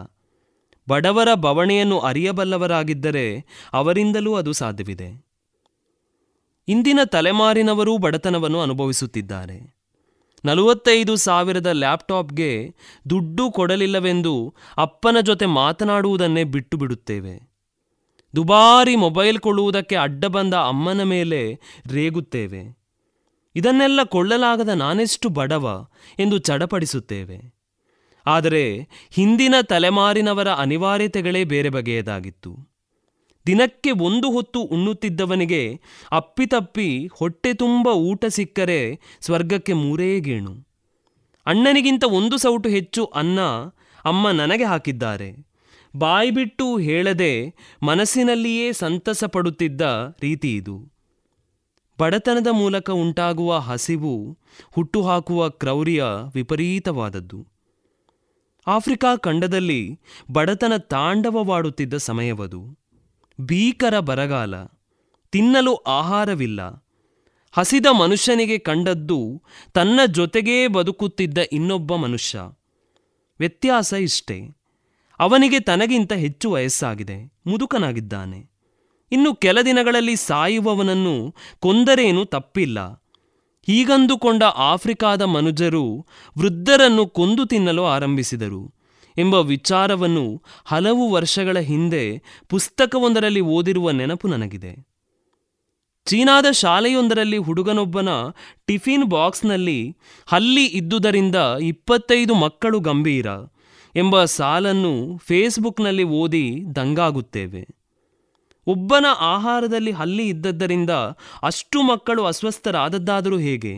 ಬಡವರ 0.89 1.35
ಬವಣೆಯನ್ನು 1.35 1.99
ಅರಿಯಬಲ್ಲವರಾಗಿದ್ದರೆ 1.99 3.47
ಅವರಿಂದಲೂ 3.73 4.35
ಅದು 4.35 4.53
ಸಾಧ್ಯವಿದೆ. 4.53 5.27
ಇಂದಿನ 6.69 7.01
ತಲೆಮಾರಿನವರೂ 7.05 7.99
ಬಡತನವನ್ನು 7.99 8.61
ಅನುಭವಿಸುತ್ತಿದ್ದಾರೆ. 8.61 9.77
ನಲವತ್ತೈದು 10.45 11.17
ಸಾವಿರದ 11.17 11.67
ಲ್ಯಾಪ್ಟಾಪ್ಗೆ 11.67 12.75
ದುಡ್ಡು 13.11 13.51
ಕೊಡಲಿಲ್ಲವೆಂದು 13.51 14.55
ಅಪ್ಪನ 14.77 15.17
ಜೊತೆ 15.21 15.47
ಮಾತನಾಡುವುದನ್ನೇ 15.47 16.45
ಬಿಟ್ಟು 16.45 16.77
ಬಿಡುತ್ತೇವೆ. 16.77 17.52
ದುಬಾರಿ 18.37 18.97
ಮೊಬೈಲ್ 18.97 19.39
ಕೊಳ್ಳುವುದಕ್ಕೆ 19.39 19.97
ಅಡ್ಡ 19.97 20.25
ಬಂದ 20.25 20.55
ಅಮ್ಮನ 20.55 21.03
ಮೇಲೆ 21.03 21.61
ರೇಗುತ್ತೇವೆ. 21.87 22.83
ಇದನ್ನೆಲ್ಲ 23.55 24.01
ಕೊಳ್ಳಲಾಗದ 24.05 24.69
ನಾನೆಷ್ಟು 24.69 25.29
ಬಡವ 25.29 25.89
ಎಂದು 26.19 26.39
ಚಡಪಡಿಸುತ್ತೇವೆ. 26.39 27.55
ಆದರೆ 28.27 28.89
ಹಿಂದಿನ 29.11 29.55
ತಲೆಮಾರಿನವರ 29.63 30.49
ಅನಿವಾರ್ಯತೆಗಳೇ 30.49 31.45
ಬೇರೆ 31.45 31.69
ಬಗೆಯದಾಗಿತ್ತು. 31.69 32.73
ದಿನಕ್ಕೆ 33.47 33.91
ಒಂದು 33.91 34.31
ಹೊತ್ತು 34.31 34.61
ಉಣ್ಣುತ್ತಿದ್ದವನಿಗೆ 34.61 35.81
ಅಪ್ಪಿತಪ್ಪಿ 36.13 37.11
ಹೊಟ್ಟೆ 37.13 37.55
ತುಂಬ 37.55 37.89
ಊಟ 37.89 38.25
ಸಿಕ್ಕರೆ 38.25 39.01
ಸ್ವರ್ಗಕ್ಕೆ 39.21 39.73
ಮೂರೇ 39.73 40.21
ಗೇಣು. 40.21 40.69
ಅಣ್ಣನಿಗಿಂತ 41.47 42.05
ಒಂದು 42.05 42.37
ಸೌಟು 42.37 42.69
ಹೆಚ್ಚು 42.69 43.05
ಅನ್ನ 43.05 43.41
ಅಮ್ಮ 44.05 44.31
ನನಗೆ 44.31 44.65
ಹಾಕಿದ್ದಾರೆ. 44.65 45.52
ಬಾಯ್ಬಿಟ್ಟು 45.97 46.77
ಹೇಳದೆ 46.77 47.55
ಮನಸ್ಸಿನಲ್ಲಿಯೇ 47.83 48.73
ಸಂತಸ 48.73 49.25
ಪಡುತ್ತಿದ್ದ 49.25 49.81
ರೀತಿ 50.23 50.57
ಇದು. 50.57 50.93
ಬಡತನದ 52.01 52.47
ಮೂಲಕ 52.51 52.91
ಉಂಟಾಗುವ 52.91 53.59
ಹಸಿವು 53.59 54.39
ಹುಟ್ಟುಹಾಕುವ 54.73 55.49
ಕ್ರೌರ್ಯ 55.49 56.05
ವಿಪರೀತವಾದದ್ದು. 56.35 57.47
ಆಫ್ರಿಕಾ 58.67 59.17
ಖಂಡದಲ್ಲಿ 59.17 60.01
ಬಡತನ 60.31 60.77
ತಾಂಡವವಾಡುತ್ತಿದ್ದ 60.77 61.95
ಸಮಯವದು. 61.95 62.79
ಭೀಕರ 63.41 63.99
ಬರಗಾಲ, 63.99 64.65
ತಿನ್ನಲು 65.31 65.75
ಆಹಾರವಿಲ್ಲ. 65.75 66.89
ಹಸಿದ 67.53 67.87
ಮನುಷ್ಯನಿಗೆ 67.87 68.59
ಕಂಡದ್ದು 68.59 69.43
ತನ್ನ 69.73 70.01
ಜೊತೆಗೇ 70.07 70.67
ಬದುಕುತ್ತಿದ್ದ 70.67 71.39
ಇನ್ನೊಬ್ಬ 71.53 71.95
ಮನುಷ್ಯ. 71.95 72.41
ವ್ಯತ್ಯಾಸ 73.39 73.93
ಇಷ್ಟೇ. 73.93 74.62
ಅವನಿಗೆ 75.23 75.59
ತನಗಿಂತ 75.61 76.13
ಹೆಚ್ಚು 76.23 76.47
ವಯಸ್ಸಾಗಿದೆ, 76.51 77.17
ಮುದುಕನಾಗಿದ್ದಾನೆ. 77.47 78.41
ಇನ್ನು 79.13 79.31
ಕೆಲ 79.35 79.59
ದಿನಗಳಲ್ಲಿ 79.61 80.15
ಸಾಯುವವನನ್ನು 80.17 81.17
ಕೊಂದರೇನು 81.61 82.23
ತಪ್ಪಿಲ್ಲ. 82.25 82.79
ಹೀಗಂದುಕೊಂಡ 83.69 84.43
ಆಫ್ರಿಕಾದ 84.69 85.23
ಮನುಜರು 85.23 85.85
ವೃದ್ಧರನ್ನು 86.39 87.05
ಕೊಂದು 87.09 87.43
ತಿನ್ನಲು 87.47 87.85
ಆರಂಭಿಸಿದರು 87.87 88.63
ಎಂಬ 89.17 89.35
ವಿಚಾರವನ್ನು 89.35 90.25
ಹಲವು 90.65 91.05
ವರ್ಷಗಳ 91.11 91.59
ಹಿಂದೆ 91.71 92.05
ಪುಸ್ತಕವೊಂದರಲ್ಲಿ 92.49 93.43
ಓದಿರುವ 93.57 93.91
ನೆನಪು 93.91 94.29
ನನಗಿದೆ. 94.29 94.73
ಚೀನಾದ 96.07 96.47
ಶಾಲೆಯೊಂದರಲ್ಲಿ 96.53 97.39
ಹುಡುಗನೊಬ್ಬನ 97.39 98.11
ಟಿಫಿನ್ 98.67 99.05
ಬಾಕ್ಸ್ನಲ್ಲಿ 99.05 99.81
ಹಲ್ಲಿ 100.27 100.65
ಇದ್ದುದರಿಂದ 100.79 101.37
ಇಪ್ಪತ್ತೈದು 101.63 102.35
ಮಕ್ಕಳು 102.35 102.81
ಗಂಭೀರ. 102.81 103.27
ಎಂಬ 103.97 104.25
ಸಾಲನ್ನು 104.25 105.17
ಫೇಸ್ಬುಕ್ನಲ್ಲಿ 105.17 106.05
ಓದಿ 106.05 106.65
ದಂಗಾಗುತ್ತೇವೆ. 106.77 107.67
ಒಬ್ಬನ 108.67 109.07
ಆಹಾರದಲ್ಲಿ 109.19 109.91
ಹಲ್ಲಿ 109.91 110.29
ಇದ್ದದ್ದರಿಂದ 110.29 110.91
ಅಷ್ಟು 111.43 111.83
ಮಕ್ಕಳು 111.83 112.25
ಅಸ್ವಸ್ಥರಾದದ್ದಾದರೂ 112.25 113.39
ಹೇಗೆ 113.39 113.75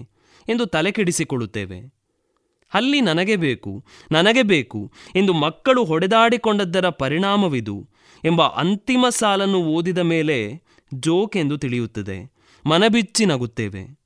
ಎಂದು 0.49 0.67
ತಲೆ 0.67 0.93
ಕೆಡಿಸಿಕೊಳ್ಳುತ್ತೇವೆ 0.93 1.95
ಹಲ್ಲಿ 2.75 3.01
ನನಗೆ 3.01 3.37
ಬೇಕು 3.37 3.85
ನನಗೆ 4.13 4.43
ಬೇಕು 4.43 4.93
ಎಂದು 5.17 5.33
ಮಕ್ಕಳು 5.33 5.85
ಹೊಡೆದಾಡಿಕೊಂಡದ್ದರ 5.85 6.89
ಪರಿಣಾಮವಿದು 6.89 7.89
ಎಂಬ 8.25 8.43
ಅಂತಿಮ 8.43 9.07
ಸಾಲನ್ನು 9.09 9.59
ಓದಿದ 9.59 9.99
ಮೇಲೆ 9.99 10.63
ಜೋಕ್ 10.95 11.37
ಎಂದು 11.37 11.59
ತಿಳಿಯುತ್ತದೆ. 11.59 12.33
ಮನಬಿಚ್ಚಿ 12.67 13.27
ನಗುತ್ತೇವೆ. 13.27 14.01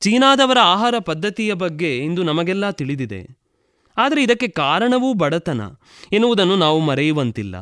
ಚೀನಾದವರ 0.00 0.58
ಆಹಾರ 0.62 0.94
ಪದ್ಧತಿಯ 0.98 1.54
ಬಗ್ಗೆ 1.54 1.98
ಇಂದು 1.98 2.22
ನಮಗೆಲ್ಲ 2.22 2.70
ತಿಳಿದಿದೆ. 2.70 3.45
ಆದರೆ 3.96 4.22
ಇದಕ್ಕೆ 4.22 4.48
ಕಾರಣವೂ 4.48 5.14
ಬಡತನ 5.14 5.60
ಎನ್ನುವುದನ್ನು 6.12 6.56
ನಾವು 6.56 6.80
ಮರೆಯುವಂತಿಲ್ಲ. 6.80 7.56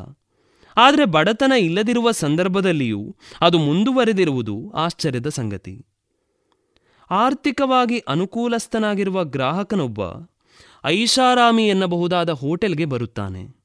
ಆದರೆ 0.77 1.05
ಬಡತನ 1.05 1.51
ಇಲ್ಲದಿರುವ 1.51 2.11
ಸಂದರ್ಭದಲ್ಲಿಯೂ 2.11 3.15
ಅದು 3.41 3.59
ಮುಂದುವರೆದಿರುವುದು 3.59 4.71
ಆಶ್ಚರ್ಯದ 4.75 5.27
ಸಂಗತಿ. 5.29 5.85
ಆರ್ಥಿಕವಾಗಿ 7.09 7.99
ಅನುಕೂಲಸ್ಥನಾಗಿರುವ 7.99 9.23
ಗ್ರಾಹಕನೊಬ್ಬ 9.23 9.99
ಐಷಾರಾಮಿ 10.85 11.67
ಎನ್ನಬಹುದಾದ 11.67 12.29
ಹೋಟೆಲ್ಗೆ 12.29 12.85
ಬರುತ್ತಾನೆ. 12.85 13.55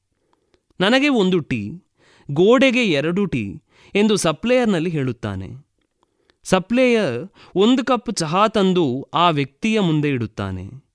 ನನಗೆ 0.81 1.09
ಒಂದು 1.09 1.39
ಟೀ, 1.39 1.71
ಗೋಡೆಗೆ 2.31 2.85
ಎರಡು 2.85 3.25
ಟೀ 3.25 3.53
ಎಂದು 3.95 4.15
ಸಪ್ಲೇಯರ್ನಲ್ಲಿ 4.15 4.89
ಹೇಳುತ್ತಾನೆ. 4.89 5.49
ಸಪ್ಲೇಯರ್ 6.43 7.29
ಒಂದು 7.55 7.85
ಕಪ್ 7.85 8.15
ಚಹಾ 8.15 8.47
ತಂದು 8.47 9.07
ಆ 9.13 9.29
ವ್ಯಕ್ತಿಯ 9.29 9.79
ಮುಂದೆ 9.79 10.09
ಇಡುತ್ತಾನೆ. 10.09 10.90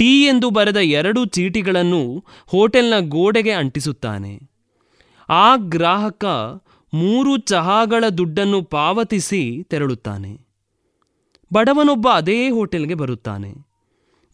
ಟೀ 0.00 0.24
ಎಂದು 0.24 0.50
ಬರೆದ 0.50 0.76
ಎರಡು 0.76 1.24
ಚೀಟಿಗಳನ್ನು 1.24 2.24
ಹೋಟೆಲ್ನ 2.46 2.94
ಗೋಡೆಗೆ 2.98 3.50
ಅಂಟಿಸುತ್ತಾನೆ. 3.50 4.50
ಆ 5.28 5.56
ಗ್ರಾಹಕ 5.56 6.24
ಮೂರು 6.94 7.36
ಚಹಾಗಳ 7.36 8.08
ದುಡ್ಡನ್ನು 8.08 8.62
ಪಾವತಿಸಿ 8.62 9.62
ತೆರಳುತ್ತಾನೆ. 9.62 10.40
ಬಡವನೊಬ್ಬ 11.52 12.08
ಅದೇ 12.14 12.50
ಹೋಟೆಲ್ಗೆ 12.50 12.94
ಬರುತ್ತಾನೆ. 12.94 13.54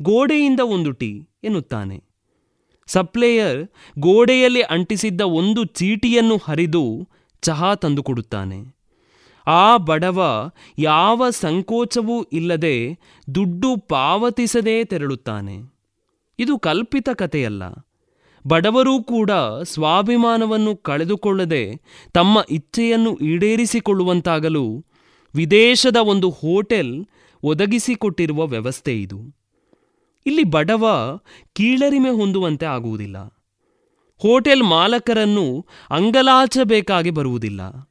ಗೋಡೆಯಿಂದ 0.02 0.60
ಒಂದು 0.60 0.92
ಟೀ 0.92 1.22
ಎನ್ನುತ್ತಾನೆ. 1.44 2.04
ಸಪ್ಲೇಯರ್ 2.86 3.68
ಗೋಡೆಯಲ್ಲಿ 3.98 4.62
ಅಂಟಿಸಿದ್ದ 4.62 5.20
ಒಂದು 5.20 5.64
ಚೀಟಿಯನ್ನು 5.64 6.36
ಹರಿದು 6.36 7.08
ಚಹಾ 7.42 7.74
ತಂದುಕೊಡುತ್ತಾನೆ. 7.74 8.75
ಆ 9.46 9.76
ಬಡವ 9.76 10.50
ಯಾವ 10.78 11.30
ಸಂಕೋಚವೂ 11.30 12.22
ಇಲ್ಲದೆ 12.22 12.98
ದುಡ್ಡು 13.34 13.76
ಪಾವತಿಸದೇ 13.76 14.84
ತೆರಳುತ್ತಾನೆ. 14.84 15.76
ಇದು 16.38 16.58
ಕಲ್ಪಿತ 16.58 17.08
ಕಥೆಯಲ್ಲ. 17.08 17.62
ಬಡವರೂ 18.46 19.02
ಕೂಡ 19.02 19.30
ಸ್ವಾಭಿಮಾನವನ್ನು 19.62 20.76
ಕಳೆದುಕೊಳ್ಳದೆ 20.76 21.80
ತಮ್ಮ 22.12 22.44
ಇಚ್ಛೆಯನ್ನು 22.50 23.16
ಈಡೇರಿಸಿಕೊಳ್ಳುವಂತಾಗಲು 23.16 24.84
ವಿದೇಶದ 25.34 25.96
ಒಂದು 25.96 26.30
ಹೋಟೆಲ್ 26.30 27.04
ಒದಗಿಸಿಕೊಟ್ಟಿರುವ 27.42 28.46
ವ್ಯವಸ್ಥೆ 28.46 29.02
ಇದು. 29.02 29.36
ಇಲ್ಲಿ 30.26 30.44
ಬಡವ 30.44 31.16
ಕೀಳರಿಮೆ 31.52 32.10
ಹೊಂದುವಂತೆ 32.10 32.66
ಆಗುವುದಿಲ್ಲ. 32.66 33.18
ಹೋಟೆಲ್ 34.18 34.62
ಮಾಲಕರನ್ನು 34.62 35.66
ಅಂಗಲಾಚಬೇಕಾಗಿ 35.90 37.10
ಬರುವುದಿಲ್ಲ. 37.10 37.90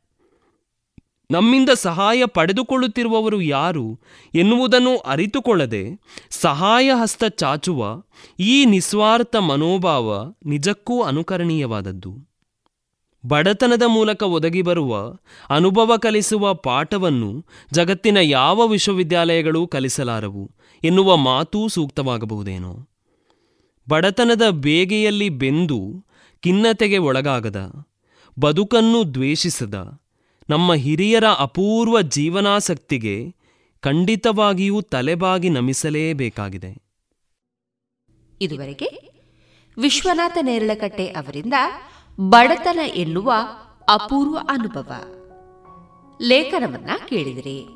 ನಮ್ಮಿಂದ 1.31 1.69
ಸಹಾಯ 1.69 2.25
ಪಡೆದುಕೊಳ್ಳುತ್ತಿರುವವರು 2.25 3.41
ಯಾರು 3.41 3.99
ಎನ್ನುವುದನ್ನು 4.35 4.97
ಅರಿತುಕೊಳ್ಳದೆ 4.97 5.99
ಸಹಾಯ 6.29 6.91
ಹಸ್ತ 7.01 7.23
ಚಾಚುವ 7.23 8.03
ಈ 8.39 8.65
ನಿಸ್ವಾರ್ಥ 8.65 9.35
ಮನೋಭಾವ 9.35 10.33
ನಿಜಕ್ಕೂ 10.45 11.03
ಅನುಕರಣೀಯವಾದದ್ದು. 11.03 12.35
ಬಡತನದ 13.25 13.83
ಮೂಲಕ 13.85 14.23
ಒದಗಿ 14.23 14.61
ಬರುವ 14.61 15.15
ಅನುಭವ 15.49 15.97
ಕಲಿಸುವ 15.97 16.53
ಪಾಠವನ್ನು 16.53 17.45
ಜಗತ್ತಿನ 17.73 18.17
ಯಾವ 18.17 18.67
ವಿಶ್ವವಿದ್ಯಾಲಯಗಳೂ 18.67 19.67
ಕಲಿಸಲಾರವು 19.67 20.51
ಎನ್ನುವ 20.83 21.15
ಮಾತೂ 21.15 21.67
ಸೂಕ್ತವಾಗಬಹುದೇನೋ. 21.67 22.89
ಬಡತನದ 23.89 24.41
ಬೇಗೆಯಲ್ಲಿ 24.49 25.29
ಬೆಂದು 25.29 26.05
ಖಿನ್ನತೆಗೆ 26.43 26.97
ಒಳಗಾಗದ, 26.97 27.85
ಬದುಕನ್ನು 28.39 29.13
ದ್ವೇಷಿಸದ 29.13 30.04
ನಮ್ಮ 30.49 30.73
ಹಿರಿಯರ 30.73 31.23
ಅಪೂರ್ವ 31.25 32.01
ಜೀವನಾಸಕ್ತಿಗೆ 32.01 33.35
ಖಂಡಿತವಾಗಿಯೂ 33.79 34.81
ತಲೆಬಾಗಿ 34.81 35.49
ನಮಿಸಲೇಬೇಕಾಗಿದೆ. 35.49 36.85
ಇದುವರೆಗೆ 38.41 39.15
ವಿಶ್ವನಾಥ 39.77 40.37
ನೇರಳಕಟ್ಟೆ 40.41 41.05
ಅವರಿಂದ 41.05 41.53
ಬಡತನ 42.19 42.79
ಎನ್ನುವ 42.95 43.33
ಅಪೂರ್ವ 43.89 44.37
ಅನುಭವ. 44.49 44.91
ಲೇಖನವನ್ನ 46.21 46.89
ಕೇಳಿದಿರಿ. 47.07 47.67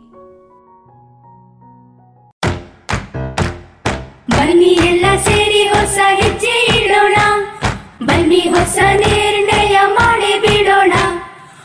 ಬನ್ನಿ 4.31 4.65
ಎಲ್ಲ 4.65 5.05
ಸೇರಿ 5.23 5.67
ಹೊಸ 5.67 5.97
ಹೆಜ್ಜೆ 6.21 6.83
ಇಡೋಣ. 6.83 7.15
ಬನ್ನಿ 8.05 8.39
ಹೊಸ 8.39 8.77
ನಿರ್ಣಯ 8.95 9.79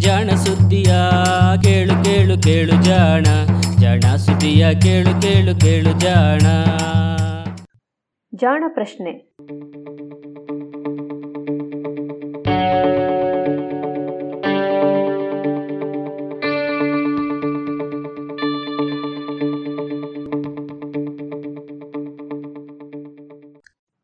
ಜಾಣ 0.00 0.30
ಸುದ್ದಿಯ 0.30 0.94
ಕೇಳು 1.62 2.04
ಕೇಳು 2.04 2.42
ಕೇಳು 2.42 2.82
ಜಾಣ 2.82 3.22
ಜಾಣ 3.80 4.16
ಸುದ್ದಿಯ 4.16 4.74
ಕೇಳು 4.74 5.22
ಕೇಳು 5.22 5.60
ಕೇಳು 5.60 6.00
ಜಾಣ. 6.00 6.40
ಜಾಣ 8.34 8.64
ಪ್ರಶ್ನೆ. 8.68 9.10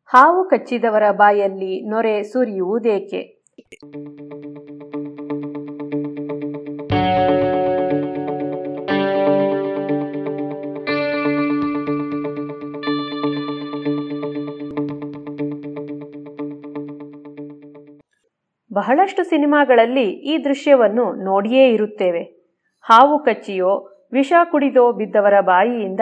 ಹಾವು 0.05 0.49
ಕಚ್ಚಿದವರ 0.49 1.11
ಬಾಯಲ್ಲಿ 1.11 1.89
ನೊರೆ 1.89 2.23
ಸುರಿಯುವುದೇಕೆ? 2.23 3.36
ಬಹಳಷ್ಟು 18.87 19.23
ಸಿನಿಮಾಗಳಲ್ಲಿ 19.23 20.09
ಈ 20.09 20.43
ದೃಶ್ಯವನ್ನು 20.43 21.23
ನೋಡಿಯೇ 21.23 21.69
ಇರುತ್ತೇವೆ. 21.69 22.21
ಹಾವು 22.81 23.19
ಕಚ್ಚಿಯೋ, 23.19 23.89
ವಿಷ 24.11 24.33
ಕುಡಿದೋ 24.51 24.91
ಬಿದ್ದವರ 24.91 25.33
ಬಾಯಿಯಿಂದ 25.41 25.99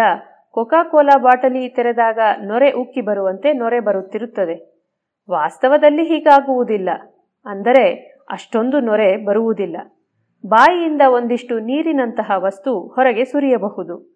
ಕೊಕಾ 0.52 0.84
ಕೋಲಾ 0.84 1.18
ಬಾಟಲಿ 1.18 1.70
ತೆರೆದಾಗ 1.70 2.20
ನೊರೆ 2.44 2.72
ಉಕ್ಕಿ 2.72 3.02
ಬರುವಂತೆ 3.02 3.53
ನೊರೆ 3.53 3.80
ಬರುತ್ತಿರುತ್ತದೆ. 3.80 4.86
ವಾಸ್ತವದಲ್ಲಿ 5.32 6.03
ಹೀಗಾಗುವುದಿಲ್ಲ. 6.03 6.90
ಅಂದರೆ 7.45 7.94
ಅಷ್ಟೊಂದು 8.32 8.80
ನೊರೆ 8.80 9.18
ಬರುವುದಿಲ್ಲ. 9.18 9.78
ಬಾಯಿಯಿಂದ 10.45 11.02
ಒಂದಿಷ್ಟು 11.07 11.60
ನೀರಿನಂತಹ 11.60 12.32
ವಸ್ತು 12.36 12.80
ಹೊರಗೆ 12.80 13.26
ಸುರಿಯಬಹುದು. 13.26 14.16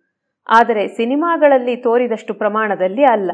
ಆದರೆ 0.50 0.88
ಸಿನಿಮಾಗಳಲ್ಲಿ 0.88 1.76
ತೋರಿದಷ್ಟು 1.76 2.34
ಪ್ರಮಾಣದಲ್ಲಿ 2.34 3.04
ಅಲ್ಲ. 3.04 3.32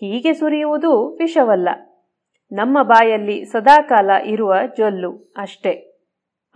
ಹೀಗೆ 0.00 0.32
ಸುರಿಯುವುದು 0.32 1.14
ವಿಷವಲ್ಲ. 1.14 1.68
ನಮ್ಮ 2.52 2.82
ಬಾಯಲ್ಲಿ 2.82 3.44
ಸದಾಕಾಲ 3.44 4.10
ಇರುವ 4.24 4.54
ಜೊಲ್ಲು 4.76 5.34
ಅಷ್ಟೇ. 5.36 5.92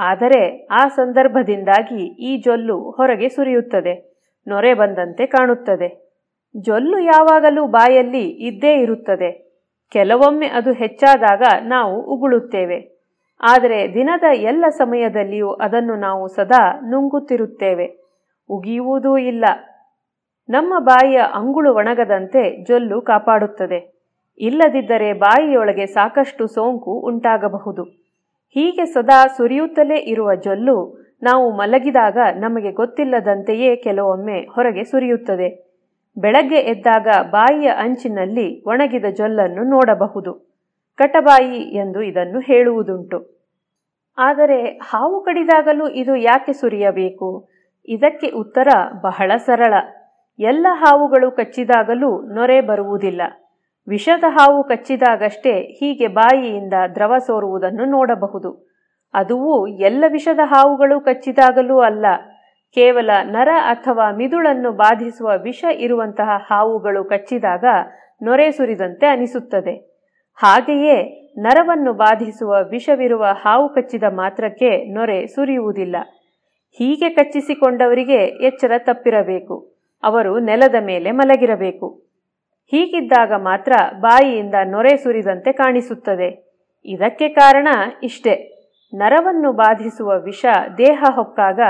ಆದರೆ 0.00 0.66
ಆ 0.70 0.88
ಸಂದರ್ಭದಿಂದಾಗಿ 0.88 2.04
ಈ 2.04 2.42
ಜೊಲ್ಲು 2.42 2.90
ಹೊರಗೆ 2.90 3.28
ಸುರಿಯುತ್ತದೆ, 3.28 4.16
ನೊರೆ 4.48 4.74
ಬಂದಂತೆ 4.74 5.26
ಕಾಣುತ್ತದೆ. 5.26 6.10
ಜೊಲ್ಲು 6.56 6.98
ಯಾವಾಗಲೂ 6.98 7.66
ಬಾಯಲ್ಲಿ 7.66 8.28
ಇದ್ದೇ 8.28 8.74
ಇರುತ್ತದೆ. 8.74 9.50
ಕೆಲವೊಮ್ಮೆ 9.90 10.46
ಅದು 10.46 10.72
ಹೆಚ್ಚಾದಾಗ 10.72 11.42
ನಾವು 11.62 12.02
ಉಗುಳುತ್ತೇವೆ. 12.02 13.00
ಆದರೆ 13.40 13.94
ದಿನದ 13.94 14.24
ಎಲ್ಲ 14.34 14.64
ಸಮಯದಲ್ಲಿಯೂ 14.68 15.52
ಅದನ್ನು 15.52 15.96
ನಾವು 15.96 16.28
ಸದಾ 16.28 16.80
ನುಂಗುತ್ತಿರುತ್ತೇವೆ. 16.80 17.96
ಉಗಿಯುವುದೂ 18.48 19.16
ಇಲ್ಲ. 19.16 19.44
ನಮ್ಮ 20.48 20.78
ಬಾಯಿಯ 20.78 21.20
ಅಂಗುಳು 21.34 21.74
ಒಣಗದಂತೆ 21.74 22.64
ಜೊಲ್ಲು 22.64 23.02
ಕಾಪಾಡುತ್ತದೆ. 23.02 23.89
ಇಲ್ಲದಿದ್ದರೆ 24.40 25.12
ಬಾಯಿಯೊಳಗೆ 25.12 25.86
ಸಾಕಷ್ಟು 25.86 26.46
ಸೋಂಕು 26.46 26.92
ಉಂಟಾಗಬಹುದು. 26.92 27.82
ಹೀಗೆ 28.54 28.84
ಸದಾ 28.84 29.26
ಸುರಿಯುತ್ತಲೇ 29.26 29.98
ಇರುವ 29.98 30.34
ಜೊಲ್ಲು 30.34 31.00
ನಾವು 31.22 31.50
ಮಲಗಿದಾಗ 31.50 32.18
ನಮಗೆ 32.34 32.72
ಗೊತ್ತಿಲ್ಲದಂತೆಯೇ 32.72 33.76
ಕೆಲವೊಮ್ಮೆ 33.76 34.40
ಹೊರಗೆ 34.40 34.84
ಸುರಿಯುತ್ತದೆ. 34.84 35.70
ಬೆಳಗ್ಗೆ 36.18 36.56
ಎದ್ದಾಗ 36.56 37.08
ಬಾಯಿಯ 37.30 37.68
ಅಂಚಿನಲ್ಲಿ 37.68 38.62
ಒಣಗಿದ 38.62 39.04
ಜೊಲ್ಲನ್ನು 39.04 39.62
ನೋಡಬಹುದು. 39.62 40.50
ಕಟಬಾಯಿ 40.96 41.60
ಎಂದು 41.60 42.02
ಇದನ್ನು 42.02 42.40
ಹೇಳುವುದುಂಟು. 42.40 43.40
ಆದರೆ 44.18 44.64
ಹಾವು 44.64 45.20
ಕಡಿದಾಗಲೂ 45.20 45.88
ಇದು 45.88 46.16
ಯಾಕೆ 46.16 46.52
ಸುರಿಯಬೇಕು? 46.52 47.48
ಇದಕ್ಕೆ 47.88 48.28
ಉತ್ತರ 48.28 48.68
ಬಹಳ 49.00 49.32
ಸರಳ. 49.36 49.74
ಎಲ್ಲ 50.38 50.66
ಹಾವುಗಳು 50.70 51.30
ಕಚ್ಚಿದಾಗಲೂ 51.30 52.34
ನೊರೆ 52.34 52.60
ಬರುವುದಿಲ್ಲ. 52.60 53.22
ವಿಷದ 53.88 54.24
ಹಾವು 54.28 54.64
ಕಚ್ಚಿದಾಗಷ್ಟೇ 54.64 55.60
ಹೀಗೆ 55.60 56.06
ಬಾಯಿಯಿಂದ 56.06 56.72
ದ್ರವ 56.94 57.18
ಸೋರುವುದನ್ನು 57.18 57.84
ನೋಡಬಹುದು. 57.84 58.70
ಅದುವು 59.14 59.66
ಎಲ್ಲ 59.66 60.04
ವಿಷದ 60.08 60.38
ಹಾವುಗಳು 60.42 61.00
ಕಚ್ಚಿದಾಗಲೂ 61.00 61.78
ಅಲ್ಲ. 61.78 62.06
ಕೇವಲ 62.74 63.10
ನರ 63.22 63.48
ಅಥವಾ 63.62 64.10
ಮಿದುಳನ್ನು 64.10 64.72
ಬಾಧಿಸುವ 64.72 65.32
ವಿಷ 65.42 65.64
ಇರುವಂತಹ 65.72 66.30
ಹಾವುಗಳು 66.50 67.04
ಕಚ್ಚಿದಾಗ 67.04 67.64
ನೊರೆ 68.22 68.50
ಸುರಿದಂತೆ 68.50 69.06
ಅನಿಸುತ್ತದೆ. 69.06 69.90
ಹಾಗೆಯೇ 70.34 71.20
ನರವನ್ನು 71.38 71.92
ಬಾಧಿಸುವ 71.92 72.56
ವಿಷವಿರುವ 72.70 73.24
ಹಾವು 73.24 73.68
ಕಚ್ಚಿದ 73.68 74.02
ಮಾತ್ರಕ್ಕೆ 74.08 74.94
ನೊರೆ 74.94 75.26
ಸುರಿಯುವುದಿಲ್ಲ. 75.26 75.96
ಹೀಗೆ 76.78 77.08
ಕಚ್ಚಿಸಿಕೊಂಡವರಿಗೆ 77.08 78.46
ಎಚ್ಚರ 78.46 78.72
ತಪ್ಪಿರಬೇಕು. 78.78 79.74
ಅವರು 80.02 80.38
ನೆಲದ 80.38 80.74
ಮೇಲೆ 80.80 81.10
ಮಲಗಿರಬೇಕು. 81.10 82.09
ಹೀಗಿದ್ದಾಗ 82.70 83.32
ಮಾತ್ರ 83.36 83.72
ಬಾಯಿಯಿಂದ 84.00 84.54
ನೊರೆ 84.64 84.96
ಸುರಿದಂತೆ 84.96 85.52
ಕಾಣಿಸುತ್ತದೆ. 85.52 86.52
ಇದಕ್ಕೆ 86.84 87.28
ಕಾರಣ 87.28 87.68
ಇಷ್ಟೇ. 88.02 88.56
ನರವನ್ನು 88.94 89.52
ಬಾಧಿಸುವ 89.52 90.22
ವಿಷ 90.24 90.46
ದೇಹ 90.78 91.04
ಹೊಕ್ಕಾಗ 91.14 91.60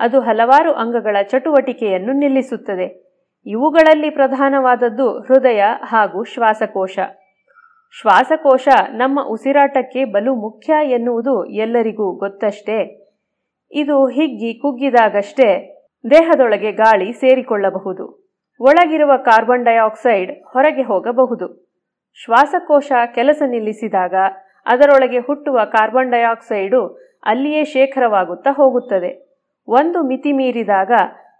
ಅದು 0.00 0.20
ಹಲವಾರು 0.20 0.72
ಅಂಗಗಳ 0.72 1.16
ಚಟುವಟಿಕೆಯನ್ನು 1.22 2.12
ನಿಲ್ಲಿಸುತ್ತದೆ. 2.12 3.06
ಇವುಗಳಲ್ಲಿ 3.46 4.10
ಪ್ರಧಾನವಾದದ್ದು 4.10 5.20
ಹೃದಯ 5.20 5.62
ಹಾಗೂ 5.82 6.24
ಶ್ವಾಸಕೋಶ. 6.24 6.98
ಶ್ವಾಸಕೋಶ 8.00 8.68
ನಮ್ಮ 8.90 9.20
ಉಸಿರಾಟಕ್ಕೆ 9.28 10.04
ಬಲು 10.04 10.34
ಮುಖ್ಯ 10.34 10.90
ಎನ್ನುವುದು 10.90 11.44
ಎಲ್ಲರಿಗೂ 11.44 12.12
ಗೊತ್ತಷ್ಟೇ. 12.12 13.10
ಇದು 13.70 14.06
ಹಿಗ್ಗಿ 14.06 14.54
ಕುಗ್ಗಿದಾಗಷ್ಟೇ 14.54 15.74
ದೇಹದೊಳಗೆ 16.10 16.72
ಗಾಳಿ 16.72 17.12
ಸೇರಿಕೊಳ್ಳಬಹುದು. 17.12 18.25
ಒಳಗಿರುವ 18.60 19.12
ಕಾರ್ಬನ್ 19.16 19.64
ಡೈಆಕ್ಸೈಡ್ 19.64 20.44
ಹೊರಗೆ 20.44 20.82
ಹೋಗಬಹುದು. 20.82 21.68
ಶ್ವಾಸಕೋಶ 22.14 22.92
ಕೆಲಸ 23.14 23.42
ನಿಲ್ಲಿಸಿದಾಗ 23.46 24.14
ಅದರೊಳಗೆ 24.66 25.18
ಹುಟ್ಟುವ 25.18 25.60
ಕಾರ್ಬನ್ 25.64 26.10
ಡೈಆಕ್ಸೈಡು 26.10 26.86
ಅಲ್ಲಿಯೇ 27.26 27.64
ಶೇಖರವಾಗುತ್ತಾ 27.64 28.50
ಹೋಗುತ್ತದೆ. 28.50 29.40
ಒಂದು 29.68 30.06
ಮಿತಿ 30.06 30.32
ಮೀರಿದಾಗ 30.32 30.92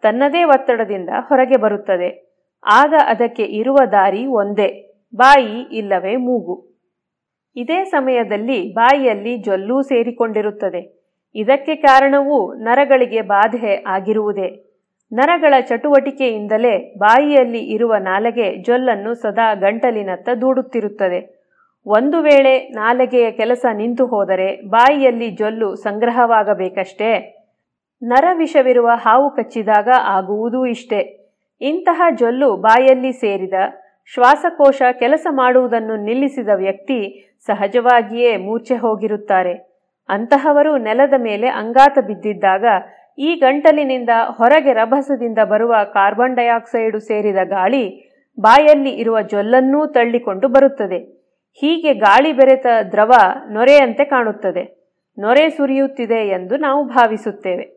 ತನ್ನದೇ 0.02 0.44
ಒತ್ತಡದಿಂದ 0.44 1.08
ಹೊರಗೆ 1.18 1.56
ಬರುತ್ತದೆ. 1.60 2.40
ಆಗ 2.66 2.94
ಅದಕ್ಕೆ 3.06 3.42
ಇರುವ 3.42 3.76
ದಾರಿ 3.92 4.26
ಒಂದೇ, 4.26 4.98
ಬಾಯಿ 5.14 5.60
ಇಲ್ಲವೇ 5.72 6.16
ಮೂಗು. 6.16 6.76
ಇದೇ 7.56 7.84
ಸಮಯದಲ್ಲಿ 7.84 8.72
ಬಾಯಿಯಲ್ಲಿ 8.72 9.38
ಜೊಲ್ಲೂ 9.38 9.82
ಸೇರಿಕೊಂಡಿರುತ್ತದೆ. 9.82 11.02
ಇದಕ್ಕೆ 11.34 11.74
ಕಾರಣವೂ 11.74 12.54
ನರಗಳಿಗೆ 12.54 13.20
ಬಾಧೆ 13.20 13.84
ಆಗಿರುವುದೇ. 13.86 14.65
ನರಗಳ 15.12 15.54
ಚಟುವಟಿಕೆಯಿಂದಲೇ 15.60 16.94
ಬಾಯಿಯಲ್ಲಿ 16.98 17.58
ಇರುವ 17.58 17.96
ನಾಲಗೆ 17.96 18.56
ಜೊಲ್ಲನ್ನು 18.56 19.14
ಸದಾ 19.14 19.54
ಗಂಟಲಿನತ್ತ 19.54 20.28
ದೂಡುತ್ತಿರುತ್ತದೆ. 20.40 21.36
ಒಂದು 21.86 22.22
ವೇಳೆ 22.22 22.68
ನಾಲಗೆಯ 22.68 23.30
ಕೆಲಸ 23.30 23.66
ನಿಂತು 23.72 24.06
ಹೋದರೆ 24.06 24.60
ಬಾಯಿಯಲ್ಲಿ 24.60 25.30
ಜೊಲ್ಲು 25.30 25.74
ಸಂಗ್ರಹವಾಗಬೇಕಷ್ಟೇ. 25.74 27.36
ನರವಿಷವಿರುವ 28.02 28.90
ಹಾವು 28.94 29.30
ಕಚ್ಚಿದಾಗ 29.30 29.88
ಆಗುವುದೂ 30.02 30.66
ಇಷ್ಟೇ. 30.66 31.30
ಇಂತಹ 31.60 32.02
ಜೊಲ್ಲು 32.16 32.56
ಬಾಯಲ್ಲಿ 32.56 33.12
ಸೇರಿದ 33.12 33.54
ಶ್ವಾಸಕೋಶ 34.14 34.82
ಕೆಲಸ 34.92 35.26
ಮಾಡುವುದನ್ನು 35.30 35.96
ನಿಲ್ಲಿಸಿದ 35.96 36.48
ವ್ಯಕ್ತಿ 36.54 37.30
ಸಹಜವಾಗಿಯೇ 37.46 38.36
ಮೂರ್ಛೆ 38.36 38.76
ಹೋಗಿರುತ್ತಾರೆ. 38.76 39.54
ಅಂತಹವರು 40.08 40.76
ನೆಲದ 40.76 41.14
ಮೇಲೆ 41.18 41.48
ಅಂಗಾತ 41.48 41.98
ಬಿದ್ದಿದ್ದಾಗ 42.06 42.64
ಈ 43.18 43.34
ಗಂಟಲಿನಿಂದ 43.34 44.08
ಹೊರಗೆ 44.28 44.72
ರಭಸದಿಂದ 44.72 45.38
ಬರುವ 45.44 45.74
ಕಾರ್ಬನ್ 45.92 46.36
ಡೈಆಕ್ಸೈಡು 46.36 46.98
ಸೇರಿದ 47.00 47.36
ಗಾಳಿ 47.44 48.12
ಬಾಯಲ್ಲಿ 48.40 48.90
ಇರುವ 48.90 49.20
ಜೊಲ್ಲನ್ನೂ 49.20 49.86
ತಳ್ಳಿಕೊಂಡು 49.86 50.48
ಬರುತ್ತದೆ. 50.48 50.98
ಹೀಗೆ 51.60 51.94
ಗಾಳಿ 51.94 52.32
ಬೆರೆತ 52.32 52.66
ದ್ರವ 52.92 53.12
ನೊರೆಯಂತೆ 53.50 54.04
ಕಾಣುತ್ತದೆ. 54.04 54.92
ನೊರೆ 55.18 55.50
ಸುರಿಯುತ್ತಿದೆ 55.50 56.28
ಎಂದು 56.28 56.56
ನಾವು 56.56 56.84
ಭಾವಿಸುತ್ತೇವೆ. 56.84 57.75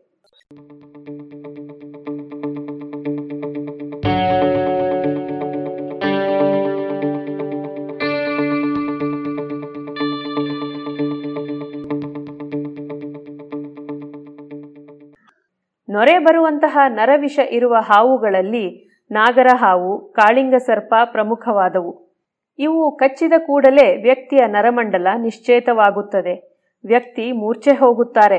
ನೊರೆ 16.00 16.18
ಬರುವಂತಹ 16.18 16.78
ನರವಿಷ 16.88 17.38
ಇರುವ 17.50 17.76
ಹಾವುಗಳಲ್ಲಿ 17.80 18.90
ನಾಗರ 19.10 19.46
ಹಾವು 19.54 20.12
ಕಾಳಿಂಗ 20.12 20.54
ಸರ್ಪ 20.54 20.94
ಪ್ರಮುಖವಾದವು. 21.04 22.16
ಇವು 22.58 22.96
ಕಚ್ಚಿದ 22.96 23.32
ಕೂಡಲೇ 23.46 24.02
ವ್ಯಕ್ತಿಯ 24.02 24.46
ನರಮಂಡಲ 24.46 25.06
ನಿಶ್ಚೇತವಾಗುತ್ತದೆ. 25.18 26.62
ವ್ಯಕ್ತಿ 26.84 27.32
ಮೂರ್ಛೆ 27.32 27.70
ಹೋಗುತ್ತಾರೆ. 27.70 28.38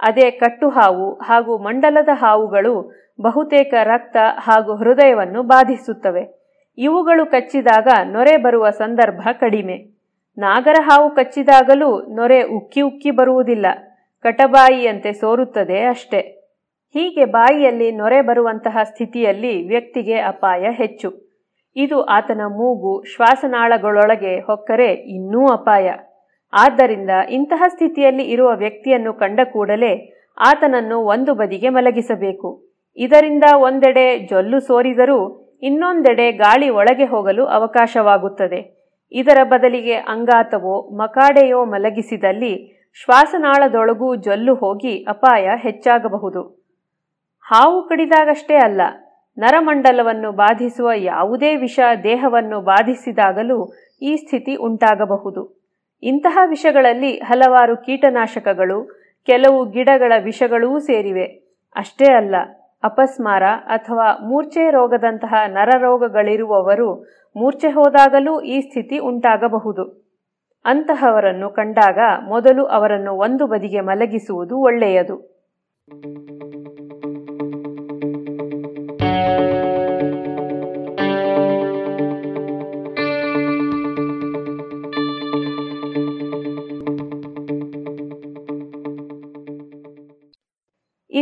ಅದೇ 0.00 0.30
ಕಟ್ಟು 0.30 0.68
ಹಾವು 0.68 1.14
ಹಾಗೂ 1.14 1.58
ಮಂಡಲದ 1.58 2.08
ಹಾವುಗಳು 2.12 2.92
ಬಹುತೇಕ 3.20 3.74
ರಕ್ತ 3.82 4.16
ಹಾಗೂ 4.38 4.74
ಹೃದಯವನ್ನು 4.74 5.42
ಬಾಧಿಸುತ್ತವೆ. 5.42 6.52
ಇವುಗಳು 6.78 7.26
ಕಚ್ಚಿದಾಗ 7.26 7.88
ನೊರೆ 8.04 8.36
ಬರುವ 8.36 8.70
ಸಂದರ್ಭ 8.70 9.28
ಕಡಿಮೆ. 9.40 9.76
ನಾಗರ 10.38 10.74
ಹಾವು 10.80 11.10
ಕಚ್ಚಿದಾಗಲೂ 11.10 12.14
ನೊರೆ 12.14 12.42
ಉಕ್ಕಿ 12.42 12.80
ಉಕ್ಕಿ 12.80 13.10
ಬರುವುದಿಲ್ಲ. 13.10 13.66
ಕಟಬಾಯಿಯಂತೆ 14.22 15.12
ಸೋರುತ್ತದೆ 15.12 15.84
ಅಷ್ಟೇ. 15.84 16.43
ಹೀಗೆ 16.94 17.24
ಬಾಯಿಯಲ್ಲಿ 17.24 17.92
ನೊರೆ 17.92 18.20
ಬರುವಂತಹ 18.20 18.78
ಸ್ಥಿತಿಯಲ್ಲಿ 18.82 19.66
ವ್ಯಕ್ತಿಗೆ 19.68 20.16
ಅಪಾಯ 20.18 20.64
ಹೆಚ್ಚು. 20.70 21.08
ಇದು 21.76 22.02
ಆತನ 22.16 22.42
ಮೂಗು 22.46 23.04
ಶ್ವಾಸನಾಳಗಳೊಳಗೆ 23.12 24.40
ಹೊಕ್ಕರೆ 24.40 24.90
ಇನ್ನೂ 24.92 25.46
ಅಪಾಯ. 25.46 25.86
ಆದ್ದರಿಂದ 26.52 27.10
ಇಂತಹ 27.30 27.62
ಸ್ಥಿತಿಯಲ್ಲಿ 27.68 28.22
ಇರುವ 28.22 28.50
ವ್ಯಕ್ತಿಯನ್ನು 28.56 29.12
ಕಂಡ 29.12 29.40
ಕೂಡಲೇ 29.52 29.92
ಆತನನ್ನು 30.38 30.98
ಒಂದು 31.04 31.34
ಬದಿಗೆ 31.34 31.68
ಮಲಗಿಸಬೇಕು. 31.68 32.48
ಇದರಿಂದ 32.98 33.44
ಒಂದೆಡೆ 33.68 34.18
ಜೊಲ್ಲು 34.18 34.60
ಸೋರಿದರೂ 34.60 35.18
ಇನ್ನೊಂದೆಡೆ 35.62 36.32
ಗಾಳಿ 36.32 36.68
ಒಳಗೆ 36.70 37.04
ಹೋಗಲು 37.04 37.44
ಅವಕಾಶವಾಗುತ್ತದೆ. 37.46 38.60
ಇದರ 39.12 39.38
ಬದಲಿಗೆ 39.44 39.94
ಅಂಗಾತವೋ 39.94 40.74
ಮಕಾಡೆಯೋ 40.96 41.64
ಮಲಗಿಸಿದಲ್ಲಿ 41.64 42.54
ಶ್ವಾಸನಾಳದೊಳಗೂ 43.00 44.16
ಜೊಲ್ಲು 44.16 44.54
ಹೋಗಿ 44.54 44.94
ಅಪಾಯ 45.04 45.48
ಹೆಚ್ಚಾಗಬಹುದು. 45.56 46.63
ಹಾವು 47.46 47.82
ಕಡಿದಾಗಷ್ಟೇ 47.82 48.54
ಅಲ್ಲ, 48.54 48.80
ನರಮಂಡಲವನ್ನು 49.36 50.32
ಬಾಧಿಸುವ 50.32 50.90
ಯಾವುದೇ 50.94 51.56
ವಿಷ 51.56 51.80
ದೇಹವನ್ನು 52.04 52.60
ಬಾಧಿಸಿದಾಗಲೂ 52.60 53.72
ಈ 54.02 54.16
ಸ್ಥಿತಿ 54.16 54.54
ಉಂಟಾಗಬಹುದು. 54.54 55.42
ಇಂತಹ 56.02 56.38
ವಿಷಗಳಲ್ಲಿ 56.46 57.18
ಹಲವಾರು 57.18 57.76
ಕೀಟನಾಶಕಗಳು, 57.76 58.78
ಕೆಲವು 59.26 59.70
ಗಿಡಗಳ 59.70 60.12
ವಿಷಗಳೂ 60.24 60.78
ಸೇರಿವೆ. 60.78 61.26
ಅಷ್ಟೇ 61.76 62.04
ಅಲ್ಲ, 62.14 62.34
ಅಪಸ್ಮಾರ 62.84 63.42
ಅಥವಾ 63.66 64.08
ಮೂರ್ಛೆ 64.22 64.70
ರೋಗದಂತಹ 64.70 65.34
ನರರೋಗಗಳಿರುವವರು 65.46 66.88
ಮೂರ್ಛೆ 67.36 67.68
ಹೋದಾಗಲೂ 67.68 68.40
ಈ 68.40 68.60
ಸ್ಥಿತಿ 68.60 68.98
ಉಂಟಾಗಬಹುದು. 68.98 69.84
ಅಂತಹವರನ್ನು 70.64 71.50
ಕಂಡಾಗ 71.50 71.98
ಮೊದಲು 72.28 72.64
ಅವರನ್ನು 72.64 73.14
ಒಂದು 73.14 73.46
ಬದಿಗೆ 73.46 73.80
ಮಲಗಿಸುವುದು 73.80 74.58
ಒಳ್ಳೆಯದು. 74.58 75.34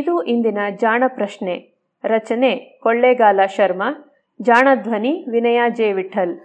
ಇದು 0.02 0.22
ಇಂದಿನ 0.22 0.58
ಜಾಣ 0.76 1.02
ಪ್ರಶ್ನೆ. 1.08 1.84
ರಚನೆ 2.04 2.80
ಕೊಳ್ಳೇಗಾಲ 2.80 3.40
ಶರ್ಮಾ 3.56 4.14
ಜಾಣಧ್ವನಿ 4.42 5.30
ವಿನಯ 5.30 5.60
ಜೆ 5.74 5.92
ವಿಠಲ್. 5.92 6.40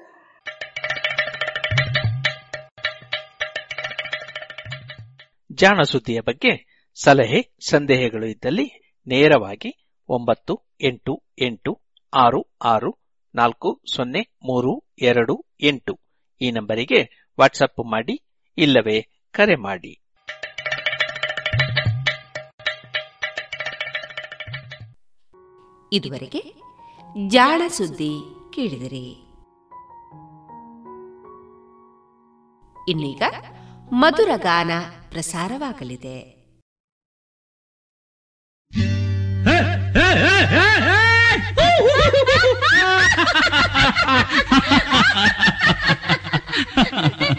ಜಾಣ 5.52 5.82
ಸುದ್ದಿಯ 5.82 6.20
ಬಗ್ಗೆ 6.20 6.84
ಸಲಹೆ, 7.04 7.56
ಸಂದೇಹಗಳು 7.70 8.26
ಇದ್ದಲ್ಲಿ 8.26 8.96
ನೇರವಾಗಿ 9.08 9.90
ಒಂಬತ್ತು, 10.10 10.76
ಎಂಟು 10.82 11.24
ಎಂಟು, 11.40 11.82
ಆರು 12.14 12.58
ಆರು, 12.64 12.98
ನಾಲ್ಕು, 13.36 13.82
ಸೊನ್ನೆ, 13.96 14.20
ಮೂರು, 14.20 14.94
ಎರಡು, 15.02 15.46
ಎಂಟು 15.62 16.00
ಈ 16.42 16.52
ನಂಬರಿಗೆ 16.52 17.30
ವಾಟ್ಸಪ್ 17.40 17.92
ಮಾಡಿ 17.92 18.24
ಇಲ್ಲವೇ 18.58 19.28
ಕರೆ 19.32 19.56
ಮಾಡಿ. 19.56 20.07
ಇದುವರೆಗೆ 25.94 26.56
ಜಾಣ 27.28 27.62
ಸುದ್ದಿ 27.68 28.12
ಕೇಳಿದಿರಿ. 28.54 29.28
ಇನ್ನೀಗ 32.90 33.22
ಮಧುರ 33.94 34.30
ಗಾನ 34.36 34.72
ಪ್ರಸಾರವಾಗಲಿದೆ. 35.10 36.38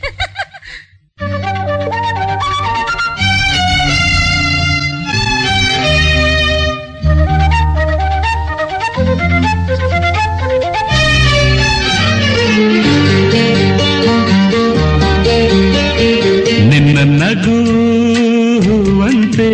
ನಗುವಂತೆ 17.35 19.51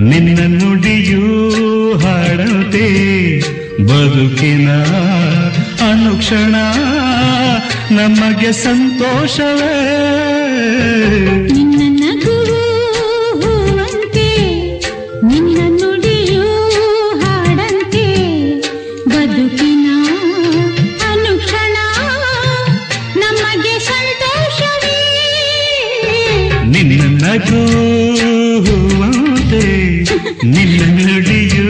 ನಿನ್ನ 0.00 0.62
ನುಡಿಯೂ 0.62 1.96
ಹಾಡಂತೆ. 1.96 2.84
ಬದುಕಿನ 3.82 4.68
ಅನುಕ್ಷಣ 5.90 6.54
ನಮಗೆ 7.90 8.52
ಸಂತೋಷವೇ. 8.52 10.04
ನಗುವಂತೆ 28.11 29.63
ನಿನ್ನ 30.43 30.79
ನುಡಿಯೂ 30.97 31.67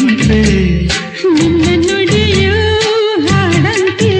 ಹೂವಂತೆ 0.00 0.38
ನಿನ್ನ 1.36 1.64
ನುಡಿಯೂ 1.82 2.54
ಹಾಡಂತೆ 3.26 4.12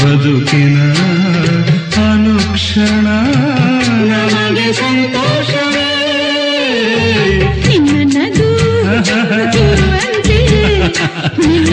ಬದುಕಿನ 0.00 0.78
ಅನುಕ್ಷಣ 2.04 3.06
ನಮಗೆ 4.10 4.66
ಸಂತೋಷವೇ 4.80 5.88
ನಿನ್ನ 7.68 7.94
ನಗು 8.16 8.48
ಹೂವಂತೆ 9.54 10.40
ನಿನ್ನ 11.42 11.72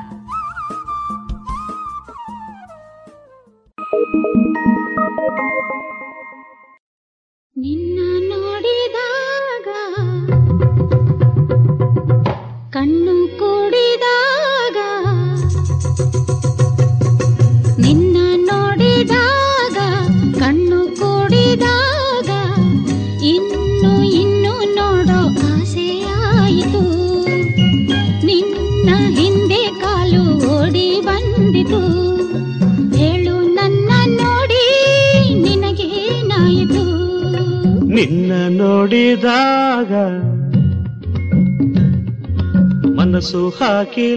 ಯಾಕೆ 43.91 44.15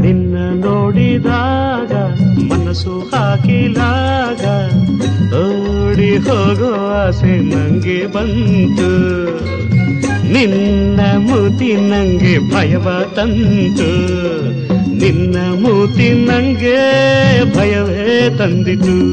ನಿನ್ನ 0.00 0.64
ನೋಡಿದಾಗ 0.64 1.92
ಮನಸ್ಸು 2.42 3.00
ಹಾಕಿಲಾಗ 3.00 4.44
ಓಡಿ 5.34 6.16
ಹೋಗೋ 6.16 6.90
ಆಸೆ 6.90 7.40
ನಂಗೆ 7.40 8.06
ಬಂತು. 8.06 8.90
ನಿನ್ನ 10.32 11.00
ಮೂತಿ 11.18 11.74
ನಂಗೆ 11.74 12.54
ಭಯವ 12.54 12.88
ತಂತು. 13.16 13.90
ನಿನ್ನ 14.94 15.36
ಮೂತಿ 15.60 16.26
ನಂಗೆ 16.26 16.80
ಭಯವೇ 17.56 18.36
ತಂದಿತು. 18.38 19.11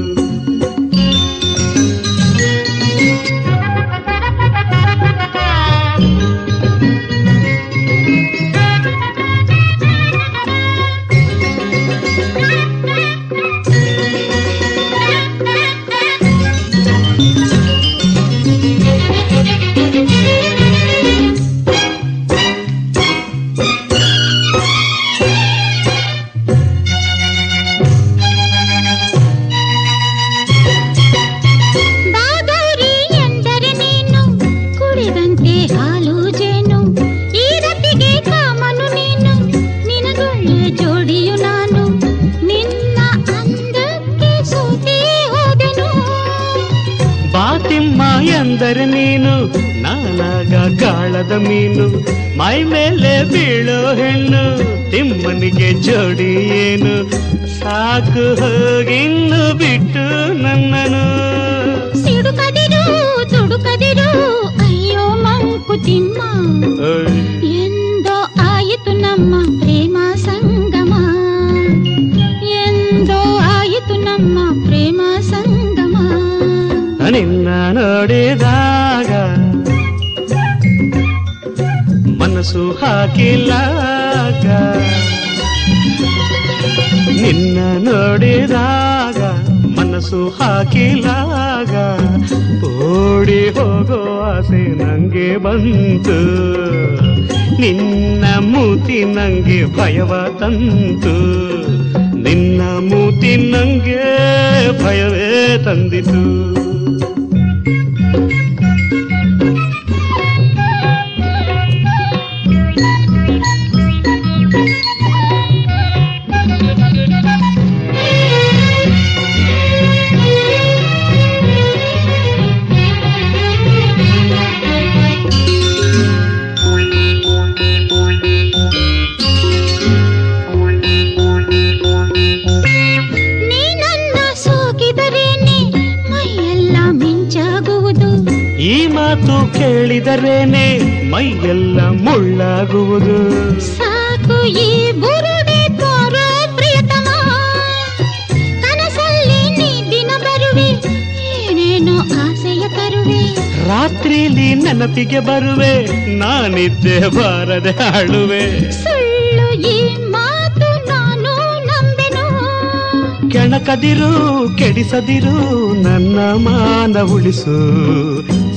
ಕದಿರು 165.00 165.74
ನನ್ನ 165.84 166.20
ಮಾನ 166.20 167.00
ಉಳಿಸು. 167.00 167.58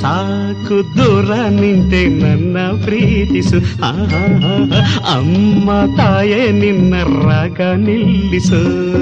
ಸಾಕು 0.01 0.97
ದೂರ 0.99 1.35
ನಿಂತೆ 1.35 2.09
ನನ್ನ 2.09 2.57
ಪ್ರೀತಿಸು. 2.85 3.57
ಅಮ್ಮ 5.15 5.71
ತಾಯೇ 5.97 6.53
ನಿನ್ನ 6.53 6.95
ರಾಗ 7.03 7.61
ನಿಲ್ಲಿಸು. 7.61 9.02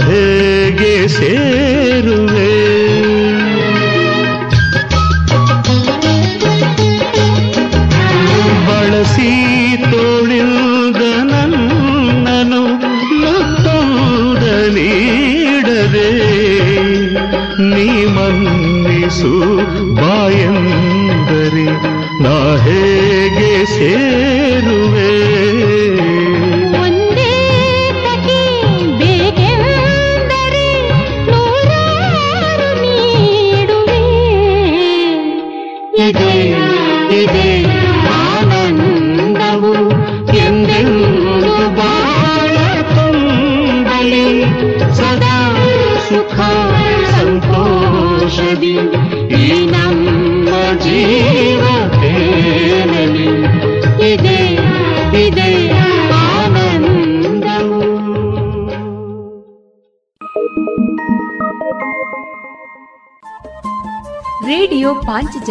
ಹೇಗೆ 0.00 1.08
ಸೇರುವೆ? 1.08 2.50
ಬಳಸಿ 8.66 9.30
ತೋಳಿಲ್ದ 9.84 11.02
ನನ್ನನು 11.30 12.62
ಮತ್ತೊಂದಲೀಡದೆ 13.22 13.72
ನೀಮನ್ನಿಸು 17.72 19.32
ಬಾಯಂದರೆ 20.00 21.66
ನಾ 22.20 22.36
ಹೇಗೆ 22.64 23.52
ಸೇ 23.66 23.92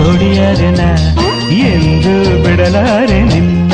ಜೋಡಿಯರೆನ? 0.00 0.82
ಎಂದು 1.68 2.44
ಬಿಡಲಾರೆ 2.44 3.22
ನಿನ್ನ 3.22 3.72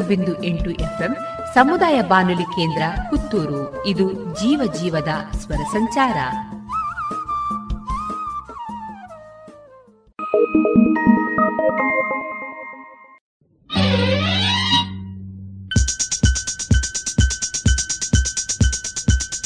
ತೊಂಬತ್ತು 0.00 0.08
ಬಿಂದು 0.08 0.44
ಎಂಟು 0.44 0.70
ಎಫ್ಎಂ, 0.70 1.12
ಸಮುದಾಯ 1.54 2.02
ಬಾನುಲಿ 2.02 2.46
ಕೇಂದ್ರ, 2.56 2.82
ಪುತ್ತೂರು. 3.10 3.86
ಇದು 3.86 4.06
ಜೀವ 4.40 4.72
ಜೀವದ 4.80 5.12
ಸ್ವರ 5.36 5.60
ಸಂಚಾರ. 5.72 6.16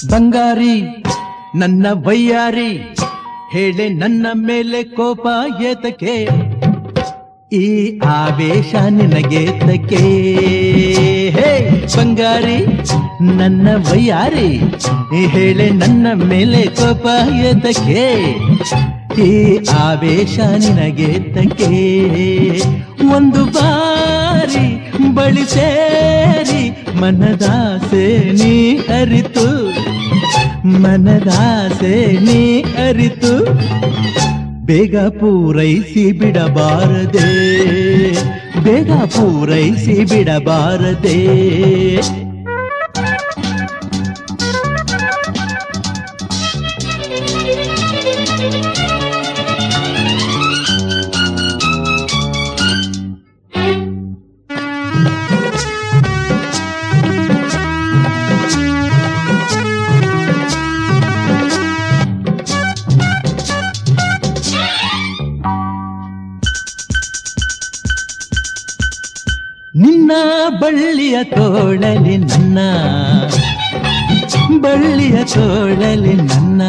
ಬಂಗಾರಿ, 0.08 0.76
ನನ್ನ 1.58 1.86
ಬಯ್ಯಾರಿ 1.92 2.72
ಹೇಳೆ 3.50 3.88
ನನ್ನ 3.88 4.26
ಮೇಲೆ 4.32 4.82
ಕೋಪ 4.84 5.26
ಏತಕ್ಕೆ? 5.62 6.43
ಈ 7.56 7.64
ಆವೇಶ 8.16 8.74
ನಿನಗೇತಕ್ಕೆ 8.96 10.02
ಹೇ 11.36 11.50
ಬಂಗಾರಿ, 11.94 12.58
ನನ್ನ 13.38 13.66
ಬಯ್ಯಾರಿ 13.88 14.50
ಹೇಳೆ 15.34 15.66
ನನ್ನ 15.80 16.06
ಮೇಲೆ 16.30 16.62
ಕೋಪ 16.78 17.06
ಏತಕ್ಕೆ 17.48 18.04
ಈ 19.26 19.32
ಆವೇಶ 19.84 20.36
ನಿನಗೇತಕ್ಕೆ 20.64 21.70
ಒಂದು 23.16 23.42
ಬಾರಿ 23.56 24.66
ಬಳಿ 25.16 25.44
ಸೇರಿ 25.54 26.62
ಮನದಾಸೆ 27.00 28.06
ನೀ 28.40 28.54
ಅರಿತು, 28.98 29.48
ಮನದಾಸೆ 30.84 31.96
ನೀ 32.26 32.42
ಅರಿತು. 32.86 33.34
ಬೇಗ 34.65 34.97
ಪೂರೈಸಿ 35.19 36.11
ಬಿಡಬಾರದೆ 36.11 37.29
ಬೇಗ 38.63 38.91
ಪೂರೈಸಿ 39.15 39.97
ಬಿಡಬಾರದೆ 40.03 41.19
ತೋಳಲಿ 71.24 72.16
ನನ್ನ. 72.16 72.58
ಬಳ್ಳಿಯ 74.60 75.24
ತೋಳಲಿ 75.24 76.12
ನನ್ನ. 76.12 76.62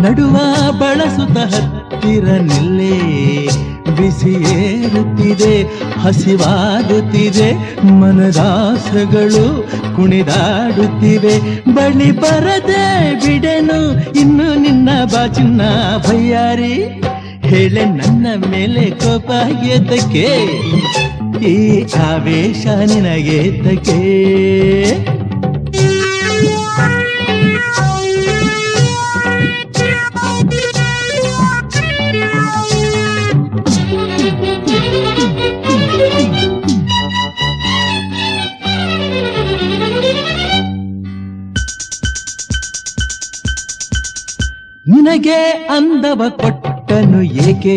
ನಡುವ 0.00 0.36
ಬಳಸುತ್ತ 0.70 1.38
ಹತ್ತಿರ 1.38 2.24
ನಿಲ್ಲೇ. 2.24 3.48
ಬಿಸಿ 3.96 4.30
ಏರುತ್ತಿದೆ, 4.30 5.62
ಹಸಿವಾಗುತ್ತಿದೆ, 6.00 7.80
ಮನದಾಸಗಳು 7.92 9.70
ಕುಣಿದಾಡುತ್ತಿವೆ. 9.96 11.64
ಬಳಿ 11.74 12.10
ಬರದೆ 12.10 13.14
ಬಿಡೆನು, 13.14 14.10
ಇನ್ನು 14.20 14.54
ನಿನ್ನ 14.54 14.88
ಬಾಚಿನ್ನ 15.04 15.60
ಭಯ್ಯಾರಿ 16.08 17.02
ಹೇಳೆ 17.44 17.84
ನನ್ನ 17.84 18.26
ಮೇಲೆ 18.50 18.90
ಕೋಪ 18.90 19.30
ಏತಕ್ಕೆ 19.64 20.28
ಈ 21.44 21.54
ಆವೇಶ 22.04 22.66
ನಿನಗೇತಕ್ಕೆ 22.86 24.00
ನಿನಗೆ 44.86 45.40
ಅಂದವ 45.70 46.22
ಕೊಟ್ಟನು 46.28 47.22
ಏಕೆ? 47.22 47.76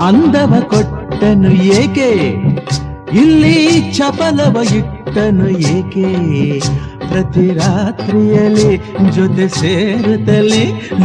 ಅಂದವ 0.00 0.54
ಕೊಟ್ಟನು 1.14 1.50
ಏಕೆ 1.74 2.08
ಇಲ್ಲಿ 3.14 3.56
ಚಪಲವ 3.96 4.56
ಇಟ್ಟನು 4.78 5.48
ಏಕೆ 5.70 6.08
ಪ್ರತಿ 7.04 7.44
ರಾತ್ರಿಯಲ್ಲಿ 7.58 8.72
ಜೊತೆ 9.16 9.46
ಸೇರುತ್ತಲಿ 9.58 10.64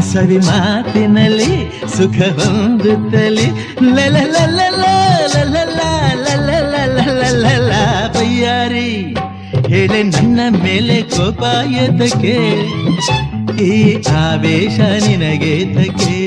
ಸವಿ 0.09 0.39
ಮಾತಿನಲ್ಲಿ 0.47 1.51
ಸುಖ 1.95 2.17
ಹೊಂದುತ್ತಲಿ 2.39 3.47
ಲಲ 3.89 4.15
ಬಯ್ಯಾರಿ 8.15 8.89
ಹೇಳೆ 9.69 10.01
ನನ್ನ 10.09 10.39
ಮೇಲೆ 10.63 10.99
ಕೋಪ 11.09 11.43
ಈ 13.63 13.73
ಆವೇಶ 14.19 14.79
ನಿನಗೆ 15.05 15.55
ತಕ್ಕೆ 15.75 16.18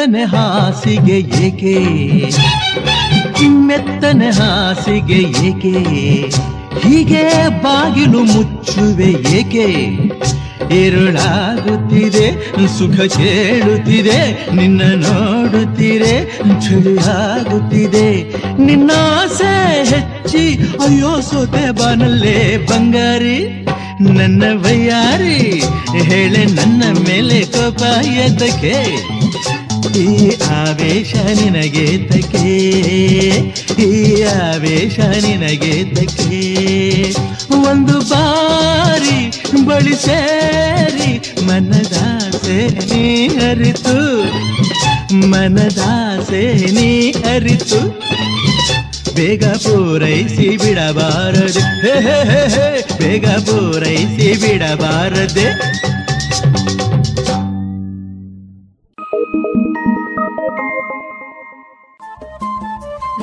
ಮೆತ್ತನೆ 0.00 0.22
ಹಾಸಿಗೆ 0.24 1.16
ಏಕೆ? 1.46 1.72
ಮೆತ್ತನೆ 3.66 4.28
ಹಾಸಿಗೆ 4.30 5.18
ಏಕೆ? 5.48 5.72
ಹೀಗೆ 6.84 7.24
ಬಾಗಿಲು 7.64 8.20
ಮುಚ್ಚುವೆ 8.24 9.10
ಏಕೆ? 9.38 9.66
ഇരുಳಾಗುತ್ತಿದೆ 10.78 12.26
ಸುಖ 12.78 12.96
ಕೇಳುತ್ತಿದೆ, 13.16 14.18
ನಿನ್ನ 14.54 14.80
ನೋಡುತ್ತಿರೆ 15.04 16.14
ಚಳಿಯಾಗುತ್ತಿದೆ 16.64 18.08
ನಿನ್ನ 18.64 18.90
ಆಸೆ 19.20 19.54
ಹೆಚ್ಚಿ, 19.92 20.44
ಅಯ್ಯೋ 20.86 21.14
ಸೋತೆ 21.20 21.64
ಬಾನಲ್ಲೇ 21.70 22.38
ಬಂಗಾರಿ, 22.70 23.38
ನನ್ನ 24.16 24.42
ಬಯ್ಯಾರಿ 24.64 25.40
ಹೇಳೆ 26.10 26.44
ನನ್ನ 26.58 26.82
ಮೇಲೆ 27.08 27.40
ಕೋಪ 27.54 27.82
ಎದ್ದಕ್ಕೆ? 28.26 28.76
ಈ 29.98 30.30
ಆವೇಶ 30.44 31.14
ನಿನಗೆ 31.14 31.98
ತಕ್ಕೆ 32.08 32.54
ಈ 33.82 34.22
ಆವೇಶ 34.22 35.00
ನಿನಗೆ 35.00 35.84
ತಕೆ 35.94 36.40
ಒಂದು 37.70 38.00
ಬಾರಿ 38.10 39.18
ಬಳಿ 39.64 39.96
ಸೇರಿ 39.96 41.10
ಮನದಾಸೆ 41.46 42.58
ನೀ 42.90 43.28
ಅರಿತು 43.28 43.96
ಮನದಾಸೆ 45.30 46.42
ನೀ 46.70 47.12
ಅರಿತು. 47.12 47.80
ಬೇಗ 49.14 49.44
ಪೂರೈಸಿ 49.44 50.56
ಬಿಡಬಾರದು 50.56 51.62
ಬೇಗ 52.98 53.26
ಪೂರೈಸಿ 53.26 54.28
ಬಿಡಬಾರದೆ. 54.40 55.46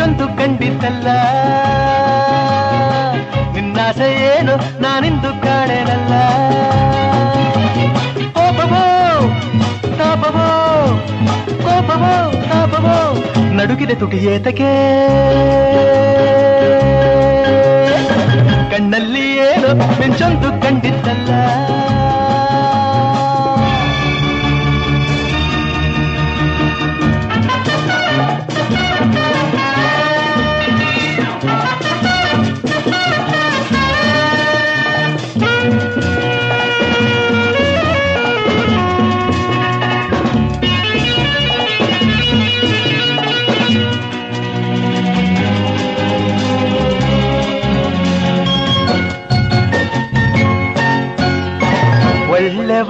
ಮಿಂಚೊಂದು 0.00 0.26
ಕಂಡಿದ್ದಲ್ಲ 0.36 1.08
ನಿನ್ನಾಸೆ 3.54 4.06
ಏನು? 4.28 4.54
ನಾನಿಂದು 4.84 5.30
ಕಾಣೆನಲ್ಲ 5.42 6.12
ಕೋಪವೋ? 8.36 8.80
ತಾಪವೋ? 9.98 10.46
ಕೋಪವೋ? 11.64 12.14
ತಾಪವೋ? 12.48 12.96
ನಡುಗಿದೆ 13.58 13.96
ತುಟಿಯೇತಕ್ಕೆ 14.02 14.72
ಕಣ್ಣಲ್ಲಿ 18.72 19.26
ಏನು? 19.50 19.70
ಮಿಂಚೊಂದು 20.00 20.50
ಕಂಡಿದ್ದಲ್ಲ 20.64 21.30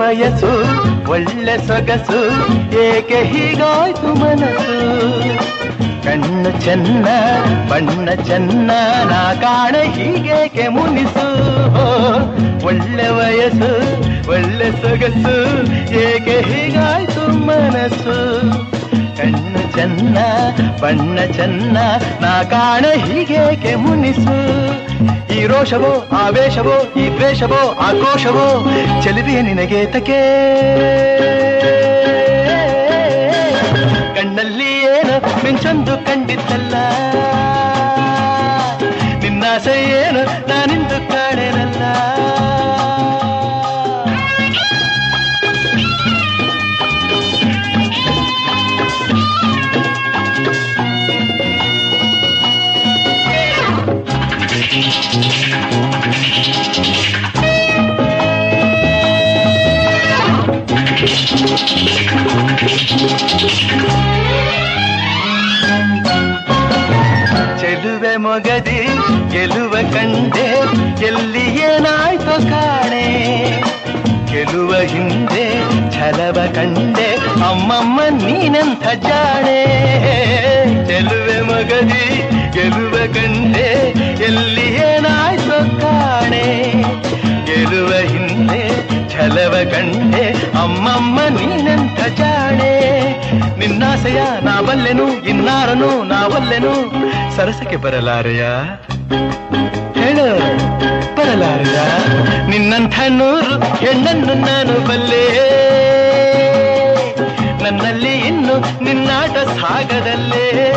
ವಯಸ್ಸು 0.01 0.53
ಒಳ್ಳೆ 1.11 1.67
ಸೊಗಸು, 1.67 2.21
ಏಕೆ 2.79 3.19
ಹೀಗಾಯ್ತು 3.23 4.09
ಮನಸ್ಸು? 4.15 4.77
ಕಣ್ಣು 6.05 6.51
ಚೆನ್ನ, 6.65 7.07
ಬಣ್ಣ 7.71 8.23
ಚೆನ್ನ, 8.23 8.71
ನಾ 9.11 9.35
ಕಾಣ 9.35 9.77
ಹೀಗೇಕೆ 9.77 10.69
ಮುನಿಸು? 10.69 11.27
ಒಳ್ಳೆ 12.67 13.09
ವಯಸ್ಸು, 13.09 13.73
ಒಳ್ಳೆ 14.31 14.71
ಸೊಗಸು, 14.71 15.37
ಏಕೆ 15.95 16.37
ಹೀಗಾಯ್ತು 16.41 17.47
ಮನಸ್ಸು? 17.47 18.17
ಕಣ್ಣು 19.17 19.77
ಚೆನ್ನ, 19.77 20.19
ಬಣ್ಣ 20.83 21.19
ಚೆನ್ನ, 21.33 21.77
ನಾ 22.21 22.43
ಕಾಣ 22.43 22.85
ಹೀಗೇಕೆ 22.97 23.75
ಮುನಿಸು? 23.75 24.39
ಈ 25.31 25.41
ರೋಷವೋ 25.47 25.91
ಆವೇಶವೋ 26.19 26.77
ಈ 26.97 27.07
ದ್ವೇಷವೋ 27.09 27.61
ಆಕ್ರೋಶವೋ 27.81 28.47
ಚಲಿದೆಯೇ 29.03 29.43
ನಿನಗೆ 29.43 29.81
ತಕೆ 29.87 30.21
ಕಣ್ಣಲ್ಲಿ 34.17 34.71
ಏನು 34.91 35.15
ಮಿಂಚೊಂದು 35.45 35.95
ಚೆಲುವೆ 67.61 68.17
ಮೊಗದಿ, 68.17 68.89
ಗೆಲುವ 69.31 69.73
ಕಂಡೆ, 69.73 70.47
ಎಲ್ಲಿ 71.07 71.61
ಏನಾಯ್ತು 71.61 72.51
ಕಾಣೆ. 72.51 73.07
ಗೆಲುವ 74.33 74.75
ಹಿಂದೆ, 74.75 75.47
ಛಲವ 75.91 76.53
ಕಂಡೆ, 76.55 77.17
ಅಮ್ಮಮ್ಮ 77.45 78.01
ನೀನೆಂಥ 78.11 78.89
ಜಾಣೆ. 78.89 79.65
ಚೆಲುವೆ 80.87 81.41
ಮಗದಿ, 81.41 82.29
ಗೆಲುವ 82.53 83.15
ಕಂಡೆ, 83.15 83.91
ಎಲ್ಲಿ 84.25 84.75
ಏನಾಯ್ತು 84.75 85.81
ಕಾಣೆ. 85.81 86.73
ಗೆಲುವ 87.47 87.93
ಹಿಂದೆ 87.95 88.80
ಛಲವ 89.21 89.55
ಕಂಡೆ 89.71 90.27
ಅಮ್ಮಮ್ಮ 90.63 91.21
ನೀನೆಂಥ 91.21 92.19
ಜಾಣೆ. 92.19 92.73
ನಿನ್ನಾಸೆಯ 93.59 94.21
ನಾವಲ್ಲೆನು, 94.43 95.13
ಇನ್ನಾರನು 95.13 96.03
ನಾವಲ್ಲೆನು. 96.03 96.73
ಸರಸಕ್ಕೆ 97.37 97.77
ಬರಲಾರೆಯ? 97.77 98.45
ಹೇಳು, 100.01 100.27
ಬರಲಾರೆಯ? 101.17 101.79
ನಿನ್ನಂಥ 102.47 103.01
ನೂರು 103.09 103.77
ಹೆಣ್ಣನ್ನು 103.77 104.35
ನಾನು 104.35 104.89
ಬಲ್ಲೆ. 104.89 105.27
ನನ್ನಲ್ಲಿ 107.65 108.13
ಇನ್ನು 108.13 108.85
ನಿನ್ನಾಟ 108.85 109.37
ಸಾಗದಲ್ಲೇ. 109.37 110.71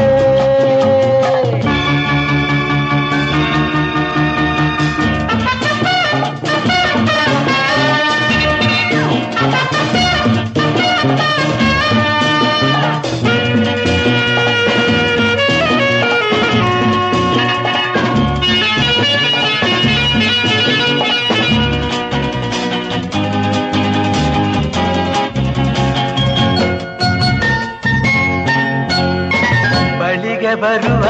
ಬರುವ 30.63 31.05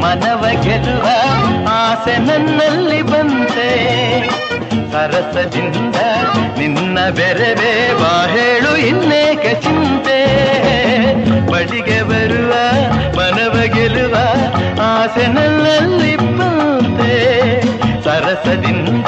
ಮನವ 0.00 0.44
ಗೆಲ್ಲುವ 0.62 1.06
ಆಸೆ 1.68 2.18
ನನ್ನಲ್ಲಿ 2.18 3.02
ಬಂತೆ. 3.02 3.70
ಸರಸದಿಂದ 4.92 5.96
ನಿನ್ನ 6.58 6.98
ಬೆರವೇ 7.10 7.92
ಹೇಳು 8.32 8.76
ಇನ್ನೇಕೆ 8.76 9.54
ಚಿಂತೆ. 9.54 10.20
ಬಡಿಗೆ 11.46 12.02
ಬರುವ 12.02 12.52
ಮನವ 13.18 13.74
ಗೆಲ್ಲುವ 13.74 14.16
ಆಸೆ 14.82 15.26
ನನ್ನಲ್ಲಿ 15.26 16.16
ಬಂತೆ. 16.16 17.14
ಸರಸದಿಂದ 18.04 19.06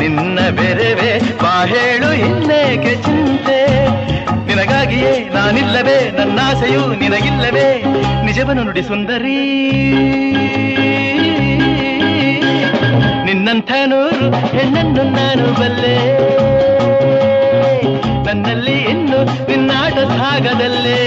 ನಿನ್ನ 0.00 0.38
ಬೆರೆವೆ 0.50 1.18
ಹೇಳು 1.66 2.12
ಇನ್ನೇಕೆ 2.12 2.94
ಚಿಂತೆ. 2.94 3.88
ನಿನಗಾಗಿಯೇ 4.46 5.30
ನಾನಿಲ್ಲವೇ, 5.34 6.10
ನನ್ನಾಸೆಯು 6.18 6.94
ನಿನಗಿಲ್ಲವೇ. 6.94 7.84
ನಿಜವನ್ನು 8.38 8.62
ನುಡಿ 8.62 8.82
ಸುಂದರಿ. 8.82 9.38
ನಿನ್ನಂಥ 13.24 13.70
ನೂರು 13.86 14.26
ಹೆಣ್ಣನ್ನು 14.46 15.02
ನಾನು 15.02 15.60
ಬಲ್ಲೆ. 15.60 15.96
ನನ್ನಲ್ಲಿ 18.26 18.76
ಇನ್ನು 18.82 19.48
ನಿನ್ನಾಟ 19.48 19.94
ಸಾಗದಲ್ಲೇ 19.94 21.00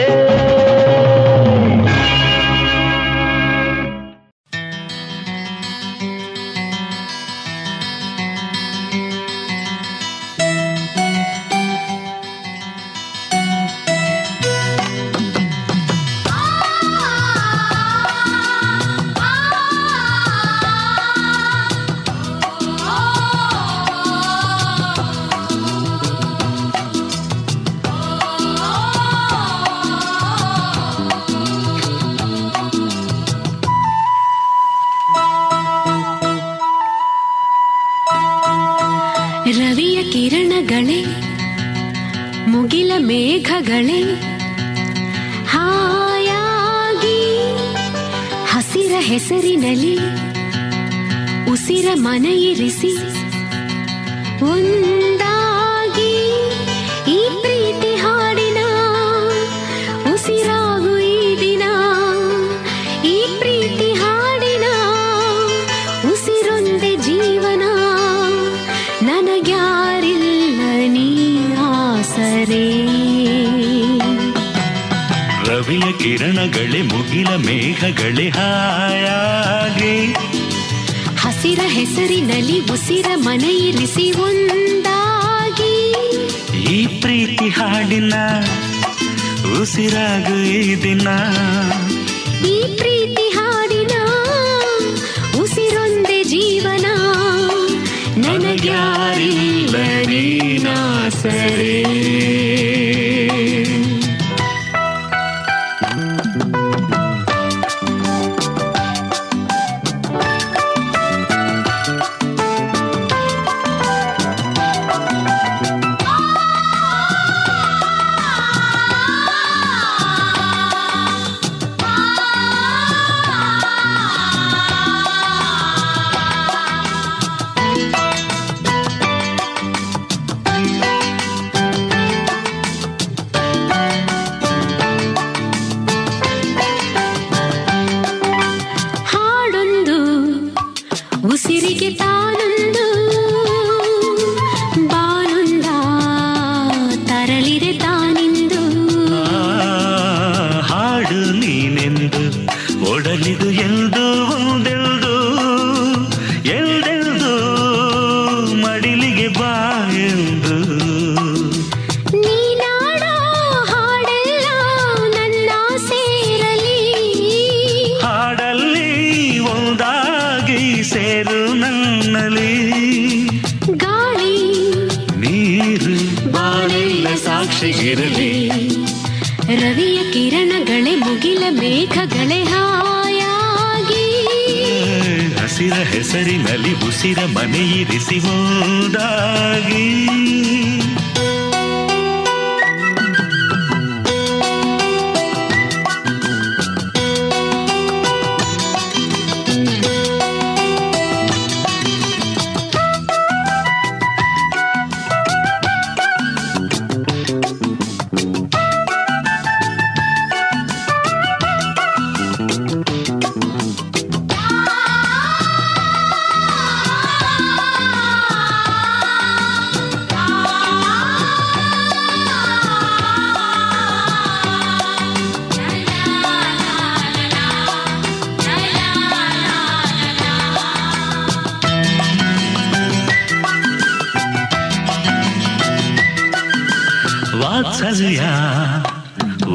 ವಾತ್ಸಲ್ಯ 237.63 238.21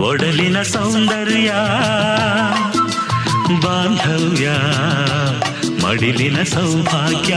ಒಡಲಿನ 0.01 0.63
ಸೌಂದರ್ಯ 0.63 1.51
ಬಾಂಧವ್ಯ 3.65 4.49
ಮಡಿಲಿನ 5.83 6.43
ಸೌಭಾಗ್ಯ. 6.43 7.35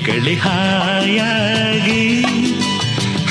ಮೇಘಗಳೇ 0.00 0.34
ಹಾಯಾಗಿ. 0.34 2.02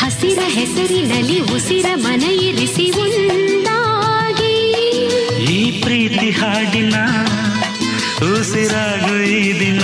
ಹಸಿರ 0.02 0.40
ಹೆಸರಿನಲ್ಲಿ 0.58 1.38
ಉಸಿರ 1.56 1.88
ಮನ 1.96 2.24
ಇರಿಸಿ 2.48 2.86
ಒಂದಾಗಿ 3.04 4.56
ಈ 5.54 5.82
ಪ್ರೀತಿ 5.82 6.30
ಹಾಡಿನ 6.32 6.96
ಉಸಿರಾಗು 8.30 9.16
ಈ 9.32 9.60
ದಿನ. 9.60 9.84